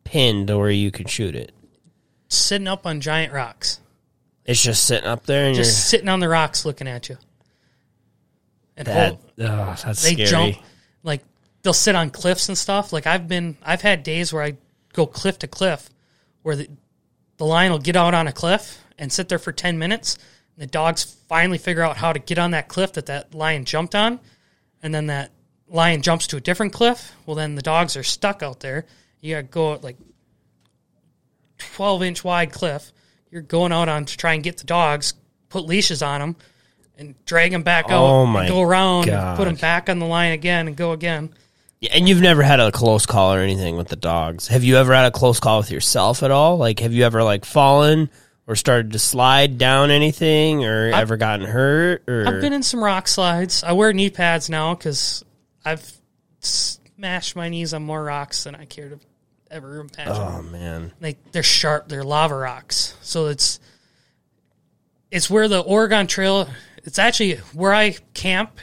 pinned 0.03 0.47
to 0.47 0.57
where 0.57 0.69
you 0.69 0.91
can 0.91 1.07
shoot 1.07 1.35
it? 1.35 1.51
Sitting 2.29 2.67
up 2.67 2.87
on 2.87 3.01
giant 3.01 3.33
rocks, 3.33 3.79
It's 4.45 4.61
just 4.61 4.85
sitting 4.85 5.07
up 5.07 5.25
there, 5.25 5.45
and 5.45 5.55
just 5.55 5.89
sitting 5.89 6.09
on 6.09 6.19
the 6.19 6.29
rocks 6.29 6.65
looking 6.65 6.87
at 6.87 7.09
you. 7.09 7.17
And 8.75 8.87
that. 8.87 9.19
Oh, 9.39 9.75
that's 9.83 10.03
they 10.03 10.13
scary. 10.13 10.27
jump 10.27 10.55
like 11.03 11.21
they'll 11.61 11.73
sit 11.73 11.95
on 11.95 12.09
cliffs 12.09 12.49
and 12.49 12.57
stuff. 12.57 12.91
Like 12.91 13.07
I've 13.07 13.27
been 13.27 13.57
I've 13.63 13.81
had 13.81 14.03
days 14.03 14.33
where 14.33 14.43
I 14.43 14.57
go 14.93 15.05
cliff 15.05 15.39
to 15.39 15.47
cliff 15.47 15.89
where 16.41 16.55
the 16.55 16.69
the 17.37 17.45
lion 17.45 17.71
will 17.71 17.79
get 17.79 17.95
out 17.95 18.13
on 18.13 18.27
a 18.27 18.31
cliff 18.31 18.83
and 18.97 19.11
sit 19.11 19.29
there 19.29 19.39
for 19.39 19.51
10 19.51 19.79
minutes. 19.79 20.17
And 20.55 20.63
the 20.63 20.67
dogs 20.67 21.03
finally 21.27 21.57
figure 21.57 21.81
out 21.81 21.97
how 21.97 22.13
to 22.13 22.19
get 22.19 22.37
on 22.37 22.51
that 22.51 22.67
cliff 22.67 22.93
that 22.93 23.07
that 23.07 23.33
lion 23.33 23.65
jumped 23.65 23.95
on. 23.95 24.19
And 24.81 24.93
then 24.93 25.07
that 25.07 25.31
lion 25.67 26.01
jumps 26.01 26.27
to 26.27 26.37
a 26.37 26.41
different 26.41 26.73
cliff. 26.73 27.13
Well, 27.25 27.35
then 27.35 27.55
the 27.55 27.61
dogs 27.61 27.97
are 27.97 28.03
stuck 28.03 28.43
out 28.43 28.59
there. 28.59 28.85
You 29.19 29.35
got 29.35 29.41
to 29.41 29.47
go 29.47 29.73
like 29.81 29.97
12 31.57 32.03
inch 32.03 32.23
wide 32.23 32.51
cliff. 32.51 32.91
You're 33.33 33.41
going 33.41 33.71
out 33.71 33.89
on 33.89 34.05
to 34.05 34.15
try 34.15 34.33
and 34.33 34.43
get 34.43 34.57
the 34.57 34.65
dogs, 34.65 35.15
put 35.49 35.65
leashes 35.65 36.03
on 36.03 36.19
them. 36.21 36.35
and 36.99 37.15
drag 37.25 37.51
them 37.51 37.63
back 37.63 37.85
out 37.85 38.03
Oh 38.03 38.23
and 38.25 38.31
my 38.31 38.47
go 38.47 38.61
around 38.61 39.09
and 39.09 39.35
put 39.35 39.45
them 39.45 39.55
back 39.55 39.89
on 39.89 39.97
the 39.97 40.05
line 40.05 40.33
again 40.33 40.67
and 40.67 40.77
go 40.77 40.91
again. 40.91 41.33
Yeah, 41.79 41.89
and 41.95 42.07
you've 42.07 42.21
never 42.21 42.43
had 42.43 42.59
a 42.59 42.71
close 42.71 43.07
call 43.07 43.33
or 43.33 43.39
anything 43.39 43.75
with 43.75 43.87
the 43.87 43.95
dogs. 43.95 44.47
Have 44.49 44.63
you 44.63 44.77
ever 44.77 44.93
had 44.93 45.05
a 45.05 45.11
close 45.11 45.39
call 45.39 45.57
with 45.57 45.71
yourself 45.71 46.21
at 46.21 46.29
all? 46.29 46.57
Like, 46.57 46.79
have 46.81 46.93
you 46.93 47.05
ever 47.05 47.23
like 47.23 47.43
fallen 47.43 48.11
or 48.45 48.55
started 48.55 48.91
to 48.91 48.99
slide 48.99 49.57
down 49.57 49.89
anything, 49.89 50.63
or 50.63 50.91
ever 50.93 51.17
gotten 51.17 51.47
hurt? 51.47 52.03
Or 52.07 52.27
I've 52.27 52.39
been 52.39 52.53
in 52.53 52.61
some 52.61 52.83
rock 52.83 53.07
slides. 53.07 53.63
I 53.63 53.71
wear 53.71 53.91
knee 53.93 54.11
pads 54.11 54.47
now 54.47 54.75
because 54.75 55.25
I've 55.65 55.91
smashed 56.39 57.35
my 57.35 57.49
knees 57.49 57.73
on 57.73 57.81
more 57.81 58.03
rocks 58.03 58.43
than 58.43 58.53
I 58.53 58.65
care 58.65 58.89
to 58.89 58.99
ever 59.53 59.79
imagine. 59.79 60.07
oh 60.13 60.41
man, 60.41 60.91
Like 60.99 61.31
they're 61.31 61.43
sharp. 61.43 61.87
They're 61.87 62.03
lava 62.03 62.35
rocks. 62.35 62.95
So 63.01 63.27
it's 63.27 63.59
it's 65.11 65.29
where 65.29 65.47
the 65.47 65.59
Oregon 65.59 66.07
Trail. 66.07 66.49
It's 66.83 66.99
actually 66.99 67.35
where 67.53 67.73
I 67.73 67.95
camp 68.13 68.59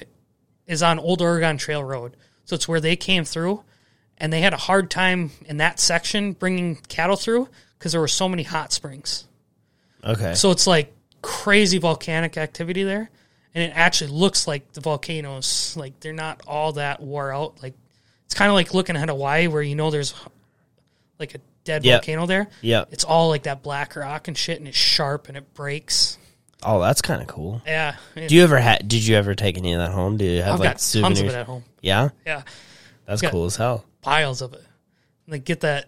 is 0.66 0.82
on 0.82 0.98
Old 0.98 1.22
Oregon 1.22 1.56
Trail 1.56 1.82
Road. 1.82 2.16
So 2.44 2.54
it's 2.54 2.66
where 2.68 2.80
they 2.80 2.96
came 2.96 3.24
through, 3.24 3.62
and 4.18 4.32
they 4.32 4.40
had 4.40 4.52
a 4.52 4.58
hard 4.58 4.90
time 4.90 5.30
in 5.46 5.58
that 5.58 5.78
section 5.80 6.32
bringing 6.32 6.76
cattle 6.88 7.16
through 7.16 7.48
because 7.78 7.92
there 7.92 8.00
were 8.00 8.08
so 8.08 8.28
many 8.28 8.42
hot 8.42 8.72
springs. 8.72 9.26
okay, 10.04 10.34
So 10.34 10.50
it's 10.50 10.66
like 10.66 10.92
crazy 11.22 11.78
volcanic 11.78 12.36
activity 12.36 12.82
there. 12.82 13.10
And 13.54 13.64
it 13.64 13.72
actually 13.74 14.10
looks 14.12 14.46
like 14.46 14.72
the 14.72 14.80
volcanoes, 14.80 15.74
like 15.76 15.98
they're 16.00 16.12
not 16.12 16.40
all 16.46 16.72
that 16.74 17.00
wore 17.00 17.32
out. 17.32 17.60
Like 17.62 17.74
it's 18.26 18.34
kind 18.34 18.48
of 18.48 18.54
like 18.54 18.74
looking 18.74 18.96
at 18.96 19.08
Hawaii 19.08 19.48
where 19.48 19.62
you 19.62 19.74
know 19.74 19.90
there's 19.90 20.14
like 21.20 21.34
a 21.34 21.38
dead 21.64 21.84
Yep. 21.84 22.00
volcano 22.00 22.26
there. 22.26 22.48
yeah. 22.62 22.84
It's 22.90 23.04
all 23.04 23.28
like 23.28 23.44
that 23.44 23.62
black 23.62 23.94
rock 23.94 24.26
and 24.28 24.36
shit 24.36 24.58
and 24.58 24.66
it's 24.66 24.76
sharp 24.76 25.28
and 25.28 25.36
it 25.36 25.52
breaks. 25.54 26.16
Oh, 26.62 26.80
that's 26.80 27.00
kind 27.02 27.20
of 27.22 27.28
cool. 27.28 27.62
Yeah. 27.66 27.96
Do 28.14 28.34
you 28.34 28.42
ever 28.42 28.58
had? 28.58 28.88
Did 28.88 29.06
you 29.06 29.16
ever 29.16 29.34
take 29.34 29.56
any 29.56 29.72
of 29.74 29.78
that 29.78 29.92
home? 29.92 30.16
Do 30.16 30.24
you 30.24 30.42
have 30.42 30.54
I've 30.54 30.60
like 30.60 30.68
got 30.70 30.80
souvenirs? 30.80 31.18
tons 31.20 31.28
of 31.32 31.34
it 31.36 31.38
at 31.38 31.46
home. 31.46 31.64
Yeah, 31.82 32.08
Yeah. 32.26 32.42
that's 33.06 33.22
got- 33.22 33.30
cool 33.32 33.44
as 33.46 33.56
hell. 33.56 33.84
Piles 34.02 34.42
of 34.42 34.52
it. 34.54 34.64
They 35.28 35.38
get 35.38 35.60
that 35.60 35.86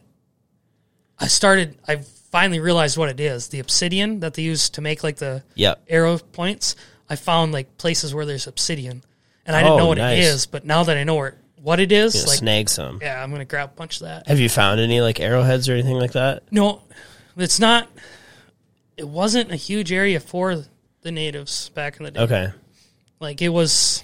I 1.19 1.27
started 1.29 1.77
I 1.89 1.97
finally 2.31 2.61
realized 2.61 2.97
what 2.97 3.09
it 3.09 3.21
is. 3.21 3.49
The 3.49 3.59
obsidian 3.61 4.21
that 4.21 4.35
they 4.35 4.43
use 4.43 4.71
to 4.71 4.81
make 4.81 5.03
like 5.03 5.17
the 5.17 5.43
Yep. 5.55 5.83
arrow 5.89 6.19
points, 6.19 6.75
I 7.11 7.17
found 7.17 7.53
like 7.53 7.77
places 7.79 8.15
where 8.15 8.25
there's 8.25 8.47
obsidian, 8.47 9.03
and 9.45 9.55
I 9.57 9.61
didn't 9.63 9.75
Oh, 9.75 9.79
know 9.79 9.87
what 9.89 9.99
nice. 9.99 10.19
it 10.19 10.23
is. 10.25 10.47
But 10.47 10.65
now 10.65 10.83
that 10.85 10.97
I 10.97 11.05
know 11.05 11.17
what 11.17 11.35
what 11.63 11.79
it 11.81 11.93
is, 11.93 12.27
like 12.27 12.39
snag 12.39 12.69
some. 12.69 12.99
yeah, 13.01 13.23
I'm 13.23 13.31
gonna 13.31 13.45
grab 13.45 13.71
a 13.71 13.77
bunch 13.77 14.01
of 14.01 14.07
that. 14.09 14.27
Have 14.27 14.41
you 14.41 14.49
found 14.49 14.81
any 14.81 15.01
like 15.01 15.21
arrowheads 15.21 15.69
or 15.69 15.73
anything 15.75 15.97
like 15.99 16.13
that? 16.13 16.43
No, 16.51 16.83
it's 17.37 17.61
not. 17.61 17.89
It 18.97 19.09
wasn't 19.09 19.51
a 19.53 19.57
huge 19.57 19.93
area 19.93 20.21
for 20.21 20.65
the 21.03 21.13
natives 21.13 21.69
back 21.71 21.99
in 21.99 22.05
the 22.05 22.11
day. 22.11 22.21
Okay. 22.21 22.49
Like 23.21 23.41
it 23.43 23.49
was. 23.51 24.03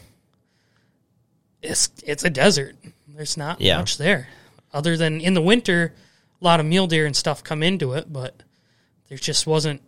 It's 1.62 1.90
it's 2.04 2.24
a 2.24 2.30
desert. 2.30 2.76
There's 3.08 3.36
not 3.36 3.60
Yeah. 3.60 3.78
much 3.78 3.98
there, 3.98 4.28
other 4.72 4.96
than 4.96 5.20
in 5.20 5.34
the 5.34 5.42
winter, 5.42 5.92
a 6.40 6.44
lot 6.44 6.60
of 6.60 6.66
mule 6.66 6.86
deer 6.86 7.04
and 7.06 7.16
stuff 7.16 7.42
come 7.42 7.62
into 7.64 7.94
it, 7.94 8.12
but 8.12 8.42
there 9.08 9.18
just 9.18 9.46
wasn't 9.46 9.82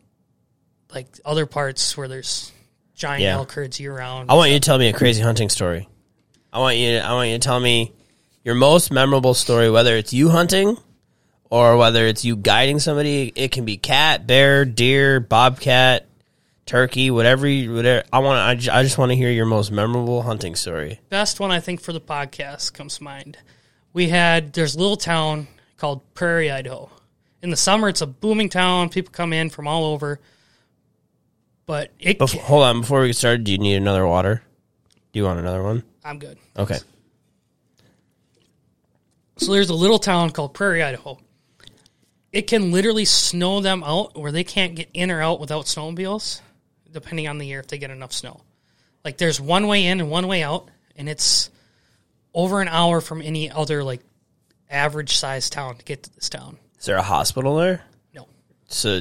like 0.92 1.06
other 1.24 1.46
parts 1.46 1.96
where 1.96 2.08
there's 2.08 2.50
giant 2.96 3.22
Yeah. 3.22 3.34
elk 3.36 3.52
herds 3.52 3.78
year 3.78 3.96
round. 3.96 4.30
I 4.30 4.34
want 4.34 4.50
you 4.50 4.58
to 4.58 4.64
tell 4.64 4.78
me 4.78 4.88
a 4.88 4.92
crazy 4.92 5.22
hunting 5.22 5.48
story. 5.48 5.88
I 6.52 6.58
want 6.58 6.76
you. 6.76 6.98
I 6.98 7.12
want 7.12 7.30
you 7.30 7.36
to 7.36 7.40
tell 7.40 7.60
me 7.60 7.92
your 8.44 8.54
most 8.54 8.90
memorable 8.90 9.34
story, 9.34 9.70
whether 9.70 9.96
it's 9.96 10.12
you 10.12 10.30
hunting 10.30 10.76
or 11.48 11.76
whether 11.76 12.06
it's 12.06 12.24
you 12.24 12.36
guiding 12.36 12.78
somebody. 12.78 13.32
It 13.34 13.52
can 13.52 13.64
be 13.64 13.76
cat, 13.76 14.26
bear, 14.26 14.64
deer, 14.64 15.20
bobcat, 15.20 16.06
turkey, 16.66 17.10
whatever. 17.10 17.46
You, 17.46 17.74
whatever. 17.74 18.04
I 18.12 18.18
want. 18.20 18.38
I 18.40 18.54
just, 18.54 18.76
I 18.76 18.82
just 18.82 18.98
want 18.98 19.10
to 19.12 19.16
hear 19.16 19.30
your 19.30 19.46
most 19.46 19.70
memorable 19.70 20.22
hunting 20.22 20.56
story. 20.56 21.00
best 21.08 21.40
one 21.40 21.50
I 21.50 21.60
think 21.60 21.80
for 21.80 21.92
the 21.92 22.00
podcast 22.00 22.72
comes 22.72 22.98
to 22.98 23.04
mind. 23.04 23.38
We 23.92 24.08
had 24.08 24.52
there's 24.52 24.74
a 24.74 24.78
little 24.78 24.96
town 24.96 25.48
called 25.76 26.02
Prairie, 26.14 26.50
Idaho. 26.50 26.90
In 27.42 27.50
the 27.50 27.56
summer, 27.56 27.88
it's 27.88 28.02
a 28.02 28.06
booming 28.06 28.48
town. 28.50 28.90
People 28.90 29.12
come 29.12 29.32
in 29.32 29.50
from 29.50 29.66
all 29.66 29.84
over. 29.84 30.20
But 31.64 31.92
it, 31.98 32.18
Bef- 32.18 32.36
hold 32.36 32.64
on, 32.64 32.80
before 32.80 33.00
we 33.00 33.08
get 33.08 33.16
started, 33.16 33.44
do 33.44 33.52
you 33.52 33.58
need 33.58 33.76
another 33.76 34.06
water? 34.06 34.42
Do 35.12 35.18
you 35.18 35.24
want 35.24 35.38
another 35.40 35.62
one? 35.62 35.82
I'm 36.04 36.18
good. 36.18 36.38
Okay. 36.56 36.78
So 39.38 39.52
there's 39.52 39.70
a 39.70 39.74
little 39.74 39.98
town 39.98 40.30
called 40.30 40.54
Prairie, 40.54 40.82
Idaho. 40.82 41.18
It 42.32 42.42
can 42.42 42.70
literally 42.72 43.04
snow 43.06 43.60
them 43.60 43.82
out 43.82 44.16
where 44.16 44.30
they 44.32 44.44
can't 44.44 44.74
get 44.74 44.88
in 44.94 45.10
or 45.10 45.20
out 45.20 45.40
without 45.40 45.64
snowmobiles, 45.64 46.40
depending 46.92 47.26
on 47.26 47.38
the 47.38 47.46
year 47.46 47.60
if 47.60 47.66
they 47.66 47.78
get 47.78 47.90
enough 47.90 48.12
snow. 48.12 48.40
Like 49.04 49.16
there's 49.18 49.40
one 49.40 49.66
way 49.66 49.86
in 49.86 50.00
and 50.00 50.10
one 50.10 50.26
way 50.28 50.42
out, 50.42 50.68
and 50.94 51.08
it's 51.08 51.50
over 52.34 52.60
an 52.60 52.68
hour 52.68 53.00
from 53.00 53.22
any 53.22 53.50
other 53.50 53.82
like 53.82 54.02
average 54.68 55.16
sized 55.16 55.52
town 55.52 55.76
to 55.76 55.84
get 55.84 56.04
to 56.04 56.14
this 56.14 56.28
town. 56.28 56.56
Is 56.78 56.84
there 56.86 56.96
a 56.96 57.02
hospital 57.02 57.56
there? 57.56 57.82
No. 58.14 58.28
So 58.68 59.00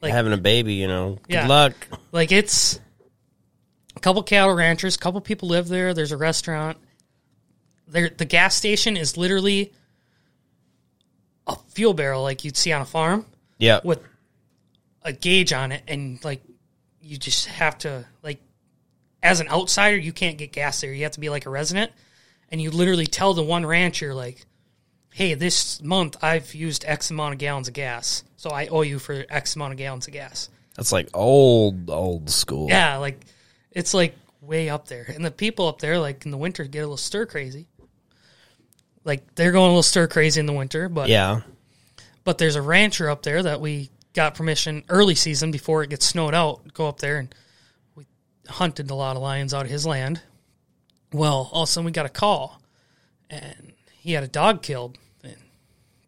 Like- 0.00 0.12
having 0.12 0.32
a 0.32 0.38
baby, 0.38 0.74
you 0.74 0.86
know. 0.86 1.18
Good 1.28 1.34
Yeah. 1.34 1.46
luck. 1.48 1.74
Like 2.12 2.32
it's 2.32 2.80
a 3.96 4.00
couple 4.00 4.22
cattle 4.22 4.54
ranchers, 4.54 4.94
a 4.94 4.98
couple 4.98 5.20
people 5.20 5.48
live 5.48 5.68
there. 5.68 5.94
There's 5.94 6.12
a 6.12 6.16
restaurant. 6.16 6.76
There, 7.88 8.10
the 8.10 8.24
gas 8.24 8.54
station 8.54 8.96
is 8.96 9.16
literally 9.16 9.72
a 11.46 11.56
fuel 11.70 11.94
barrel 11.94 12.22
like 12.22 12.44
you'd 12.44 12.56
see 12.56 12.72
on 12.72 12.82
a 12.82 12.86
farm 12.86 13.24
Yeah. 13.58 13.80
with 13.84 14.00
a 15.02 15.12
gauge 15.12 15.52
on 15.52 15.72
it, 15.72 15.82
and 15.86 16.22
like 16.24 16.42
you 17.00 17.16
just 17.16 17.46
have 17.46 17.78
to 17.78 18.04
like 18.22 18.40
as 19.22 19.40
an 19.40 19.48
outsider, 19.48 19.96
you 19.96 20.12
can't 20.12 20.36
get 20.38 20.52
gas 20.52 20.80
there. 20.80 20.92
You 20.92 21.04
have 21.04 21.12
to 21.12 21.20
be 21.20 21.28
like 21.30 21.46
a 21.46 21.50
resident, 21.50 21.92
and 22.50 22.60
you 22.60 22.70
literally 22.70 23.06
tell 23.06 23.32
the 23.34 23.42
one 23.44 23.64
rancher 23.64 24.12
like, 24.14 24.44
"Hey, 25.12 25.34
this 25.34 25.80
month 25.80 26.16
I've 26.22 26.54
used 26.54 26.84
X 26.86 27.10
amount 27.10 27.34
of 27.34 27.38
gallons 27.38 27.68
of 27.68 27.74
gas, 27.74 28.24
so 28.36 28.50
I 28.50 28.66
owe 28.66 28.82
you 28.82 28.98
for 28.98 29.24
X 29.28 29.54
amount 29.56 29.72
of 29.72 29.78
gallons 29.78 30.06
of 30.08 30.12
gas." 30.12 30.50
That's 30.74 30.90
like 30.92 31.08
old, 31.14 31.88
old 31.88 32.28
school. 32.28 32.68
Yeah, 32.68 32.96
like 32.96 33.24
it's 33.76 33.92
like 33.94 34.16
way 34.40 34.68
up 34.70 34.88
there. 34.88 35.04
And 35.14 35.24
the 35.24 35.30
people 35.30 35.68
up 35.68 35.78
there, 35.80 35.98
like 35.98 36.24
in 36.24 36.30
the 36.30 36.38
winter, 36.38 36.64
get 36.64 36.78
a 36.78 36.82
little 36.82 36.96
stir 36.96 37.26
crazy. 37.26 37.66
Like 39.04 39.34
they're 39.34 39.52
going 39.52 39.66
a 39.66 39.68
little 39.68 39.82
stir 39.82 40.08
crazy 40.08 40.40
in 40.40 40.46
the 40.46 40.52
winter, 40.52 40.88
but 40.88 41.08
Yeah. 41.08 41.42
but 42.24 42.38
there's 42.38 42.56
a 42.56 42.62
rancher 42.62 43.08
up 43.10 43.22
there 43.22 43.42
that 43.42 43.60
we 43.60 43.90
got 44.14 44.34
permission 44.34 44.82
early 44.88 45.14
season 45.14 45.50
before 45.50 45.82
it 45.82 45.90
gets 45.90 46.06
snowed 46.06 46.34
out. 46.34 46.72
Go 46.74 46.88
up 46.88 46.98
there 47.00 47.18
and 47.18 47.34
we 47.94 48.06
hunted 48.48 48.90
a 48.90 48.94
lot 48.94 49.14
of 49.14 49.22
lions 49.22 49.52
out 49.54 49.66
of 49.66 49.70
his 49.70 49.86
land. 49.86 50.22
Well, 51.12 51.50
all 51.52 51.62
of 51.64 51.68
a 51.68 51.72
sudden 51.72 51.84
we 51.84 51.92
got 51.92 52.06
a 52.06 52.10
call, 52.10 52.60
and 53.30 53.72
he 53.92 54.12
had 54.12 54.24
a 54.24 54.28
dog 54.28 54.62
killed 54.62 54.98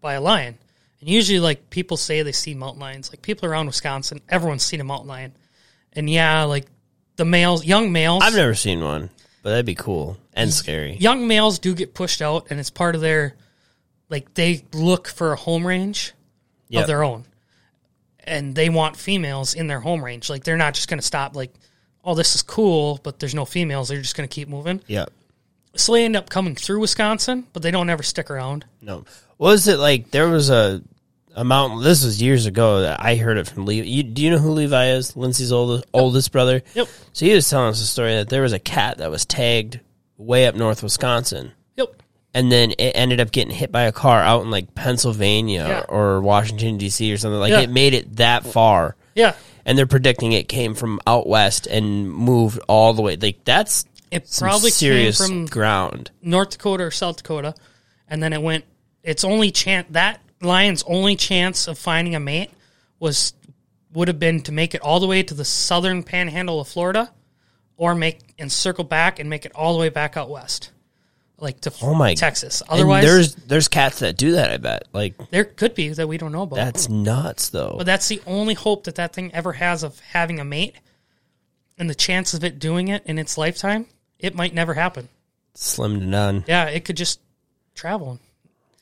by 0.01 0.15
a 0.15 0.21
lion. 0.21 0.59
And 1.01 1.09
usually, 1.09 1.39
like 1.39 1.71
people 1.71 1.97
say 1.97 2.23
they 2.23 2.33
see 2.33 2.55
mountain 2.55 2.81
lions. 2.81 3.11
Like 3.11 3.23
people 3.23 3.49
around 3.49 3.67
Wisconsin, 3.67 4.21
everyone's 4.29 4.65
seen 4.65 4.81
a 4.81 4.85
mountain 4.85 5.09
lion. 5.09 5.33
And 5.93 6.11
yeah, 6.11 6.43
like 6.45 6.67
the 7.19 7.27
males, 7.27 7.65
young 7.67 7.93
males, 7.93 8.23
I've 8.25 8.35
never 8.35 8.55
seen 8.55 8.83
one, 8.83 9.11
but 9.43 9.51
that'd 9.51 9.67
be 9.67 9.75
cool 9.75 10.17
and 10.33 10.51
scary. 10.53 10.97
young 10.97 11.29
males 11.29 11.59
do 11.59 11.75
get 11.75 11.93
pushed 11.93 12.23
out, 12.23 12.47
and 12.51 12.59
it's 12.59 12.71
part 12.71 12.95
of 12.95 13.03
their 13.03 13.35
like 14.09 14.33
they 14.35 14.65
look 14.73 15.07
for 15.09 15.33
a 15.35 15.37
home 15.37 15.67
range 15.67 16.15
Yep. 16.71 16.83
of 16.83 16.87
their 16.87 17.03
own, 17.05 17.25
and 18.25 18.55
they 18.55 18.69
want 18.69 18.97
females 18.97 19.55
in 19.55 19.67
their 19.69 19.81
home 19.81 20.05
range. 20.05 20.29
Like 20.31 20.45
they're 20.45 20.57
not 20.57 20.75
just 20.75 20.89
going 20.89 21.01
to 21.01 21.07
stop. 21.07 21.35
Like, 21.37 21.53
oh, 22.05 22.15
this 22.15 22.35
is 22.35 22.43
cool, 22.43 23.01
but 23.03 23.19
there's 23.19 23.35
no 23.35 23.45
females. 23.45 23.89
They're 23.89 24.01
just 24.03 24.17
going 24.17 24.29
to 24.29 24.35
keep 24.35 24.49
moving. 24.49 24.81
Yeah. 24.87 25.07
So 25.77 25.93
they 25.93 26.05
end 26.05 26.17
up 26.17 26.29
coming 26.29 26.55
through 26.57 26.81
Wisconsin, 26.81 27.47
but 27.53 27.63
they 27.63 27.71
don't 27.71 27.89
ever 27.91 28.03
stick 28.03 28.31
around. 28.31 28.65
No. 28.83 29.05
What 29.39 29.51
Was 29.53 29.69
it 29.69 29.79
like 29.79 30.11
there 30.11 30.29
was 30.29 30.51
a 30.51 30.83
a 31.39 31.45
mountain? 31.45 31.83
This 31.83 32.05
was 32.05 32.21
years 32.21 32.47
ago. 32.47 32.83
That 32.83 33.03
I 33.03 33.17
heard 33.17 33.39
it 33.39 33.47
from 33.47 33.65
Levi. 33.65 33.87
You, 33.87 34.03
do 34.03 34.23
you 34.23 34.31
know 34.31 34.39
who 34.39 34.51
Levi 34.51 34.89
is? 34.91 35.17
Lindsay's 35.17 35.53
oldest 35.53 35.85
oldest 35.95 36.33
brother. 36.33 36.63
Yep. 36.75 36.89
So 37.13 37.27
he 37.27 37.33
was 37.35 37.49
telling 37.49 37.69
us 37.71 37.81
a 37.81 37.87
story 37.87 38.15
that 38.17 38.29
there 38.29 38.43
was 38.43 38.53
a 38.53 38.59
cat 38.59 38.99
that 38.99 39.11
was 39.11 39.25
tagged 39.25 39.81
way 40.17 40.47
up 40.47 40.55
north 40.57 40.83
Wisconsin, 40.83 41.53
Yep. 41.77 42.03
and 42.35 42.51
then 42.51 42.73
it 42.73 42.93
ended 42.97 43.21
up 43.21 43.31
getting 43.31 43.55
hit 43.55 43.71
by 43.71 43.83
a 43.83 43.93
car 43.93 44.21
out 44.21 44.43
in 44.43 44.51
like 44.51 44.75
Pennsylvania 44.75 45.65
Yeah. 45.69 45.85
or 45.89 46.21
Washington 46.21 46.77
D.C. 46.77 47.13
or 47.13 47.17
something. 47.17 47.39
Like 47.39 47.51
Yeah. 47.53 47.61
it 47.61 47.71
made 47.71 47.95
it 47.95 48.17
that 48.17 48.45
far, 48.45 48.97
Yeah. 49.15 49.35
and 49.65 49.79
they're 49.79 49.87
predicting 49.87 50.33
it 50.33 50.49
came 50.49 50.75
from 50.75 50.99
out 51.07 51.29
west 51.29 51.67
and 51.69 52.11
moved 52.13 52.59
all 52.69 52.95
the 52.95 53.03
way. 53.03 53.17
Like 53.17 53.45
that's 53.45 53.85
It 54.11 54.29
probably 54.39 54.71
serious 54.73 55.19
came 55.21 55.29
from 55.29 55.47
ground. 55.47 56.11
North 56.21 56.51
Dakota 56.51 56.85
or 56.85 56.91
South 56.91 57.19
Dakota, 57.19 57.55
and 58.09 58.21
then 58.23 58.33
it 58.33 58.43
went. 58.43 58.65
Its 59.05 59.23
only 59.23 59.51
chance 59.53 59.87
that 59.93 60.21
lion's 60.41 60.83
only 60.85 61.17
chance 61.17 61.67
of 61.69 61.79
finding 61.79 62.15
a 62.15 62.21
mate 62.21 62.51
was 62.99 63.33
would 63.93 64.09
have 64.09 64.19
been 64.19 64.43
to 64.43 64.53
make 64.53 64.75
it 64.75 64.81
all 64.83 65.01
the 65.01 65.07
way 65.07 65.23
to 65.23 65.35
the 65.35 65.45
southern 65.45 66.03
panhandle 66.03 66.61
of 66.61 66.69
Florida, 66.69 67.11
or 67.77 67.95
make 67.95 68.35
and 68.39 68.51
circle 68.53 68.85
back 68.85 69.19
and 69.19 69.29
make 69.31 69.47
it 69.47 69.53
all 69.55 69.73
the 69.73 69.79
way 69.81 69.89
back 69.89 70.17
out 70.17 70.29
west, 70.29 70.71
like 71.39 71.61
to 71.63 71.73
Oh 71.83 71.95
my- 71.95 72.15
Texas. 72.15 72.61
And 72.61 72.71
Otherwise, 72.71 73.05
there's 73.05 73.35
there's 73.35 73.69
cats 73.69 74.01
that 74.01 74.17
do 74.17 74.33
that. 74.33 74.51
I 74.51 74.57
bet. 74.59 74.85
Like 74.93 75.15
there 75.31 75.45
could 75.45 75.75
be 75.75 75.89
that 75.89 76.07
we 76.07 76.19
don't 76.19 76.33
know 76.33 76.43
about. 76.43 76.57
that's 76.57 76.89
nuts, 76.89 77.49
though. 77.51 77.75
But 77.79 77.87
that's 77.87 78.09
the 78.09 78.21
only 78.27 78.55
hope 78.55 78.85
that 78.85 78.97
that 78.97 79.13
thing 79.15 79.33
ever 79.35 79.53
has 79.55 79.83
of 79.83 79.99
having 80.01 80.39
a 80.39 80.45
mate 80.45 80.77
and 81.79 81.89
the 81.89 81.95
chance 81.95 82.35
of 82.35 82.45
it 82.45 82.59
doing 82.59 82.89
it 82.89 83.05
in 83.07 83.19
its 83.19 83.39
lifetime, 83.39 83.87
it 84.19 84.35
might 84.35 84.53
never 84.53 84.75
happen. 84.75 85.09
Slim 85.55 86.01
to 86.01 86.07
none. 86.07 86.45
Yeah, 86.47 86.67
it 86.67 86.85
could 86.85 86.97
just 86.97 87.21
travel, 87.75 88.19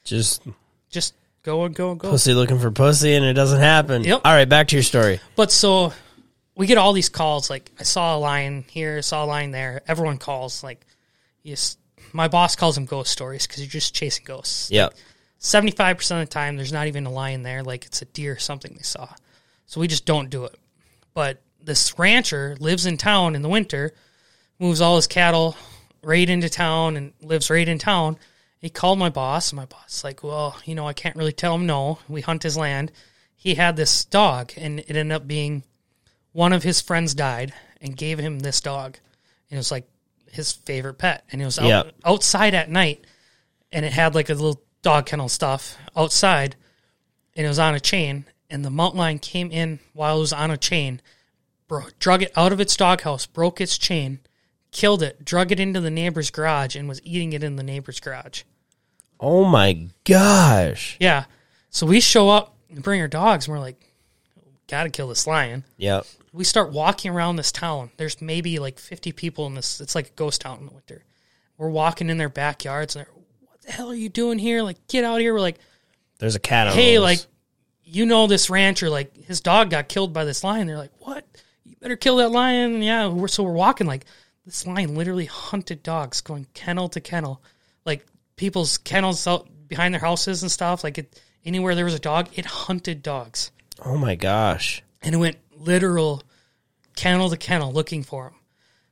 Just 0.05 0.43
just 0.91 1.15
go 1.47 1.65
and 1.65 1.75
go 1.75 1.93
and 1.93 2.01
go. 2.01 2.11
pussy 2.11 2.35
looking 2.35 2.59
for 2.59 2.71
pussy, 2.71 3.15
and 3.15 3.25
it 3.25 3.35
doesn't 3.35 3.61
happen. 3.61 4.03
Yep. 4.03 4.23
All 4.25 4.33
right, 4.33 4.49
back 4.49 4.69
to 4.69 4.77
your 4.77 4.83
story. 4.83 5.21
But 5.37 5.53
so 5.53 5.93
we 6.57 6.67
get 6.67 6.77
all 6.77 6.93
these 6.93 7.09
calls 7.09 7.49
like 7.49 7.71
I 7.79 7.85
saw 7.85 8.17
a 8.17 8.19
lion 8.19 8.65
here, 8.69 9.01
saw 9.01 9.25
a 9.25 9.27
lion 9.27 9.53
there. 9.53 9.81
Everyone 9.87 10.19
calls 10.19 10.63
like 10.63 10.85
yes. 11.43 11.79
My 12.13 12.29
boss 12.29 12.57
calls 12.57 12.75
them 12.75 12.85
ghost 12.85 13.13
stories 13.13 13.47
because 13.47 13.61
you're 13.61 13.71
just 13.71 13.95
chasing 13.95 14.25
ghosts. 14.25 14.71
Yep. 14.71 14.95
Seventy 15.39 15.73
five 15.73 15.97
percent 15.97 16.23
of 16.23 16.29
the 16.29 16.33
time, 16.33 16.57
there's 16.57 16.73
not 16.73 16.89
even 16.89 17.07
a 17.07 17.11
lion 17.11 17.43
there. 17.43 17.63
Like 17.63 17.87
it's 17.87 18.03
a 18.03 18.07
deer 18.07 18.33
or 18.33 18.39
something 18.39 18.75
they 18.75 18.83
saw. 18.83 19.09
So 19.67 19.81
we 19.81 19.87
just 19.87 20.05
don't 20.05 20.31
do 20.31 20.45
it. 20.45 20.55
But 21.15 21.41
this 21.63 21.99
rancher 21.99 22.57
lives 22.59 22.87
in 22.87 22.97
town 22.97 23.35
in 23.35 23.43
the 23.43 23.49
winter, 23.49 23.95
moves 24.59 24.81
all 24.81 24.97
his 24.97 25.07
cattle 25.07 25.57
right 26.03 26.29
into 26.29 26.49
town 26.49 26.97
and 26.97 27.13
lives 27.23 27.51
right 27.51 27.67
in 27.69 27.79
town. 27.79 28.17
He 28.59 28.71
called 28.71 28.99
my 28.99 29.11
boss, 29.11 29.51
and 29.51 29.57
my 29.57 29.67
boss 29.67 30.03
like, 30.03 30.23
well, 30.23 30.57
you 30.65 30.75
know, 30.75 30.89
I 30.89 30.93
can't 30.93 31.17
really 31.17 31.33
tell 31.33 31.55
him 31.55 31.67
no. 31.67 31.99
We 32.09 32.21
hunt 32.23 32.43
his 32.43 32.57
land. 32.57 32.91
He 33.37 33.55
had 33.55 33.77
this 33.77 34.05
dog, 34.05 34.53
and 34.57 34.81
it 34.81 34.97
ended 34.97 35.13
up 35.15 35.29
being 35.29 35.63
one 36.33 36.53
of 36.53 36.63
his 36.63 36.81
friends 36.81 37.15
died 37.15 37.53
and 37.81 37.97
gave 37.97 38.19
him 38.19 38.39
this 38.41 38.61
dog. 38.61 38.99
And 39.51 39.57
it 39.57 39.61
was 39.61 39.71
like 39.71 39.87
his 40.33 40.53
favorite 40.53 40.95
pet. 40.99 41.25
And 41.31 41.41
it 41.41 41.45
was 41.45 41.59
out, 41.59 41.67
Yep. 41.67 41.95
outside 42.05 42.55
at 42.55 42.71
night, 42.71 43.05
and 43.71 43.85
it 43.85 43.93
had 43.93 44.15
like 44.15 44.31
a 44.31 44.35
little 44.35 44.63
dog 44.83 45.07
kennel 45.07 45.29
stuff 45.29 45.77
outside, 45.95 46.57
and 47.37 47.45
it 47.45 47.49
was 47.49 47.59
on 47.59 47.75
a 47.75 47.81
chain. 47.81 48.25
And 48.49 48.65
the 48.65 48.71
mountain 48.71 48.99
lion 49.01 49.19
came 49.19 49.51
in 49.51 49.81
while 49.93 50.17
it 50.17 50.21
was 50.21 50.33
on 50.33 50.51
a 50.51 50.57
chain, 50.57 51.01
bro- 51.69 51.89
drug 51.99 52.23
it 52.23 52.33
out 52.37 52.53
of 52.53 52.61
its 52.61 52.77
doghouse, 52.77 53.27
broke 53.27 53.61
its 53.61 53.77
chain, 53.77 54.21
killed 54.77 55.03
it, 55.03 55.25
drug 55.25 55.51
it 55.53 55.59
into 55.59 55.81
the 55.81 55.91
neighbor's 55.91 56.31
garage, 56.31 56.77
and 56.77 56.87
was 56.87 57.01
eating 57.03 57.33
it 57.33 57.43
in 57.43 57.57
the 57.57 57.63
neighbor's 57.63 57.99
garage. 57.99 58.43
Oh 59.19 59.45
my 59.47 59.89
gosh. 60.05 60.99
Yeah. 61.01 61.25
So 61.71 61.87
we 61.87 61.99
show 61.99 62.29
up 62.29 62.55
and 62.69 62.83
bring 62.83 63.01
our 63.01 63.09
dogs, 63.09 63.47
and 63.47 63.57
we're 63.57 63.61
like, 63.63 63.81
gotta 64.69 64.91
kill 64.91 65.09
this 65.09 65.27
lion. 65.27 65.65
Yep. 65.79 66.05
We 66.35 66.45
start 66.45 66.73
walking 66.73 67.11
around 67.11 67.37
this 67.37 67.51
town. 67.51 67.91
There's 67.97 68.21
maybe 68.21 68.59
like 68.59 68.79
50 68.79 69.13
people 69.13 69.47
in 69.47 69.55
this. 69.55 69.81
It's 69.81 69.95
like 69.95 70.09
a 70.09 70.15
ghost 70.15 70.43
town 70.43 70.59
in 70.59 70.67
the 70.67 70.75
winter. 70.75 71.05
We're 71.57 71.71
walking 71.71 72.11
in 72.11 72.19
their 72.19 72.29
backyards, 72.29 72.97
and 72.97 73.07
they're, 73.07 73.13
what 73.47 73.63
the 73.63 73.73
hell 73.73 73.91
are 73.91 73.95
you 73.95 74.11
doing 74.11 74.39
here? 74.39 74.61
Like, 74.61 74.87
get 74.89 75.05
out 75.05 75.15
of 75.15 75.21
here. 75.21 75.33
We're 75.33 75.41
like, 75.41 75.59
There's 76.19 76.35
a 76.37 76.41
cat 76.41 76.67
on. 76.67 76.75
hey, 76.75 76.99
like, 76.99 77.21
you 77.83 78.05
know 78.05 78.27
this 78.27 78.51
rancher, 78.51 78.91
like, 78.91 79.17
his 79.25 79.41
dog 79.41 79.71
got 79.71 79.89
killed 79.89 80.13
by 80.13 80.27
this 80.27 80.45
lion. 80.45 80.67
They're 80.67 80.77
like, 80.77 80.93
what? 80.99 81.25
You 81.65 81.77
better 81.81 81.97
kill 81.97 82.17
that 82.17 82.31
lion. 82.31 82.83
Yeah. 82.83 83.09
We're, 83.09 83.29
so 83.29 83.43
we're 83.43 83.53
walking, 83.53 83.87
like, 83.87 84.05
this 84.47 84.67
lion 84.67 84.95
literally 84.95 85.27
hunted 85.27 85.83
dogs 85.83 86.21
going 86.21 86.47
kennel 86.55 86.89
to 86.91 87.01
kennel. 87.01 87.43
Like, 87.85 88.07
people's 88.37 88.79
kennels 88.79 89.27
out 89.27 89.49
behind 89.69 89.93
their 89.93 90.01
houses 90.01 90.43
and 90.43 90.51
stuff. 90.51 90.85
Like, 90.85 90.99
it, 90.99 91.21
anywhere 91.45 91.75
there 91.75 91.85
was 91.85 91.95
a 91.95 91.99
dog, 91.99 92.29
it 92.35 92.47
hunted 92.47 93.03
dogs. 93.03 93.51
Oh 93.85 93.97
my 93.97 94.15
gosh. 94.15 94.83
And 95.03 95.15
it 95.15 95.19
went 95.19 95.37
literal 95.53 96.23
kennel 96.95 97.29
to 97.29 97.37
kennel 97.37 97.73
looking 97.73 98.05
for 98.05 98.25
them. 98.25 98.41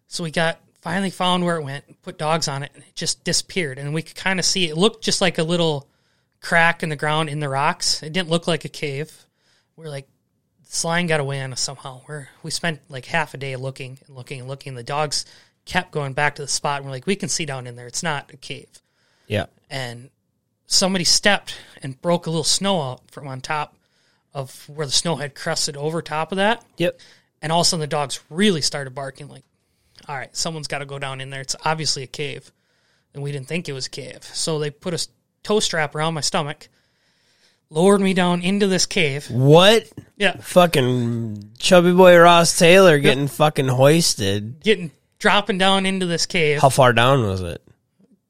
So 0.09 0.24
we 0.24 0.30
got 0.30 0.61
finally 0.82 1.11
found 1.11 1.44
where 1.44 1.57
it 1.57 1.64
went, 1.64 2.02
put 2.02 2.18
dogs 2.18 2.48
on 2.48 2.62
it, 2.62 2.72
and 2.74 2.82
it 2.82 2.94
just 2.94 3.24
disappeared. 3.24 3.78
And 3.78 3.94
we 3.94 4.02
could 4.02 4.16
kind 4.16 4.38
of 4.38 4.44
see 4.44 4.68
it 4.68 4.76
looked 4.76 5.05
just 5.05 5.20
like 5.20 5.38
a 5.38 5.44
little 5.44 5.88
crack 6.40 6.82
in 6.82 6.88
the 6.88 6.96
ground 6.96 7.30
in 7.30 7.40
the 7.40 7.48
rocks. 7.48 8.02
It 8.02 8.12
didn't 8.12 8.28
look 8.28 8.46
like 8.46 8.64
a 8.64 8.68
cave. 8.68 9.26
We're 9.76 9.88
like, 9.88 10.09
lion 10.83 11.07
got 11.07 11.20
away 11.20 11.43
on 11.43 11.53
us 11.53 11.61
somehow. 11.61 12.01
We're, 12.09 12.29
we 12.43 12.51
spent 12.51 12.81
like 12.89 13.05
half 13.05 13.35
a 13.35 13.37
day 13.37 13.55
looking 13.57 13.99
and 14.07 14.16
looking 14.16 14.41
and 14.41 14.49
looking. 14.49 14.75
The 14.75 14.83
dogs 14.83 15.27
kept 15.66 15.93
going 15.93 16.14
back 16.14 16.37
to 16.37 16.43
the 16.43 16.49
spot. 16.49 16.79
And 16.79 16.87
we're 16.87 16.93
like, 16.93 17.07
we 17.07 17.16
can 17.16 17.29
see 17.29 17.45
down 17.45 17.66
in 17.66 17.77
there. 17.77 17.87
It's 17.87 18.03
not 18.03 18.33
a 18.33 18.37
cave. 18.39 18.81
Yeah. 19.27 19.47
And 19.70 20.11
somebody 20.66 21.05
stepped 21.05 21.57
and 21.83 22.01
broke 22.01 22.27
a 22.27 22.31
little 22.31 22.45
snow 22.45 22.81
out 22.81 23.11
from 23.11 23.29
on 23.29 23.41
top 23.41 23.77
of 24.33 24.68
where 24.68 24.87
the 24.87 24.93
snow 24.93 25.16
had 25.16 25.35
crusted 25.35 25.77
over 25.77 26.03
top 26.03 26.33
of 26.33 26.37
that. 26.37 26.64
Yep. 26.79 26.99
And 27.41 27.53
all 27.53 27.61
of 27.61 27.66
a 27.66 27.68
sudden, 27.68 27.81
the 27.83 27.87
dogs 27.87 28.20
really 28.31 28.62
started 28.62 28.95
barking 28.95 29.29
like, 29.29 29.45
all 30.09 30.16
right, 30.16 30.35
someone's 30.35 30.66
got 30.66 30.79
to 30.79 30.87
go 30.87 30.99
down 30.99 31.20
in 31.20 31.31
there. 31.31 31.43
It's 31.43 31.57
obviously 31.64 32.03
a 32.03 32.09
cave. 32.09 32.51
And 33.12 33.22
we 33.22 33.33
didn't 33.33 33.47
think 33.47 33.68
it 33.68 33.72
was 33.72 33.87
a 33.87 33.91
cave. 33.91 34.25
So 34.25 34.59
they 34.59 34.70
put 34.70 34.95
a 34.95 35.07
tow 35.43 35.61
strap 35.61 35.95
around 35.95 36.14
my 36.14 36.20
stomach, 36.20 36.68
lowered 37.71 38.01
me 38.01 38.15
down 38.15 38.43
into 38.43 38.67
this 38.67 38.87
cave. 38.87 39.31
What? 39.31 39.89
Yeah. 40.17 40.37
Fucking 40.37 41.53
chubby 41.59 41.93
boy 41.93 42.17
Ross 42.19 42.59
Taylor 42.59 42.99
getting 42.99 43.29
fucking 43.29 43.69
hoisted. 43.69 44.61
Getting, 44.62 44.91
dropping 45.19 45.59
down 45.59 45.87
into 45.87 46.07
this 46.07 46.27
cave, 46.27 46.61
How 46.61 46.69
far 46.69 46.93
down 46.93 47.23
was 47.27 47.41
it? 47.41 47.62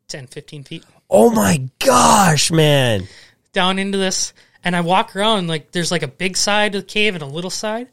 10, 0.08 0.26
15 0.28 0.64
feet 0.64 0.84
Oh 1.10 1.30
my 1.30 1.68
gosh, 1.78 2.50
man. 2.50 3.06
down 3.52 3.78
into 3.78 3.98
this. 3.98 4.32
And 4.64 4.74
I 4.74 4.80
walk 4.80 5.14
around, 5.14 5.46
like, 5.46 5.72
there's 5.72 5.90
like 5.90 6.02
a 6.02 6.08
big 6.08 6.36
side 6.36 6.74
of 6.74 6.82
the 6.82 6.86
cave 6.86 7.14
and 7.14 7.22
a 7.22 7.26
little 7.26 7.50
side. 7.50 7.88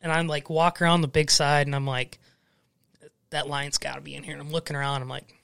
And 0.00 0.12
I'm 0.12 0.28
like, 0.28 0.48
walk 0.48 0.80
around 0.80 1.00
the 1.00 1.08
big 1.08 1.30
side, 1.32 1.66
and 1.66 1.74
I'm 1.74 1.86
like, 1.86 2.20
that 3.30 3.48
lion's 3.48 3.78
got 3.78 3.96
to 3.96 4.00
be 4.00 4.14
in 4.14 4.22
here. 4.22 4.34
And 4.34 4.40
I'm 4.40 4.52
looking 4.52 4.76
around, 4.76 5.02
I'm 5.02 5.08
like, 5.08 5.34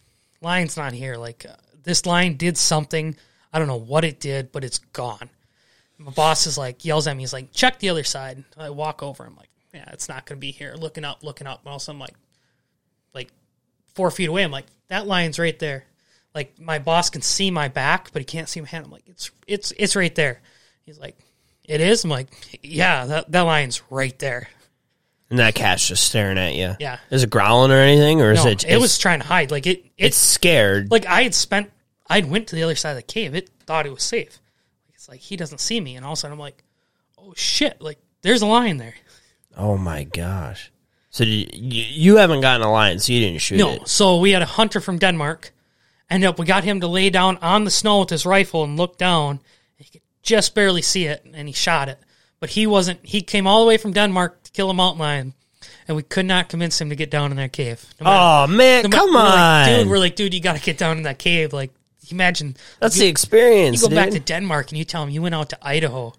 lion's 0.40 0.76
not 0.76 0.92
here. 0.92 1.16
Like, 1.16 1.44
uh, 1.48 1.54
this 1.82 2.06
lion 2.06 2.36
did 2.36 2.56
something. 2.56 3.16
I 3.52 3.58
don't 3.58 3.68
know 3.68 3.76
what 3.76 4.04
it 4.04 4.20
did, 4.20 4.52
but 4.52 4.64
it's 4.64 4.78
gone. 4.78 5.30
My 5.98 6.10
boss 6.10 6.46
is 6.46 6.58
like, 6.58 6.84
yells 6.84 7.06
at 7.06 7.16
me. 7.16 7.22
He's 7.22 7.32
like, 7.32 7.52
check 7.52 7.78
the 7.78 7.90
other 7.90 8.04
side. 8.04 8.44
I 8.56 8.70
walk 8.70 9.02
over. 9.02 9.24
I'm 9.24 9.36
like, 9.36 9.50
yeah, 9.72 9.88
it's 9.92 10.08
not 10.08 10.26
going 10.26 10.38
to 10.38 10.40
be 10.40 10.50
here. 10.50 10.74
Looking 10.76 11.04
up, 11.04 11.22
looking 11.22 11.46
up. 11.46 11.60
And 11.60 11.68
all 11.68 11.76
of 11.76 11.82
a 11.82 11.84
sudden, 11.84 12.00
I'm 12.00 12.06
like, 12.06 12.16
like 13.14 13.28
four 13.94 14.10
feet 14.10 14.28
away. 14.28 14.42
I'm 14.42 14.50
like, 14.50 14.66
that 14.88 15.06
lion's 15.06 15.38
right 15.38 15.58
there. 15.58 15.84
Like 16.34 16.58
my 16.58 16.78
boss 16.78 17.10
can 17.10 17.22
see 17.22 17.50
my 17.50 17.68
back, 17.68 18.10
but 18.12 18.20
he 18.20 18.24
can't 18.24 18.48
see 18.48 18.60
my 18.60 18.66
hand. 18.66 18.86
I'm 18.86 18.90
like, 18.90 19.06
it's 19.06 19.30
it's 19.46 19.72
it's 19.76 19.94
right 19.94 20.14
there. 20.14 20.40
He's 20.80 20.98
like, 20.98 21.16
it 21.64 21.80
is. 21.80 22.04
I'm 22.04 22.10
like, 22.10 22.28
yeah, 22.62 23.04
that 23.04 23.32
that 23.32 23.42
lion's 23.42 23.82
right 23.90 24.18
there. 24.18 24.48
And 25.28 25.38
that 25.38 25.54
cat's 25.54 25.86
just 25.86 26.04
staring 26.04 26.38
at 26.38 26.54
you. 26.54 26.74
Yeah. 26.78 26.98
Is 27.10 27.22
it 27.22 27.30
growling 27.30 27.70
or 27.70 27.80
anything, 27.80 28.20
or 28.20 28.32
is 28.32 28.44
it? 28.44 28.66
it, 28.66 28.78
was 28.78 28.98
trying 28.98 29.20
to 29.20 29.26
hide. 29.26 29.50
Like 29.50 29.66
it, 29.66 29.78
it 29.78 29.92
It's 29.96 30.16
scared. 30.16 30.90
like 30.90 31.06
I 31.06 31.22
had 31.22 31.34
spent. 31.34 31.70
I 32.08 32.20
went 32.20 32.48
to 32.48 32.56
the 32.56 32.62
other 32.62 32.74
side 32.74 32.90
of 32.90 32.96
the 32.96 33.02
cave. 33.02 33.34
It 33.34 33.50
thought 33.66 33.86
it 33.86 33.92
was 33.92 34.02
safe. 34.02 34.38
It's 34.94 35.08
like 35.08 35.20
he 35.20 35.36
doesn't 35.36 35.58
see 35.58 35.80
me, 35.80 35.96
and 35.96 36.04
all 36.04 36.12
of 36.12 36.18
a 36.18 36.20
sudden 36.20 36.34
I'm 36.34 36.38
like, 36.38 36.62
oh 37.18 37.32
shit! 37.36 37.80
Like 37.80 37.98
there's 38.22 38.42
a 38.42 38.46
lion 38.46 38.76
there. 38.76 38.94
oh 39.56 39.76
my 39.76 40.04
gosh. 40.04 40.70
So 41.10 41.24
you, 41.24 41.46
you 41.52 41.84
you 41.88 42.16
haven't 42.16 42.40
gotten 42.40 42.66
a 42.66 42.70
lion, 42.72 42.98
so 42.98 43.12
you 43.12 43.20
didn't 43.20 43.40
shoot 43.40 43.58
No, 43.58 43.70
it. 43.72 43.88
so 43.88 44.18
we 44.18 44.30
had 44.30 44.42
a 44.42 44.46
hunter 44.46 44.80
from 44.80 44.98
Denmark. 44.98 45.52
Ended 46.08 46.28
up, 46.28 46.38
we 46.38 46.44
got 46.46 46.64
him 46.64 46.80
to 46.80 46.86
lay 46.86 47.08
down 47.10 47.38
on 47.38 47.64
the 47.64 47.70
snow 47.70 48.00
with 48.00 48.10
his 48.10 48.26
rifle 48.26 48.64
and 48.64 48.76
look 48.76 48.98
down. 48.98 49.40
He 49.76 49.84
could 49.84 50.02
just 50.22 50.54
barely 50.54 50.82
see 50.82 51.06
it, 51.06 51.24
and 51.34 51.48
he 51.48 51.54
shot 51.54 51.88
it. 51.88 51.98
But 52.38 52.50
he 52.50 52.66
wasn't. 52.66 53.00
He 53.04 53.22
came 53.22 53.46
all 53.46 53.60
the 53.62 53.66
way 53.68 53.76
from 53.78 53.92
Denmark 53.92 54.42
to 54.44 54.52
kill 54.52 54.68
a 54.70 54.74
mountain 54.74 55.00
lion, 55.00 55.34
and 55.88 55.96
we 55.96 56.02
could 56.02 56.26
not 56.26 56.48
convince 56.48 56.80
him 56.80 56.90
to 56.90 56.96
get 56.96 57.10
down 57.10 57.30
in 57.30 57.36
that 57.38 57.52
cave. 57.52 57.84
No 58.00 58.04
matter- 58.04 58.18
Oh 58.20 58.46
man, 58.54 58.82
no 58.84 58.88
matter- 58.88 58.96
come 58.98 59.14
we're 59.14 59.20
on, 59.20 59.26
like, 59.66 59.76
dude. 59.78 59.88
We're 59.88 59.98
like, 59.98 60.16
dude, 60.16 60.34
you 60.34 60.40
got 60.40 60.56
to 60.56 60.62
get 60.62 60.76
down 60.78 60.96
in 60.98 61.02
that 61.04 61.18
cave. 61.18 61.52
Like, 61.52 61.72
imagine 62.12 62.56
That's 62.80 62.96
the 62.96 63.06
experience. 63.06 63.82
you 63.82 63.88
go 63.88 63.94
back 63.94 64.10
to 64.10 64.20
Denmark 64.20 64.70
and 64.70 64.78
you 64.78 64.84
tell 64.84 65.04
them 65.04 65.10
you 65.14 65.22
went 65.22 65.34
out 65.34 65.50
to 65.50 65.58
Idaho 65.62 66.12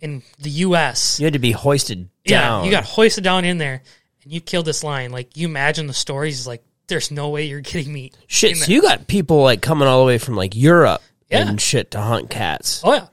in 0.00 0.22
the 0.38 0.50
U.S. 0.66 1.20
you 1.20 1.26
had 1.26 1.32
to 1.34 1.38
be 1.38 1.52
hoisted 1.52 2.08
Yeah, 2.24 2.40
down. 2.40 2.64
you 2.64 2.70
got 2.70 2.84
hoisted 2.84 3.22
down 3.24 3.44
in 3.44 3.58
there, 3.58 3.82
and 4.24 4.32
you 4.32 4.40
killed 4.40 4.66
this 4.66 4.82
lion. 4.82 5.12
Like, 5.12 5.36
you 5.36 5.46
imagine 5.48 5.86
the 5.86 5.92
stories. 5.94 6.40
Is 6.40 6.46
like, 6.46 6.62
there's 6.88 7.10
no 7.10 7.28
way 7.30 7.44
you're 7.46 7.60
getting 7.60 7.92
me. 7.92 8.10
shit. 8.26 8.56
So 8.56 8.70
you 8.72 8.82
got 8.82 9.06
people 9.06 9.42
like 9.42 9.62
coming 9.62 9.86
all 9.88 10.00
the 10.00 10.06
way 10.06 10.18
from 10.18 10.34
like 10.36 10.56
Europe 10.56 11.00
Yeah. 11.30 11.48
and 11.48 11.60
shit 11.60 11.90
to 11.92 12.00
hunt 12.00 12.30
cats. 12.30 12.80
Oh 12.84 12.92
yeah, 12.94 13.06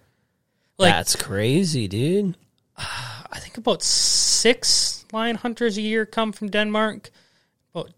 like 0.79 0.93
That's 0.93 1.15
crazy, 1.15 1.87
dude. 1.87 2.35
I 3.31 3.37
think 3.39 3.57
about 3.57 3.83
six 3.83 5.05
lion 5.13 5.35
hunters 5.35 5.77
a 5.77 5.81
year 5.81 6.05
come 6.05 6.31
from 6.31 6.49
Denmark. 6.49 7.11
About 7.75 7.91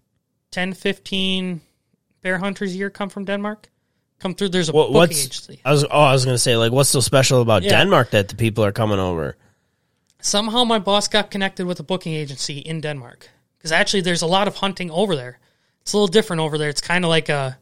10, 0.51 0.73
15 0.73 1.61
bear 2.21 2.38
hunters 2.39 2.73
a 2.73 2.77
year 2.77 2.89
come 2.89 3.09
from 3.09 3.23
Denmark. 3.25 3.69
Come 4.22 4.36
through. 4.36 4.49
There's 4.49 4.69
a 4.69 4.72
What, 4.72 4.88
booking 4.88 4.93
what's 4.95 5.26
agency. 5.26 5.59
I 5.65 5.72
was 5.72 5.84
oh 5.84 5.89
I 5.89 6.13
was 6.13 6.26
gonna 6.26 6.38
say 6.38 6.55
like 6.55 6.72
what's 6.72 6.89
so 6.89 6.99
special 7.01 7.41
about 7.41 7.63
Yeah. 7.63 7.80
Denmark 7.80 8.11
that 8.11 8.28
the 8.30 8.36
people 8.36 8.63
are 8.63 8.72
coming 8.72 8.99
over? 8.99 9.36
Somehow 10.22 10.63
my 10.63 10.78
boss 10.80 11.07
got 11.07 11.32
connected 11.32 11.65
with 11.65 11.80
a 11.80 11.84
booking 11.84 12.13
agency 12.13 12.59
in 12.59 12.82
Denmark 12.82 13.28
because 13.57 13.72
actually 13.72 14.01
there's 14.01 14.22
a 14.22 14.28
lot 14.28 14.47
of 14.47 14.55
hunting 14.57 14.91
over 14.91 15.15
there. 15.15 15.39
It's 15.82 15.93
a 15.93 15.97
little 15.97 16.07
different 16.07 16.41
over 16.41 16.57
there. 16.59 16.69
It's 16.69 16.82
kind 16.82 17.03
of 17.03 17.09
like 17.09 17.30
a, 17.30 17.57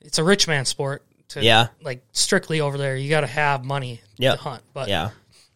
it's 0.00 0.18
a 0.18 0.24
rich 0.24 0.46
man 0.46 0.64
sport. 0.64 1.02
To, 1.30 1.42
Yeah. 1.42 1.66
Like 1.82 2.02
strictly 2.12 2.60
over 2.60 2.78
there, 2.78 2.96
you 2.96 3.10
got 3.10 3.22
to 3.22 3.26
have 3.26 3.64
money 3.64 4.00
Yep. 4.18 4.36
to 4.36 4.42
hunt. 4.42 4.62
But 4.72 4.88
Yeah, 4.88 5.10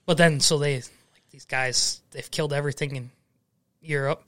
But 0.07 0.17
then, 0.17 0.41
so 0.41 0.59
they, 0.59 0.75
like 0.77 1.23
these 1.31 1.45
guys, 1.45 2.01
they've 2.11 2.29
killed 2.31 2.53
everything 2.53 2.97
in 2.97 3.11
Europe. 3.81 4.25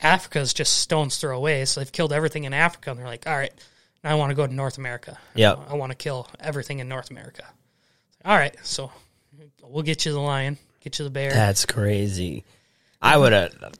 Africa's 0.00 0.52
just 0.54 0.78
stone's 0.78 1.16
throw 1.18 1.36
away. 1.36 1.64
So 1.64 1.80
they've 1.80 1.92
killed 1.92 2.12
everything 2.12 2.44
in 2.44 2.52
Africa. 2.52 2.90
And 2.90 2.98
they're 3.00 3.06
like, 3.06 3.26
all 3.26 3.36
right, 3.36 3.52
I 4.02 4.14
want 4.14 4.30
to 4.30 4.34
go 4.34 4.46
to 4.46 4.54
North 4.54 4.78
America. 4.78 5.18
Yeah. 5.34 5.56
I 5.68 5.74
want 5.74 5.92
to 5.92 5.96
kill 5.96 6.26
everything 6.38 6.78
in 6.78 6.88
North 6.88 7.10
America. 7.10 7.44
All 8.24 8.36
right. 8.36 8.56
So 8.62 8.90
we'll 9.62 9.82
get 9.82 10.06
you 10.06 10.12
the 10.12 10.20
lion, 10.20 10.58
get 10.80 10.98
you 10.98 11.04
the 11.04 11.10
bear. 11.10 11.30
that's 11.32 11.66
crazy. 11.66 12.44
I 13.02 13.16
would 13.16 13.32
have. 13.32 13.74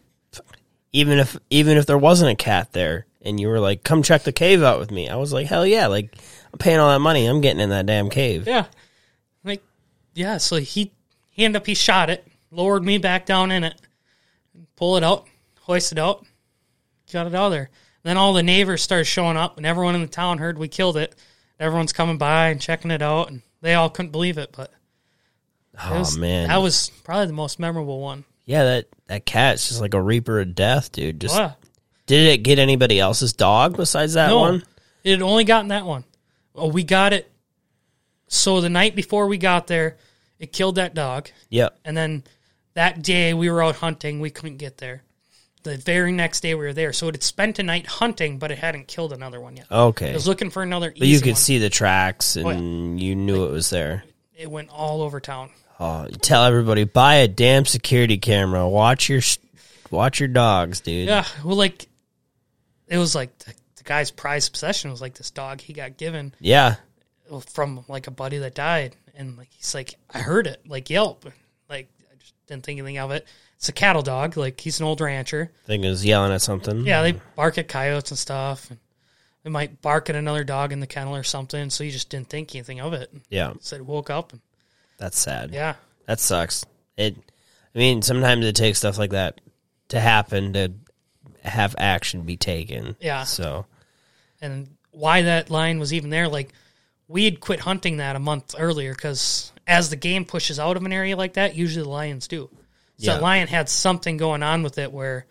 even 0.93 1.19
if 1.19 1.37
even 1.51 1.77
if 1.77 1.87
there 1.87 1.99
wasn't 1.99 2.31
a 2.33 2.37
cat 2.37 2.73
there, 2.73 3.07
and 3.23 3.39
you 3.39 3.49
were 3.49 3.61
like, 3.61 3.85
"Come 3.85 4.03
check 4.03 4.23
the 4.23 4.33
cave 4.33 4.63
out 4.63 4.79
with 4.79 4.91
me," 4.91 5.09
I 5.11 5.17
was 5.17 5.31
like, 5.33 5.47
"Hell 5.47 5.67
yeah!" 5.67 5.89
Like 5.89 6.17
I'm 6.53 6.59
paying 6.59 6.79
all 6.79 6.91
that 6.91 7.01
money, 7.01 7.27
I'm 7.27 7.41
getting 7.41 7.61
in 7.61 7.71
that 7.71 7.87
damn 7.87 8.11
cave. 8.11 8.47
Yeah. 8.47 8.67
Like, 9.45 9.63
yeah, 10.15 10.39
so 10.39 10.57
he, 10.57 10.93
he 11.31 11.45
ended 11.45 11.63
up, 11.63 11.67
he 11.67 11.75
shot 11.75 12.11
it, 12.11 12.27
lowered 12.51 12.85
me 12.85 12.99
back 12.99 13.27
down 13.27 13.51
in 13.51 13.65
it, 13.65 13.81
pull 14.77 14.97
it 14.97 15.05
out, 15.05 15.27
hoist 15.61 15.93
it 15.93 15.99
out, 15.99 16.27
got 17.13 17.27
it 17.27 17.35
out 17.35 17.47
of 17.47 17.53
there. 17.53 17.71
Then 18.03 18.17
all 18.17 18.33
the 18.33 18.43
neighbors 18.43 18.83
started 18.83 19.05
showing 19.05 19.37
up, 19.37 19.57
and 19.57 19.67
everyone 19.67 19.95
in 19.95 20.01
the 20.01 20.07
town 20.07 20.39
heard 20.39 20.59
we 20.59 20.69
killed 20.69 20.97
it. 20.97 21.15
Everyone's 21.59 21.93
coming 21.93 22.17
by 22.19 22.49
and 22.49 22.61
checking 22.61 22.91
it 22.91 23.03
out, 23.03 23.31
and 23.31 23.43
they 23.61 23.75
all 23.75 23.91
couldn't 23.91 24.13
believe 24.13 24.39
it. 24.39 24.55
But 24.57 24.73
Oh 25.83 25.99
was- 25.99 26.17
man, 26.17 26.49
that 26.49 26.57
was 26.63 26.91
probably 27.05 27.27
the 27.27 27.33
most 27.35 27.59
memorable 27.59 28.01
one. 28.01 28.25
yeah, 28.47 28.65
that 28.65 28.87
that 29.09 29.27
cat's 29.27 29.69
just 29.69 29.81
like 29.81 29.95
a 29.95 30.01
reaper 30.01 30.41
of 30.41 30.55
death, 30.55 30.93
dude. 30.93 31.21
Just 31.21 31.39
did 32.07 32.27
it 32.27 32.39
get 32.39 32.59
anybody 32.59 32.99
else's 32.99 33.33
dog 33.33 33.77
besides 33.77 34.15
that 34.15 34.29
No, 34.29 34.39
one? 34.41 34.65
it 35.05 35.11
had 35.13 35.23
only 35.23 35.45
gotten 35.45 35.69
that 35.69 35.85
one. 35.87 36.05
Oh, 36.55 36.69
we 36.69 36.83
got 36.83 37.13
it. 37.13 37.31
So 38.29 38.61
the 38.61 38.69
night 38.69 38.95
before 38.97 39.27
we 39.27 39.39
got 39.39 39.67
there, 39.67 39.97
it 40.39 40.53
killed 40.53 40.77
that 40.77 40.95
dog. 40.95 41.29
Yep. 41.51 41.79
And 41.85 41.97
then 41.97 42.25
that 42.75 43.03
day 43.03 43.35
we 43.35 43.51
were 43.51 43.63
out 43.63 43.77
hunting, 43.77 44.21
we 44.21 44.31
couldn't 44.31 44.57
get 44.59 44.79
there. 44.79 45.03
The 45.63 45.77
very 45.77 46.11
next 46.13 46.41
day 46.41 46.55
we 46.55 46.65
were 46.65 46.73
there, 46.73 46.93
so 46.95 47.09
it 47.09 47.15
had 47.15 47.23
spent 47.23 47.59
a 47.59 47.63
night 47.63 47.87
hunting, 47.87 48.39
but 48.39 48.51
it 48.51 48.59
hadn't 48.59 48.89
killed 48.89 49.13
another 49.13 49.41
one 49.41 49.57
yet. 49.57 49.67
Okay. 49.71 50.11
It 50.11 50.15
was 50.15 50.27
looking 50.27 50.49
for 50.51 50.63
another. 50.63 50.91
But 50.99 51.07
you 51.07 51.19
could 51.21 51.33
one. 51.33 51.37
see 51.37 51.59
the 51.59 51.69
tracks, 51.69 52.37
oh, 52.37 52.49
and 52.49 52.99
Oh, 52.99 53.03
you 53.03 53.15
knew 53.15 53.45
it 53.45 53.51
was 53.51 53.69
there. 53.69 54.05
it 54.35 54.51
went 54.51 54.71
all 54.71 55.03
over 55.03 55.21
town. 55.21 55.51
Oh, 55.79 56.07
tell 56.23 56.45
everybody 56.45 56.85
buy 56.85 57.17
a 57.17 57.29
damn 57.29 57.65
security 57.67 58.17
camera. 58.19 58.67
Watch 58.69 59.09
your 59.09 59.21
watch 59.91 60.19
your 60.21 60.29
dogs, 60.29 60.81
dude. 60.81 61.09
Yeah, 61.09 61.25
well, 61.45 61.57
like 61.57 61.89
it 62.89 62.97
was 62.99 63.15
like 63.15 63.37
the, 63.41 63.53
the 63.77 63.85
guy's 63.85 64.11
prized 64.11 64.53
possession 64.53 64.91
was 64.91 65.01
like 65.03 65.15
this 65.15 65.31
dog 65.31 65.61
he 65.61 65.73
got 65.75 65.97
given 65.97 66.35
Yeah. 66.41 66.77
from 67.49 67.85
like 67.89 68.07
a 68.07 68.11
buddy 68.11 68.39
that 68.39 68.55
died, 68.55 68.97
and 69.15 69.37
like 69.37 69.49
he's 69.53 69.75
like, 69.75 69.95
I 70.13 70.19
heard 70.21 70.47
it 70.47 70.63
like 70.67 70.91
yelp, 70.91 71.25
like 71.69 71.89
I 72.11 72.17
just 72.19 72.35
didn't 72.47 72.65
think 72.65 72.79
anything 72.79 72.99
of 72.99 73.11
it. 73.11 73.27
It's 73.61 73.69
a 73.69 73.73
cattle 73.73 74.01
dog, 74.01 74.39
like 74.39 74.59
he's 74.59 74.81
an 74.81 74.87
old 74.87 75.03
rancher. 75.03 75.53
Thing 75.67 75.85
is 75.85 76.03
yelling 76.03 76.33
at 76.33 76.41
something. 76.41 76.87
Yeah, 76.87 77.03
they 77.03 77.13
bark 77.37 77.59
at 77.59 77.69
coyotes 77.69 78.11
and 78.11 78.17
stuff. 78.17 78.71
And 78.71 78.79
they 79.45 79.51
might 79.51 79.83
bark 79.83 80.09
at 80.09 80.17
another 80.17 80.45
dog 80.45 80.73
in 80.73 80.81
the 80.81 80.87
kennel 80.87 81.15
or 81.15 81.23
something. 81.23 81.69
So 81.69 81.85
you 81.85 81.91
just 81.91 82.09
didn't 82.09 82.31
think 82.31 82.55
anything 82.55 82.81
of 82.81 82.95
it. 82.95 83.13
Yeah. 83.29 83.53
So 83.61 83.77
it 83.77 83.85
woke 83.85 84.09
up 84.09 84.33
and 84.33 84.41
That's 84.97 85.19
sad. 85.19 85.51
yeah, 85.53 85.75
That 86.07 86.21
sucks. 86.21 86.65
It. 86.97 87.17
I 87.75 87.79
mean, 87.79 88.01
sometimes 88.01 88.47
it 88.47 88.57
takes 88.57 88.79
stuff 88.79 88.97
like 88.97 89.11
that 89.11 89.43
to 89.89 90.01
happen 90.01 90.55
to 90.55 90.73
have 91.45 91.75
action 91.77 92.23
be 92.23 92.39
taken. 92.39 92.97
Yeah. 92.99 93.25
So 93.25 93.67
and 94.41 94.69
why 94.91 95.21
that 95.21 95.51
line 95.51 95.79
was 95.79 95.93
even 95.93 96.09
there, 96.09 96.29
like 96.29 96.55
we 97.09 97.27
had 97.27 97.41
quit 97.41 97.61
hunting 97.61 97.99
that 97.99 98.17
a 98.17 98.21
month 98.21 98.55
earlier 98.59 98.95
because 98.95 99.53
as 99.67 99.91
the 99.91 99.97
game 99.97 100.25
pushes 100.25 100.59
out 100.59 100.79
of 100.79 100.85
an 100.87 100.95
area 100.95 101.15
like 101.15 101.35
that, 101.35 101.55
usually 101.55 101.83
the 101.83 101.91
lions 101.91 102.27
do. 102.27 102.49
So 103.01 103.13
Yeah. 103.13 103.17
the 103.17 103.23
lion 103.23 103.49
had 103.49 103.69
something 103.69 104.17
going 104.19 104.43
on 104.43 104.63
with 104.63 104.77
it 104.79 104.93
where 104.93 105.27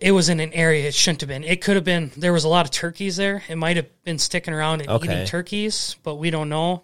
it 0.00 0.10
was 0.12 0.28
in 0.28 0.40
an 0.40 0.52
area 0.52 0.88
it 0.88 0.94
shouldn't 0.94 1.20
have 1.20 1.28
been. 1.28 1.44
It 1.44 1.60
could 1.60 1.76
have 1.76 1.84
been 1.84 2.10
there 2.16 2.32
was 2.32 2.44
a 2.44 2.48
lot 2.48 2.66
of 2.66 2.72
turkeys 2.72 3.16
there. 3.16 3.42
It 3.48 3.56
might 3.56 3.76
have 3.76 3.86
been 4.02 4.18
sticking 4.18 4.52
around 4.52 4.80
and 4.80 4.90
Okay. 4.90 5.04
eating 5.12 5.26
turkeys, 5.26 5.96
but 6.02 6.16
we 6.16 6.30
don't 6.30 6.48
know. 6.48 6.82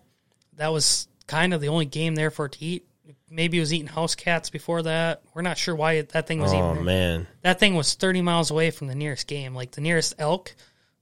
That 0.57 0.68
was 0.72 1.09
kind 1.26 1.53
of 1.53 1.61
the 1.61 1.68
only 1.68 1.86
game 1.86 2.14
there 2.14 2.30
for 2.30 2.47
it 2.47 2.53
to 2.53 2.64
eat. 2.64 2.86
Maybe 3.28 3.57
it 3.57 3.61
was 3.61 3.72
eating 3.72 3.88
house 3.88 4.14
cats 4.14 4.51
before 4.51 4.82
that. 4.82 5.22
We're 5.34 5.43
not 5.43 5.59
sure 5.59 5.74
why 5.74 6.03
that 6.03 6.26
thing 6.26 6.38
was 6.40 6.53
Oh 6.53 6.72
even 6.72 6.84
man. 6.84 7.26
That 7.40 7.59
thing 7.59 7.74
was 7.74 7.95
30 7.95 8.20
miles 8.22 8.51
away 8.51 8.70
from 8.70 8.86
the 8.86 8.95
nearest 8.95 9.26
game. 9.26 9.55
Like 9.55 9.72
the 9.72 9.80
nearest 9.80 10.14
elk, 10.18 10.55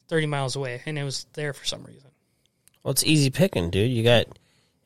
30 0.09 0.26
miles 0.26 0.57
away, 0.57 0.80
and 0.86 0.99
it 0.99 1.05
was 1.05 1.26
there 1.34 1.53
for 1.53 1.64
some 1.66 1.82
reason. 1.84 2.11
Well, 2.82 2.93
it's 2.93 3.05
easy 3.05 3.28
picking, 3.30 3.68
dude. 3.70 3.91
You 3.91 4.03
got. 4.03 4.26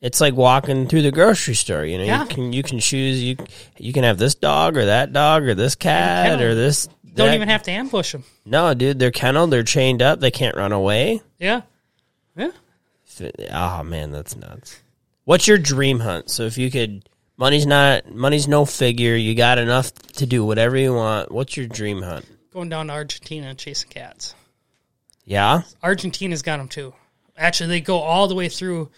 It's 0.05 0.21
like 0.21 0.35
walking 0.35 0.87
through 0.87 1.01
the 1.01 1.11
grocery 1.11 1.55
store. 1.55 1.83
You 1.83 1.97
know, 1.97 2.03
Yeah. 2.03 2.21
you 2.21 2.27
can 2.27 2.53
you 2.53 2.61
can 2.63 2.79
choose 2.79 3.23
you 3.23 3.37
you 3.79 3.91
can 3.91 4.03
have 4.03 4.19
this 4.19 4.35
dog 4.35 4.77
or 4.77 4.85
that 4.85 5.11
dog 5.13 5.43
or 5.43 5.55
this 5.55 5.73
cat 5.73 6.39
or 6.41 6.53
this. 6.53 6.87
Don't 7.15 7.27
that- 7.29 7.35
even 7.35 7.47
have 7.49 7.63
to 7.63 7.71
ambush 7.71 8.11
them. 8.11 8.23
No, 8.45 8.73
dude, 8.75 8.99
they're 8.99 9.09
kenneled. 9.11 9.49
They're 9.49 9.63
chained 9.63 10.01
up. 10.03 10.19
They 10.19 10.29
can't 10.31 10.55
run 10.55 10.71
away. 10.73 11.21
Yeah. 11.39 11.61
Yeah. 12.37 12.51
Oh 13.51 13.83
man, 13.83 14.11
that's 14.11 14.35
nuts. 14.35 14.79
What's 15.23 15.47
your 15.47 15.57
dream 15.57 15.99
hunt? 16.01 16.29
So 16.29 16.43
if 16.43 16.57
you 16.57 16.69
could, 16.69 17.09
money's 17.37 17.65
not 17.65 18.13
money's 18.13 18.47
no 18.47 18.65
figure. 18.65 19.15
You 19.15 19.33
got 19.33 19.57
enough 19.57 19.91
to 19.93 20.25
do 20.27 20.45
whatever 20.45 20.77
you 20.77 20.93
want. 20.93 21.31
What's 21.31 21.57
your 21.57 21.65
dream 21.67 22.01
hunt? 22.03 22.25
Going 22.53 22.69
down 22.69 22.87
to 22.87 22.93
Argentina 22.93 23.47
and 23.47 23.57
chasing 23.57 23.89
cats. 23.89 24.35
Yeah, 25.25 25.63
Argentina's 25.83 26.43
got 26.43 26.57
them 26.57 26.67
too. 26.67 26.93
Actually, 27.37 27.69
they 27.69 27.81
go 27.81 27.97
all 27.97 28.27
the 28.27 28.35
way 28.35 28.47
through, 28.49 28.91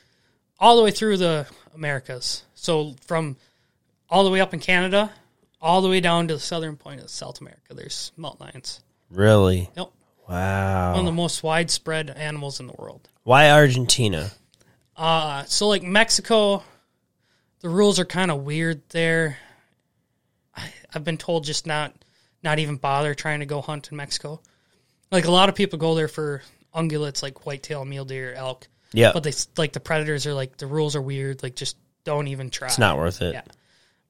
all 0.59 0.77
the 0.77 0.83
way 0.83 0.91
through 0.91 1.17
the 1.17 1.47
Americas. 1.73 2.43
So 2.55 2.95
from 3.05 3.37
all 4.09 4.23
the 4.23 4.29
way 4.29 4.41
up 4.41 4.53
in 4.53 4.59
Canada, 4.59 5.11
all 5.61 5.81
the 5.81 5.89
way 5.89 5.99
down 5.99 6.27
to 6.27 6.35
the 6.35 6.39
southern 6.39 6.75
point 6.77 7.01
of 7.01 7.09
South 7.09 7.41
America. 7.41 7.73
There's 7.73 8.11
mountain 8.17 8.47
lions. 8.47 8.81
really. 9.09 9.69
Yep. 9.75 9.89
Wow. 10.29 10.91
One 10.91 10.99
of 10.99 11.05
the 11.05 11.11
most 11.13 11.41
widespread 11.41 12.09
animals 12.09 12.59
in 12.59 12.67
the 12.67 12.73
world. 12.73 13.07
Why 13.23 13.49
Argentina? 13.49 14.31
Uh, 14.95 15.45
so 15.45 15.67
like 15.69 15.83
Mexico, 15.83 16.63
the 17.61 17.69
rules 17.69 17.97
are 17.99 18.05
kind 18.05 18.29
of 18.29 18.43
weird 18.43 18.81
there. 18.89 19.37
I, 20.55 20.73
I've 20.93 21.05
been 21.05 21.17
told 21.17 21.45
just 21.45 21.65
not, 21.65 21.93
not 22.43 22.59
even 22.59 22.75
bother 22.75 23.15
trying 23.15 23.39
to 23.39 23.45
go 23.45 23.61
hunt 23.61 23.89
in 23.89 23.95
Mexico. 23.97 24.41
Like 25.11 25.25
a 25.25 25.31
lot 25.31 25.47
of 25.47 25.55
people 25.55 25.79
go 25.79 25.95
there 25.95 26.09
for 26.09 26.41
ungulates, 26.75 27.23
like 27.23 27.45
whitetail, 27.45 27.85
mule 27.85 28.03
deer, 28.05 28.33
elk. 28.33 28.67
Yeah, 28.93 29.11
But 29.13 29.23
they 29.23 29.33
like 29.57 29.73
the 29.73 29.79
predators 29.79 30.25
are 30.25 30.33
like 30.33 30.57
the 30.57 30.67
rules 30.67 30.95
are 30.95 31.01
weird. 31.01 31.43
Like 31.43 31.55
just 31.55 31.77
don't 32.03 32.27
even 32.27 32.49
try. 32.49 32.67
it's 32.67 32.79
not 32.79 32.97
worth 32.97 33.21
it. 33.21 33.33
Yeah. 33.33 33.41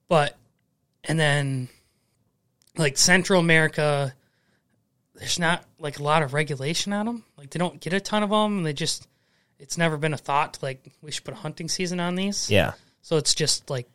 But 0.08 0.38
and 1.04 1.20
then 1.20 1.68
like 2.78 2.98
Central 2.98 3.40
America, 3.40 4.14
there's 5.16 5.40
not 5.40 5.64
like 5.80 6.00
a 6.00 6.04
lot 6.04 6.22
of 6.22 6.34
regulation 6.34 6.94
on 6.94 7.06
them. 7.06 7.24
Like 7.38 7.50
they 7.50 7.60
don't 7.60 7.80
get 7.82 7.94
a 7.94 8.00
ton 8.00 8.24
of 8.24 8.30
them. 8.30 8.64
They 8.64 8.74
just 8.74 9.08
it's 9.60 9.78
never 9.78 9.98
been 9.98 10.14
a 10.14 10.18
thought 10.18 10.56
to, 10.56 10.66
like 10.66 10.86
we 11.02 11.12
should 11.12 11.24
put 11.24 11.34
a 11.34 11.38
hunting 11.38 11.68
season 11.70 12.00
on 12.00 12.16
these. 12.16 12.50
Yeah, 12.50 12.74
So 13.02 13.18
it's 13.18 13.34
just 13.34 13.70
like 13.70 13.88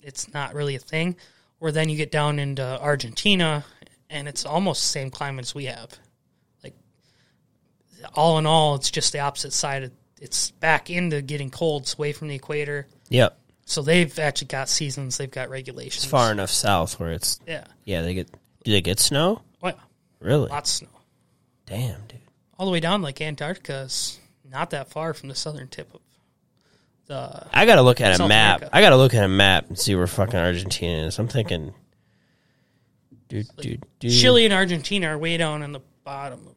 it's 0.00 0.32
not 0.32 0.54
really 0.54 0.76
a 0.76 0.80
thing. 0.80 1.16
Or 1.60 1.72
then 1.72 1.88
you 1.88 1.96
get 1.96 2.12
down 2.12 2.38
into 2.38 2.62
Argentina 2.80 3.64
and 4.10 4.28
it's 4.28 4.44
almost 4.44 4.82
the 4.82 4.88
same 4.88 5.10
climate 5.10 5.44
as 5.46 5.54
we 5.54 5.64
have. 5.64 5.98
Like 6.62 6.74
all 8.14 8.38
in 8.38 8.46
all, 8.46 8.74
it's 8.76 8.90
just 8.90 9.12
the 9.12 9.20
opposite 9.20 9.52
side. 9.52 9.84
Of, 9.84 9.92
it's 10.24 10.50
back 10.52 10.90
into 10.90 11.22
getting 11.22 11.50
cold. 11.50 11.82
It's 11.82 11.94
away 11.94 12.12
from 12.12 12.28
the 12.28 12.34
equator. 12.34 12.86
yep. 13.08 13.38
So 13.66 13.80
they've 13.80 14.18
actually 14.18 14.48
got 14.48 14.68
seasons. 14.68 15.16
They've 15.16 15.30
got 15.30 15.48
regulations. 15.48 16.04
It's 16.04 16.10
far 16.10 16.30
enough 16.32 16.50
south 16.50 16.98
where 17.00 17.12
it's 17.12 17.40
Yeah. 17.46 17.64
yeah. 17.84 18.02
They 18.02 18.12
get 18.14 18.30
do 18.64 18.72
they 18.72 18.80
get 18.82 18.98
snow? 19.00 19.40
Oh, 19.40 19.58
well, 19.62 19.78
Really? 20.20 20.48
lots 20.48 20.70
of 20.82 20.88
snow. 20.88 21.00
Damn, 21.66 22.00
dude. 22.08 22.20
All 22.58 22.66
the 22.66 22.72
way 22.72 22.80
down 22.80 23.00
like 23.02 23.20
Antarctica 23.20 23.80
is 23.82 24.18
not 24.50 24.70
that 24.70 24.90
far 24.90 25.14
from 25.14 25.28
the 25.30 25.34
southern 25.34 25.68
tip 25.68 25.92
of 25.94 26.00
the. 27.06 27.46
I 27.54 27.64
gotta 27.66 27.82
look 27.82 28.00
at 28.02 28.20
a 28.20 28.28
map. 28.28 28.58
America. 28.58 28.76
I 28.76 28.80
gotta 28.82 28.96
look 28.96 29.14
at 29.14 29.24
a 29.24 29.28
map 29.28 29.68
and 29.68 29.78
see 29.78 29.94
where 29.94 30.06
fucking 30.06 30.38
Argentina 30.38 31.06
is. 31.06 31.18
I'm 31.18 31.28
thinking, 31.28 31.72
dude, 33.28 33.46
dude, 33.58 33.82
dude. 33.98 34.12
Chile 34.12 34.44
and 34.44 34.52
Argentina 34.54 35.08
are 35.08 35.18
way 35.18 35.36
down 35.36 35.62
in 35.62 35.72
the 35.72 35.80
bottom 36.04 36.46
of. 36.46 36.54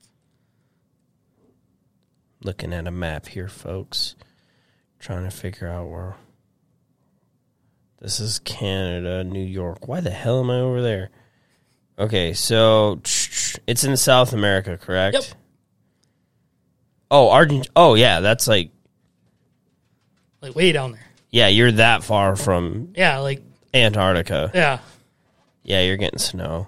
Looking 2.48 2.74
at 2.74 2.88
a 2.88 2.92
map 2.92 3.28
here, 3.28 3.50
folks. 3.50 4.16
Trying 5.00 5.26
to 5.26 5.30
figure 5.36 5.68
out 5.68 5.90
where. 5.90 6.16
This 8.00 8.20
is 8.20 8.40
Canada, 8.40 9.24
New 9.24 9.44
York. 9.44 9.88
Why 9.88 10.00
the 10.00 10.10
hell 10.12 10.40
am 10.40 10.50
I 10.50 10.60
over 10.62 10.82
there? 10.82 11.10
Okay, 12.00 12.34
so 12.34 13.02
it's 13.68 13.84
in 13.84 13.98
South 13.98 14.34
America, 14.34 14.78
correct? 14.78 15.14
Yep. 15.16 15.24
Oh, 17.12 17.30
Argent. 17.30 17.70
Oh, 17.76 17.96
yeah, 17.96 18.20
that's 18.22 18.48
like 18.48 18.72
Like 20.42 20.56
way 20.56 20.72
down 20.72 20.94
there. 20.94 21.06
yeah. 21.32 21.48
You're 21.48 21.72
that 21.74 22.04
far 22.04 22.36
from 22.36 22.94
Yeah, 22.96 23.20
like 23.20 23.42
Antarctica. 23.74 24.52
yeah, 24.54 24.80
Yeah, 25.64 25.82
you're 25.82 25.98
getting 25.98 26.20
snow. 26.20 26.68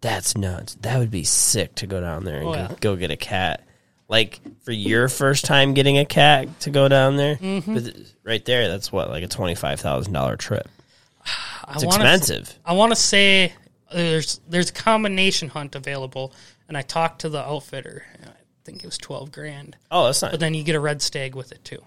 That's 0.00 0.36
nuts. 0.36 0.76
That 0.82 0.98
would 0.98 1.10
be 1.10 1.24
sick 1.24 1.74
to 1.76 1.86
go 1.86 2.00
down 2.00 2.24
there 2.24 2.38
and 2.38 2.48
Oh, 2.48 2.52
go, 2.52 2.58
yeah. 2.58 2.74
go 2.80 2.96
get 2.96 3.10
a 3.10 3.16
cat. 3.16 3.66
Like 4.08 4.40
for 4.64 4.72
your 4.72 5.08
first 5.08 5.44
time 5.46 5.72
getting 5.74 5.98
a 5.98 6.04
cat 6.04 6.60
to 6.60 6.70
go 6.70 6.88
down 6.88 7.16
there, 7.16 7.36
Mm-hmm. 7.36 7.74
but 7.74 7.96
right 8.22 8.44
there, 8.44 8.68
that's 8.68 8.92
what 8.92 9.08
like 9.10 9.22
a 9.24 9.28
twenty 9.28 9.54
five 9.54 9.80
thousand 9.80 10.12
dollar 10.12 10.36
trip. 10.36 10.68
I 11.64 11.72
It's 11.74 11.84
wanna- 11.84 12.04
expensive. 12.04 12.58
I 12.64 12.74
want 12.74 12.92
to 12.92 12.96
say 12.96 13.52
there's 13.92 14.40
there's 14.48 14.70
a 14.70 14.74
combination 14.74 15.48
hunt 15.48 15.74
available, 15.74 16.32
and 16.68 16.76
I 16.76 16.82
talked 16.82 17.22
to 17.22 17.28
the 17.30 17.40
outfitter. 17.42 18.04
and 18.20 18.30
I 18.30 18.34
think 18.64 18.78
it 18.84 18.86
was 18.86 18.98
twelve 18.98 19.32
grand, 19.32 19.76
Oh, 19.90 20.04
that's 20.06 20.20
not. 20.22 20.32
but 20.32 20.40
then 20.40 20.52
you 20.54 20.64
get 20.64 20.74
a 20.74 20.80
red 20.80 21.00
stag 21.02 21.34
with 21.34 21.50
it 21.52 21.64
too, 21.64 21.82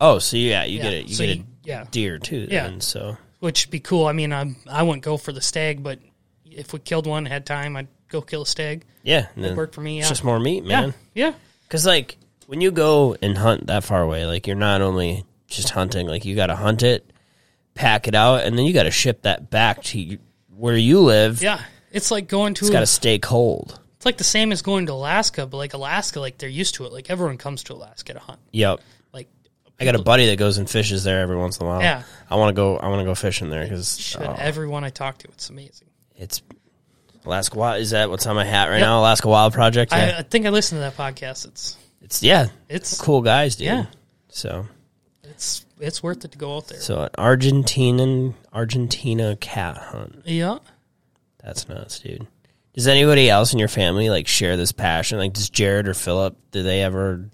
oh, 0.00 0.18
so 0.18 0.36
yeah, 0.38 0.64
you 0.64 0.78
Yeah, 0.78 0.82
get 0.84 0.92
it. 0.94 1.06
You 1.08 1.14
so 1.14 1.26
get 1.26 1.38
a 1.38 1.42
yeah. 1.62 1.84
deer 1.90 2.18
too. 2.18 2.46
Yeah. 2.50 2.64
Then, 2.68 2.80
so 2.80 3.16
which 3.40 3.66
would 3.66 3.70
be 3.70 3.80
cool. 3.80 4.06
I 4.06 4.12
mean, 4.12 4.32
I 4.32 4.54
I 4.66 4.82
wouldn't 4.82 5.04
go 5.04 5.18
for 5.18 5.32
the 5.32 5.42
stag, 5.42 5.82
but 5.82 5.98
if 6.46 6.72
we 6.72 6.78
killed 6.78 7.06
one, 7.06 7.26
had 7.26 7.44
time, 7.44 7.76
I'd 7.76 7.88
go 8.08 8.20
kill 8.22 8.42
a 8.42 8.46
stag. 8.46 8.84
Yeah, 9.02 9.26
then 9.36 9.56
Worked 9.56 9.74
for 9.74 9.80
me. 9.80 9.98
it's 9.98 10.06
Yeah, 10.06 10.10
just 10.10 10.24
more 10.24 10.38
meat, 10.40 10.64
man. 10.64 10.94
yeah. 11.14 11.34
Because 11.64 11.84
like 11.86 12.16
when 12.46 12.60
you 12.60 12.70
go 12.70 13.16
and 13.20 13.36
hunt 13.36 13.66
that 13.66 13.84
far 13.84 14.02
away, 14.02 14.26
like 14.26 14.46
you're 14.46 14.56
not 14.56 14.80
only 14.80 15.24
just 15.46 15.70
hunting, 15.70 16.06
like 16.06 16.24
you 16.24 16.34
got 16.34 16.46
to 16.46 16.56
hunt 16.56 16.82
it, 16.82 17.10
pack 17.74 18.08
it 18.08 18.14
out, 18.14 18.44
and 18.44 18.56
then 18.56 18.64
you 18.64 18.72
got 18.72 18.84
to 18.84 18.90
ship 18.90 19.22
that 19.22 19.50
back 19.50 19.82
to 19.84 20.18
where 20.54 20.76
you 20.76 21.00
live. 21.00 21.42
Yeah, 21.42 21.60
it's 21.90 22.10
like 22.10 22.28
going 22.28 22.54
to. 22.54 22.64
It's 22.64 22.70
got 22.70 22.80
to 22.80 22.86
stay 22.86 23.18
cold. 23.18 23.78
it's 23.96 24.06
like 24.06 24.18
the 24.18 24.24
same 24.24 24.52
as 24.52 24.62
going 24.62 24.86
to 24.86 24.92
Alaska, 24.92 25.46
but 25.46 25.56
like 25.56 25.74
Alaska, 25.74 26.20
like 26.20 26.38
they're 26.38 26.48
used 26.48 26.76
to 26.76 26.84
it. 26.84 26.92
Like 26.92 27.10
everyone 27.10 27.38
comes 27.38 27.64
to 27.64 27.74
Alaska 27.74 28.14
to 28.14 28.20
hunt. 28.20 28.40
Yep. 28.52 28.80
Like 29.12 29.28
I 29.80 29.84
got 29.84 29.96
a 29.96 30.02
buddy 30.02 30.26
that 30.26 30.38
goes 30.38 30.58
and 30.58 30.68
fishes 30.68 31.04
there 31.04 31.20
every 31.20 31.36
once 31.36 31.58
in 31.58 31.66
a 31.66 31.68
while. 31.68 31.80
Yeah. 31.82 32.02
I 32.30 32.36
want 32.36 32.50
to 32.50 32.54
go. 32.54 32.76
I 32.76 32.88
want 32.88 33.00
to 33.00 33.04
go 33.04 33.14
fishing 33.14 33.50
there 33.50 33.64
because 33.64 33.98
shit, 33.98 34.22
oh. 34.22 34.36
everyone 34.38 34.84
I 34.84 34.90
talk 34.90 35.18
to, 35.18 35.28
it's 35.28 35.50
amazing. 35.50 35.88
it's 36.16 36.42
Alaska 37.24 37.58
Wild. 37.58 37.80
Is 37.80 37.90
that 37.90 38.10
what's 38.10 38.26
on 38.26 38.36
my 38.36 38.44
hat 38.44 38.66
right 38.68 38.78
Yep. 38.78 38.86
now? 38.86 39.00
Alaska 39.00 39.28
Wild 39.28 39.52
Project. 39.52 39.92
Yeah. 39.92 40.14
I, 40.16 40.18
I 40.18 40.22
think 40.22 40.46
I 40.46 40.50
listened 40.50 40.78
to 40.78 40.80
that 40.82 40.96
podcast. 40.96 41.46
It's 41.46 41.76
it's 42.02 42.22
yeah, 42.22 42.48
it's 42.68 43.00
cool 43.00 43.22
guys, 43.22 43.56
dude. 43.56 43.66
Yeah. 43.66 43.86
So 44.28 44.66
it's 45.22 45.64
it's 45.80 46.02
worth 46.02 46.24
it 46.24 46.32
to 46.32 46.38
go 46.38 46.56
out 46.56 46.68
there. 46.68 46.80
so 46.80 47.02
an 47.02 47.10
Argentinian 47.18 48.34
Argentina 48.52 49.36
cat 49.36 49.76
hunt. 49.76 50.22
Yeah. 50.24 50.58
That's 51.42 51.68
nuts, 51.68 52.00
dude. 52.00 52.26
Does 52.74 52.88
anybody 52.88 53.30
else 53.30 53.52
in 53.52 53.58
your 53.58 53.68
family 53.68 54.10
like 54.10 54.26
share 54.26 54.56
this 54.56 54.72
passion? 54.72 55.18
Like, 55.18 55.32
does 55.32 55.48
Jared 55.50 55.86
or 55.88 55.94
Philip? 55.94 56.36
Do 56.50 56.62
they 56.62 56.82
ever, 56.82 57.28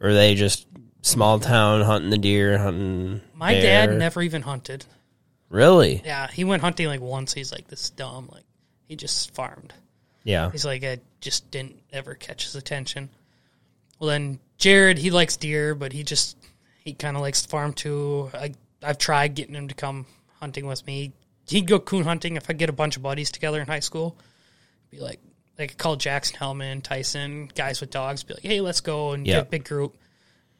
or 0.00 0.08
are 0.08 0.12
they 0.14 0.34
just 0.34 0.66
small 1.02 1.38
town 1.40 1.80
hunting 1.82 2.10
the 2.10 2.18
deer, 2.18 2.58
hunting? 2.58 3.20
My 3.34 3.52
bear? 3.54 3.86
dad 3.86 3.96
never 3.98 4.20
even 4.22 4.42
hunted. 4.42 4.84
really. 5.48 6.02
Yeah, 6.04 6.26
he 6.28 6.44
went 6.44 6.60
hunting 6.62 6.86
like 6.88 7.00
once. 7.00 7.32
He's 7.32 7.52
like 7.52 7.68
this 7.68 7.84
is 7.84 7.90
dumb. 7.90 8.28
Like 8.32 8.44
he 8.90 8.96
just 8.96 9.32
farmed. 9.36 9.72
Yeah, 10.24 10.50
He's 10.50 10.64
like 10.66 10.82
I 10.84 10.98
just 11.20 11.48
didn't 11.52 11.76
ever 11.92 12.14
catch 12.16 12.42
his 12.44 12.56
attention. 12.56 13.08
Well 14.00 14.10
then 14.10 14.40
Jared, 14.58 14.98
he 14.98 15.10
likes 15.10 15.36
deer, 15.36 15.74
but 15.76 15.92
he 15.92 16.02
just 16.02 16.36
he 16.84 16.92
kind 16.92 17.16
of 17.16 17.22
likes 17.22 17.42
to 17.42 17.48
farm 17.48 17.72
too. 17.72 18.30
I 18.34 18.52
I've 18.82 18.98
tried 18.98 19.34
getting 19.36 19.54
him 19.54 19.68
to 19.68 19.74
come 19.74 20.06
hunting 20.40 20.66
with 20.66 20.84
me. 20.86 21.12
He'd 21.46 21.66
go 21.68 21.78
coon 21.78 22.02
hunting 22.04 22.36
if 22.36 22.50
I 22.50 22.52
get 22.54 22.68
a 22.68 22.72
bunch 22.72 22.96
of 22.96 23.02
buddies 23.02 23.30
together 23.30 23.60
in 23.60 23.66
high 23.68 23.80
school. 23.80 24.16
Be 24.90 24.98
like 24.98 25.20
like 25.58 25.78
call 25.78 25.94
Jackson 25.96 26.36
Hellman, 26.36 26.82
Tyson, 26.82 27.48
guys 27.54 27.80
with 27.80 27.90
dogs. 27.90 28.24
Be 28.24 28.34
like, 28.34 28.42
hey, 28.42 28.60
let's 28.60 28.80
go 28.80 29.12
and 29.12 29.24
Yeah. 29.26 29.36
get 29.36 29.46
a 29.46 29.50
big 29.50 29.64
group. 29.64 29.96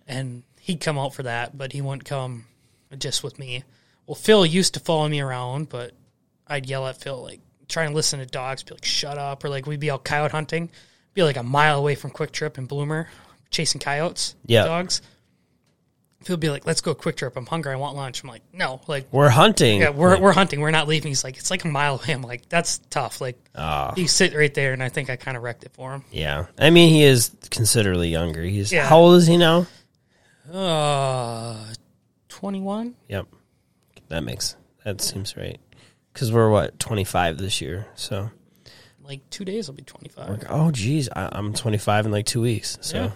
And 0.07 0.43
he'd 0.61 0.81
come 0.81 0.99
out 0.99 1.15
for 1.15 1.25
that, 1.25 1.59
but 1.59 1.73
he 1.73 1.81
wouldn't 1.83 2.05
come 2.05 2.47
just 2.97 3.23
with 3.25 3.39
me. 3.39 3.65
Well, 4.07 4.15
Phil 4.15 4.45
used 4.47 4.75
to 4.75 4.81
follow 4.81 5.09
me 5.09 5.21
around, 5.21 5.69
but 5.69 5.93
I'd 6.47 6.67
yell 6.69 6.87
at 6.87 6.97
Phil 6.97 7.21
like 7.23 7.41
try 7.71 7.85
and 7.85 7.95
listen 7.95 8.19
to 8.21 8.27
dogs, 8.27 8.63
be 8.63 8.75
like, 8.75 8.85
shut 8.85 9.17
up, 9.19 9.45
or 9.45 9.49
like 9.49 9.67
we'd 9.67 9.81
be 9.81 9.91
out 9.91 10.05
coyote 10.05 10.33
hunting, 10.33 10.71
be 11.15 11.23
like 11.23 11.37
a 11.37 11.43
mile 11.43 11.79
away 11.79 11.95
from 11.95 12.11
Kwik 12.11 12.33
Trip 12.33 12.59
and 12.59 12.69
Bloomer, 12.69 13.09
chasing 13.51 13.81
coyotes, 13.81 14.35
Yeah. 14.47 14.65
dogs. 14.65 15.01
He'll 16.27 16.37
be 16.37 16.51
like, 16.51 16.67
let's 16.67 16.83
go 16.83 16.95
Kwik 16.95 17.17
Trip. 17.17 17.35
I'm 17.35 17.47
hungry. 17.47 17.73
I 17.73 17.77
want 17.77 17.97
lunch. 17.97 18.23
I'm 18.23 18.29
like, 18.29 18.43
no, 18.53 18.83
like 18.87 19.11
we're 19.11 19.31
hunting. 19.31 19.81
yeah, 19.81 19.89
we're 19.89 20.21
we're 20.21 20.33
hunting. 20.35 20.61
We're 20.61 20.71
not 20.71 20.87
leaving. 20.87 21.09
He's 21.11 21.25
like, 21.25 21.39
it's 21.39 21.51
like 21.51 21.65
a 21.65 21.69
mile 21.69 21.95
away. 21.95 22.13
I'm 22.13 22.21
like, 22.21 22.47
that's 22.51 22.77
tough. 22.91 23.23
Like, 23.23 23.39
Ah. 23.55 23.95
you 23.97 24.07
sit 24.07 24.35
right 24.35 24.53
there, 24.53 24.75
and 24.75 24.83
I 24.83 24.91
think 24.91 25.09
I 25.09 25.17
kind 25.17 25.35
of 25.39 25.43
wrecked 25.43 25.65
it 25.65 25.73
for 25.73 25.95
him. 25.95 26.05
yeah. 26.11 26.45
I 26.59 26.69
mean, 26.69 26.91
he 26.91 27.05
is 27.05 27.35
considerably 27.51 28.09
younger. 28.11 28.43
He's 28.43 28.71
Yeah. 28.71 28.87
how 28.87 28.99
old 28.99 29.17
is 29.17 29.27
he 29.27 29.39
now? 29.39 29.67
Uh, 30.53 31.57
twenty 32.29 32.61
one. 32.61 32.97
Yep, 33.09 33.27
that 34.09 34.23
makes 34.23 34.57
that 34.85 35.01
seems 35.01 35.37
right. 35.39 35.59
Because 36.13 36.33
we're 36.33 36.51
what 36.51 36.79
twenty 36.79 37.05
five 37.05 37.39
this 37.39 37.61
year, 37.61 37.87
so 37.95 38.31
Like 39.05 39.29
two 39.31 39.45
days, 39.45 39.69
I'll 39.69 39.75
be 39.75 39.83
twenty 39.83 40.09
five. 40.09 40.45
oh 40.49 40.71
geez, 40.71 41.09
I, 41.15 41.29
I'm 41.33 41.53
twenty 41.55 41.79
five 41.79 42.07
in 42.07 42.13
like 42.13 42.27
two 42.27 42.41
weeks. 42.43 42.79
So 42.81 42.97
Yeah. 43.05 43.11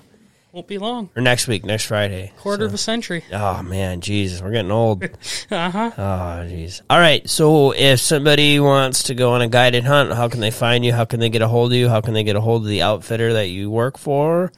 Won't 0.52 0.68
be 0.68 0.78
long. 0.78 1.10
or 1.16 1.22
next 1.22 1.48
week, 1.48 1.64
next 1.64 1.86
Friday. 1.86 2.32
Quarter 2.38 2.66
of 2.66 2.72
a 2.74 2.78
century. 2.78 3.24
Oh 3.32 3.60
man, 3.64 4.00
Jesus, 4.00 4.40
we're 4.40 4.52
getting 4.52 4.70
old. 4.70 5.02
Uh 5.50 5.70
huh. 5.70 5.90
Oh, 5.98 6.46
jeez. 6.48 6.80
All 6.88 6.98
right. 6.98 7.28
So, 7.28 7.72
if 7.72 7.98
somebody 8.00 8.60
wants 8.60 9.04
to 9.04 9.14
go 9.14 9.32
on 9.32 9.42
a 9.42 9.48
guided 9.48 9.82
hunt, 9.84 10.12
how 10.12 10.28
can 10.28 10.38
they 10.40 10.52
find 10.52 10.84
you? 10.84 10.92
How 10.92 11.04
can 11.04 11.18
they 11.20 11.28
get 11.28 11.42
a 11.42 11.48
hold 11.48 11.72
of 11.72 11.76
you? 11.78 11.88
How 11.88 12.00
can 12.00 12.14
they 12.14 12.22
get 12.22 12.36
a 12.36 12.40
hold 12.40 12.62
of 12.62 12.68
the 12.68 12.82
outfitter 12.82 13.32
that 13.34 13.48
you 13.48 13.68
work 13.68 13.98
for? 13.98 14.52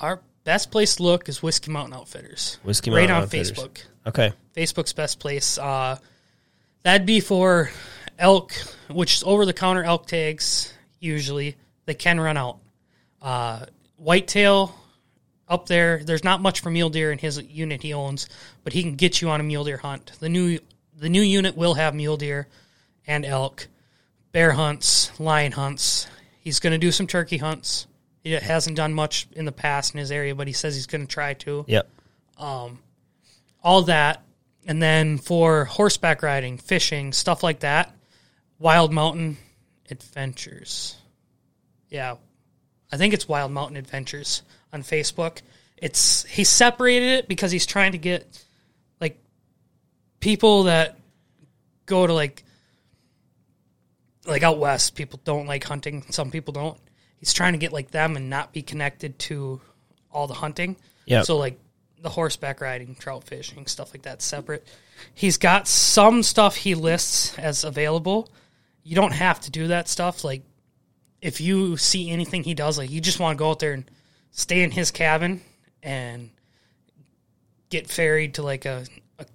Our 0.00 0.20
best 0.44 0.70
place 0.70 0.96
to 0.96 1.02
look 1.02 1.28
is 1.30 1.42
Whiskey 1.42 1.70
Mountain 1.70 1.94
Outfitters. 1.94 2.58
Whiskey 2.62 2.90
Mountain 2.90 3.10
Outfitters. 3.10 3.50
right 3.52 3.58
on 3.58 3.64
Outfitters. 3.64 3.84
Facebook. 4.04 4.08
Okay. 4.08 4.32
Facebook's 4.56 4.92
best 4.92 5.20
place. 5.20 5.56
Uh, 5.58 5.96
that'd 6.82 7.06
be 7.06 7.20
for 7.20 7.70
elk, 8.18 8.52
which 8.88 9.14
is 9.16 9.24
over 9.24 9.46
the 9.46 9.52
counter 9.52 9.84
elk 9.84 10.06
tags. 10.06 10.72
Usually, 11.00 11.56
they 11.86 11.94
can 11.94 12.20
run 12.20 12.36
out. 12.36 12.58
Uh, 13.20 13.66
whitetail 13.96 14.74
up 15.48 15.66
there. 15.66 16.02
There's 16.04 16.24
not 16.24 16.40
much 16.40 16.60
for 16.60 16.70
mule 16.70 16.90
deer 16.90 17.12
in 17.12 17.18
his 17.18 17.42
unit 17.42 17.82
he 17.82 17.94
owns, 17.94 18.28
but 18.64 18.72
he 18.72 18.82
can 18.82 18.96
get 18.96 19.20
you 19.20 19.30
on 19.30 19.40
a 19.40 19.44
mule 19.44 19.64
deer 19.64 19.76
hunt. 19.76 20.12
The 20.20 20.28
new 20.28 20.58
the 20.96 21.08
new 21.08 21.22
unit 21.22 21.56
will 21.56 21.74
have 21.74 21.94
mule 21.94 22.16
deer 22.16 22.48
and 23.06 23.24
elk, 23.24 23.68
bear 24.32 24.52
hunts, 24.52 25.18
lion 25.20 25.52
hunts. 25.52 26.06
He's 26.40 26.60
going 26.60 26.72
to 26.72 26.78
do 26.78 26.92
some 26.92 27.06
turkey 27.06 27.38
hunts. 27.38 27.86
He 28.22 28.32
hasn't 28.32 28.76
done 28.76 28.92
much 28.92 29.28
in 29.32 29.44
the 29.44 29.52
past 29.52 29.94
in 29.94 30.00
his 30.00 30.10
area, 30.10 30.34
but 30.34 30.46
he 30.46 30.52
says 30.52 30.74
he's 30.74 30.86
going 30.86 31.06
to 31.06 31.06
try 31.06 31.34
to 31.34 31.64
Yep. 31.68 31.88
Um, 32.36 32.78
all 33.62 33.82
that. 33.82 34.22
And 34.68 34.82
then 34.82 35.16
for 35.16 35.64
horseback 35.64 36.22
riding, 36.22 36.58
fishing, 36.58 37.14
stuff 37.14 37.42
like 37.42 37.60
that, 37.60 37.96
Wild 38.58 38.92
Mountain 38.92 39.38
Adventures. 39.90 40.94
Yeah. 41.88 42.16
I 42.92 42.98
think 42.98 43.14
it's 43.14 43.26
Wild 43.26 43.50
Mountain 43.50 43.78
Adventures 43.78 44.42
on 44.70 44.82
Facebook. 44.82 45.40
It's 45.78 46.24
he 46.26 46.44
separated 46.44 47.20
it 47.20 47.28
because 47.28 47.50
he's 47.50 47.64
trying 47.64 47.92
to 47.92 47.98
get 47.98 48.44
like 49.00 49.18
people 50.20 50.64
that 50.64 50.98
go 51.86 52.06
to 52.06 52.12
like 52.12 52.44
like 54.26 54.42
out 54.42 54.58
west, 54.58 54.94
people 54.94 55.18
don't 55.24 55.46
like 55.46 55.64
hunting, 55.64 56.04
some 56.10 56.30
people 56.30 56.52
don't. 56.52 56.78
He's 57.16 57.32
trying 57.32 57.54
to 57.54 57.58
get 57.58 57.72
like 57.72 57.90
them 57.90 58.16
and 58.16 58.28
not 58.28 58.52
be 58.52 58.60
connected 58.60 59.18
to 59.20 59.62
all 60.12 60.26
the 60.26 60.34
hunting. 60.34 60.76
Yeah. 61.06 61.22
So 61.22 61.38
like 61.38 61.58
the 62.00 62.08
horseback 62.08 62.60
riding, 62.60 62.94
trout 62.94 63.24
fishing, 63.24 63.66
stuff 63.66 63.92
like 63.92 64.02
that 64.02 64.22
separate. 64.22 64.66
He's 65.14 65.36
got 65.36 65.66
some 65.66 66.22
stuff 66.22 66.56
he 66.56 66.74
lists 66.74 67.38
as 67.38 67.64
available. 67.64 68.28
You 68.82 68.96
don't 68.96 69.12
have 69.12 69.40
to 69.42 69.50
do 69.50 69.68
that 69.68 69.88
stuff. 69.88 70.24
Like 70.24 70.42
if 71.20 71.40
you 71.40 71.76
see 71.76 72.10
anything 72.10 72.44
he 72.44 72.54
does, 72.54 72.78
like 72.78 72.90
you 72.90 73.00
just 73.00 73.20
want 73.20 73.36
to 73.36 73.42
go 73.42 73.50
out 73.50 73.58
there 73.58 73.72
and 73.72 73.90
stay 74.30 74.62
in 74.62 74.70
his 74.70 74.90
cabin 74.90 75.40
and 75.82 76.30
get 77.70 77.88
ferried 77.88 78.34
to 78.34 78.42
like 78.42 78.64
a, 78.64 78.84
a 79.18 79.26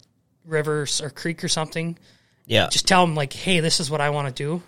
river 0.46 0.86
or 1.02 1.10
creek 1.10 1.44
or 1.44 1.48
something. 1.48 1.98
Yeah. 2.46 2.68
Just 2.70 2.88
tell 2.88 3.04
him 3.04 3.16
like, 3.16 3.34
hey, 3.34 3.60
this 3.60 3.80
is 3.80 3.90
what 3.90 4.02
I 4.02 4.10
want 4.10 4.28
to 4.28 4.44
do. 4.44 4.62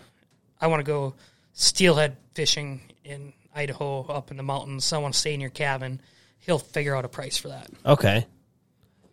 I 0.60 0.68
want 0.68 0.80
to 0.80 0.90
go 0.90 1.14
steelhead 1.54 2.16
fishing 2.34 2.82
in 3.04 3.34
Idaho 3.54 4.04
up 4.04 4.32
in 4.32 4.38
the 4.38 4.44
mountains. 4.44 4.92
I 4.94 4.98
want 4.98 5.14
to 5.14 5.20
stay 5.20 5.34
in 5.34 5.42
your 5.42 5.50
cabin. 5.50 6.02
He'll 6.46 6.60
figure 6.60 6.96
out 6.96 7.06
a 7.06 7.10
price 7.10 7.38
for 7.38 7.50
that. 7.50 7.68
Okay. 7.86 8.26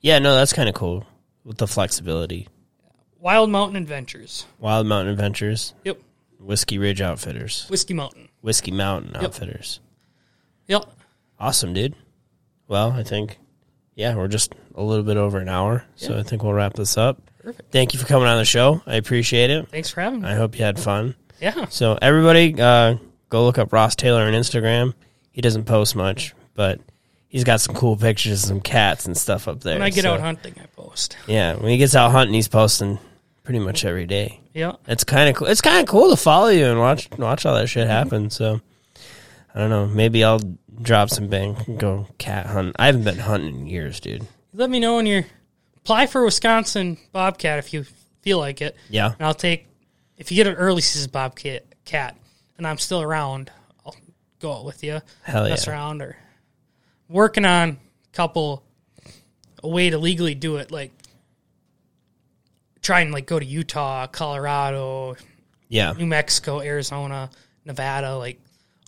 Yeah. 0.01 0.19
No, 0.19 0.35
that's 0.35 0.53
kind 0.53 0.69
of 0.69 0.75
cool 0.75 1.07
with 1.45 1.59
the 1.59 1.67
flexibility. 1.67 2.49
Wild 3.19 3.51
Mountain 3.51 3.77
Adventures. 3.77 4.47
Wild 4.59 4.87
Mountain 4.87 5.13
Adventures, 5.13 5.75
Yep. 5.85 5.99
Whiskey 6.41 6.79
Ridge 6.79 7.01
Outfitters, 7.01 7.67
Whiskey 7.69 7.95
Mountain. 7.95 8.29
Whiskey 8.41 8.73
Mountain 8.73 9.15
Outfitters. 9.15 9.79
Yep. 10.67 10.87
Awesome, 11.39 11.73
dude. 11.73 11.95
Well, 12.67 12.91
I 12.91 13.05
think, 13.05 13.39
yeah, 13.95 14.17
we're 14.17 14.27
just 14.27 14.55
a 14.75 14.83
little 14.83 15.05
bit 15.05 15.17
over 15.17 15.39
an 15.39 15.49
hour, 15.49 15.85
so 15.95 16.19
I 16.19 16.25
think 16.25 16.43
we'll 16.43 16.53
wrap 16.53 16.75
this 16.75 16.97
up. 16.99 17.21
Perfect. 17.43 17.71
Thank 17.71 17.93
you 17.95 18.01
for 18.01 18.07
coming 18.07 18.27
on 18.27 18.39
the 18.39 18.45
show. 18.45 18.83
I 18.87 18.97
appreciate 18.97 19.51
it. 19.51 19.69
Thanks 19.69 19.91
for 19.91 20.01
having 20.01 20.23
me. 20.23 20.29
I 20.29 20.35
hope 20.35 20.59
you 20.59 20.65
had 20.65 20.81
fun. 20.81 21.15
Yeah. 21.41 21.67
So 21.69 21.97
everybody, 22.03 22.61
uh, 22.61 22.97
go 23.29 23.45
look 23.45 23.59
up 23.59 23.73
Ross 23.73 23.95
Taylor 23.95 24.23
on 24.23 24.33
Instagram. 24.33 24.95
He 25.31 25.41
doesn't 25.43 25.65
post 25.65 25.95
much, 25.95 26.35
but 26.55 26.81
he's 27.33 27.45
got 27.45 27.61
some 27.63 27.75
cool 27.75 27.97
pictures 27.97 28.43
of 28.45 28.49
some 28.49 28.61
cats 28.61 29.07
and 29.07 29.17
stuff 29.17 29.49
up 29.49 29.61
there. 29.63 29.75
When 29.75 29.83
I 29.83 29.89
get 29.91 30.03
So, 30.03 30.13
out 30.13 30.21
hunting, 30.21 30.55
I 30.63 30.67
post. 30.77 31.17
yeah, 31.27 31.55
when 31.55 31.71
he 31.71 31.79
gets 31.79 31.97
out 31.97 32.11
hunting, 32.13 32.35
he's 32.35 32.47
posting 32.49 32.99
pretty 33.43 33.59
much 33.59 33.85
every 33.87 34.07
day. 34.07 34.41
Yeah. 34.53 34.73
It's 34.87 35.03
kind 35.03 35.31
of 35.31 35.35
cool. 35.37 35.49
It's 35.49 35.63
kind 35.63 35.81
of 35.81 35.89
cool 35.89 36.11
to 36.11 36.17
follow 36.17 36.49
you 36.49 36.67
and 36.67 36.79
watch 36.79 37.09
watch 37.19 37.47
all 37.47 37.55
that 37.55 37.69
shit 37.69 37.85
mm-hmm. 37.85 37.91
happen. 37.91 38.31
So 38.31 38.61
I 39.55 39.59
don't 39.59 39.71
know. 39.71 39.87
Maybe 39.87 40.23
I'll 40.23 40.41
drop 40.81 41.09
some 41.09 41.29
bang 41.29 41.57
and 41.67 41.81
go 41.81 42.07
cat 42.19 42.47
hunt. 42.47 42.77
I 42.79 42.87
haven't 42.87 43.05
been 43.05 43.19
hunting 43.19 43.55
in 43.61 43.67
years, 43.67 43.99
dude. 43.99 44.27
Let 44.53 44.69
me 44.69 44.79
know 44.79 44.97
when 44.97 45.07
you're 45.07 45.25
apply 45.79 46.07
for 46.07 46.23
Wisconsin 46.25 46.99
Bobcat 47.13 47.59
if 47.59 47.73
you 47.73 47.87
feel 48.21 48.39
like 48.39 48.61
it. 48.61 48.77
Yeah, 48.91 49.15
And 49.19 49.27
I'll 49.27 49.35
take 49.35 49.67
if 50.19 50.31
you 50.31 50.37
get 50.37 50.47
an 50.47 50.55
early 50.55 50.83
season 50.83 51.11
Bobcat 51.11 51.65
cat 51.87 52.17
and 52.59 52.67
I'm 52.67 52.79
still 52.79 53.01
around, 53.03 53.51
I'll 53.85 53.97
go 54.39 54.53
out 54.53 54.65
with 54.67 54.85
you. 54.85 55.01
hell 55.23 55.45
yeah. 55.45 55.51
mess 55.51 55.67
around 55.67 56.03
or 56.03 56.17
working 57.13 57.45
on 57.45 57.71
a 57.71 57.77
couple 58.17 58.65
a 59.63 59.69
way 59.69 59.91
to 59.91 59.99
legally 59.99 60.35
do 60.35 60.57
it 60.57 60.71
like 60.73 60.91
try 62.81 63.01
and 63.01 63.13
like 63.13 63.27
go 63.27 63.39
to 63.39 63.45
Utah, 63.45 64.07
Colorado, 64.07 65.17
Yeah. 65.69 65.93
New 65.93 66.07
Mexico, 66.07 66.61
Arizona, 66.61 67.31
Nevada, 67.65 68.17
like 68.17 68.41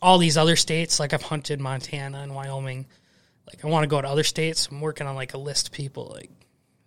all 0.02 0.18
these 0.18 0.36
other 0.36 0.56
states. 0.56 0.98
Like 0.98 1.12
I've 1.12 1.22
hunted 1.22 1.60
Montana 1.60 2.18
and 2.18 2.34
Wyoming. 2.34 2.86
Like 3.46 3.64
I 3.64 3.68
want 3.68 3.84
to 3.84 3.88
go 3.88 4.00
to 4.00 4.08
other 4.08 4.24
states. 4.24 4.68
I'm 4.70 4.80
working 4.80 5.06
on 5.06 5.14
like 5.14 5.34
a 5.34 5.38
list 5.38 5.68
of 5.68 5.72
people. 5.72 6.10
Like 6.14 6.30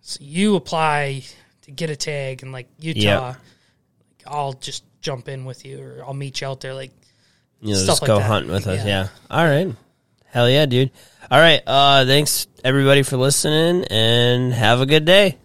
so 0.02 0.18
you 0.20 0.56
apply 0.56 1.22
to 1.62 1.70
get 1.70 1.88
a 1.90 1.96
tag 1.96 2.42
and 2.42 2.52
like 2.52 2.68
Utah. 2.78 3.00
Yep. 3.00 3.22
Like, 3.22 3.36
I'll 4.26 4.52
just 4.54 4.84
jump 5.00 5.28
in 5.28 5.44
with 5.44 5.64
you 5.64 5.80
or 5.80 6.04
I'll 6.06 6.12
meet 6.14 6.40
you 6.40 6.46
out 6.48 6.60
there. 6.60 6.74
Like 6.74 6.90
You 7.62 7.70
know, 7.72 7.78
Stuff 7.78 7.86
just 7.86 8.02
like 8.02 8.06
go 8.08 8.18
that. 8.18 8.26
hunt 8.26 8.48
with 8.48 8.66
us. 8.66 8.80
Yeah. 8.84 8.86
Yeah. 8.86 9.08
All 9.30 9.44
right. 9.46 9.74
Hell 10.26 10.50
yeah, 10.50 10.66
dude. 10.66 10.90
All 11.30 11.38
right. 11.38 11.60
Uh, 11.66 12.06
thanks 12.06 12.46
everybody 12.64 13.02
for 13.02 13.18
listening 13.18 13.84
and 13.90 14.52
have 14.52 14.80
a 14.80 14.86
good 14.86 15.04
day. 15.04 15.36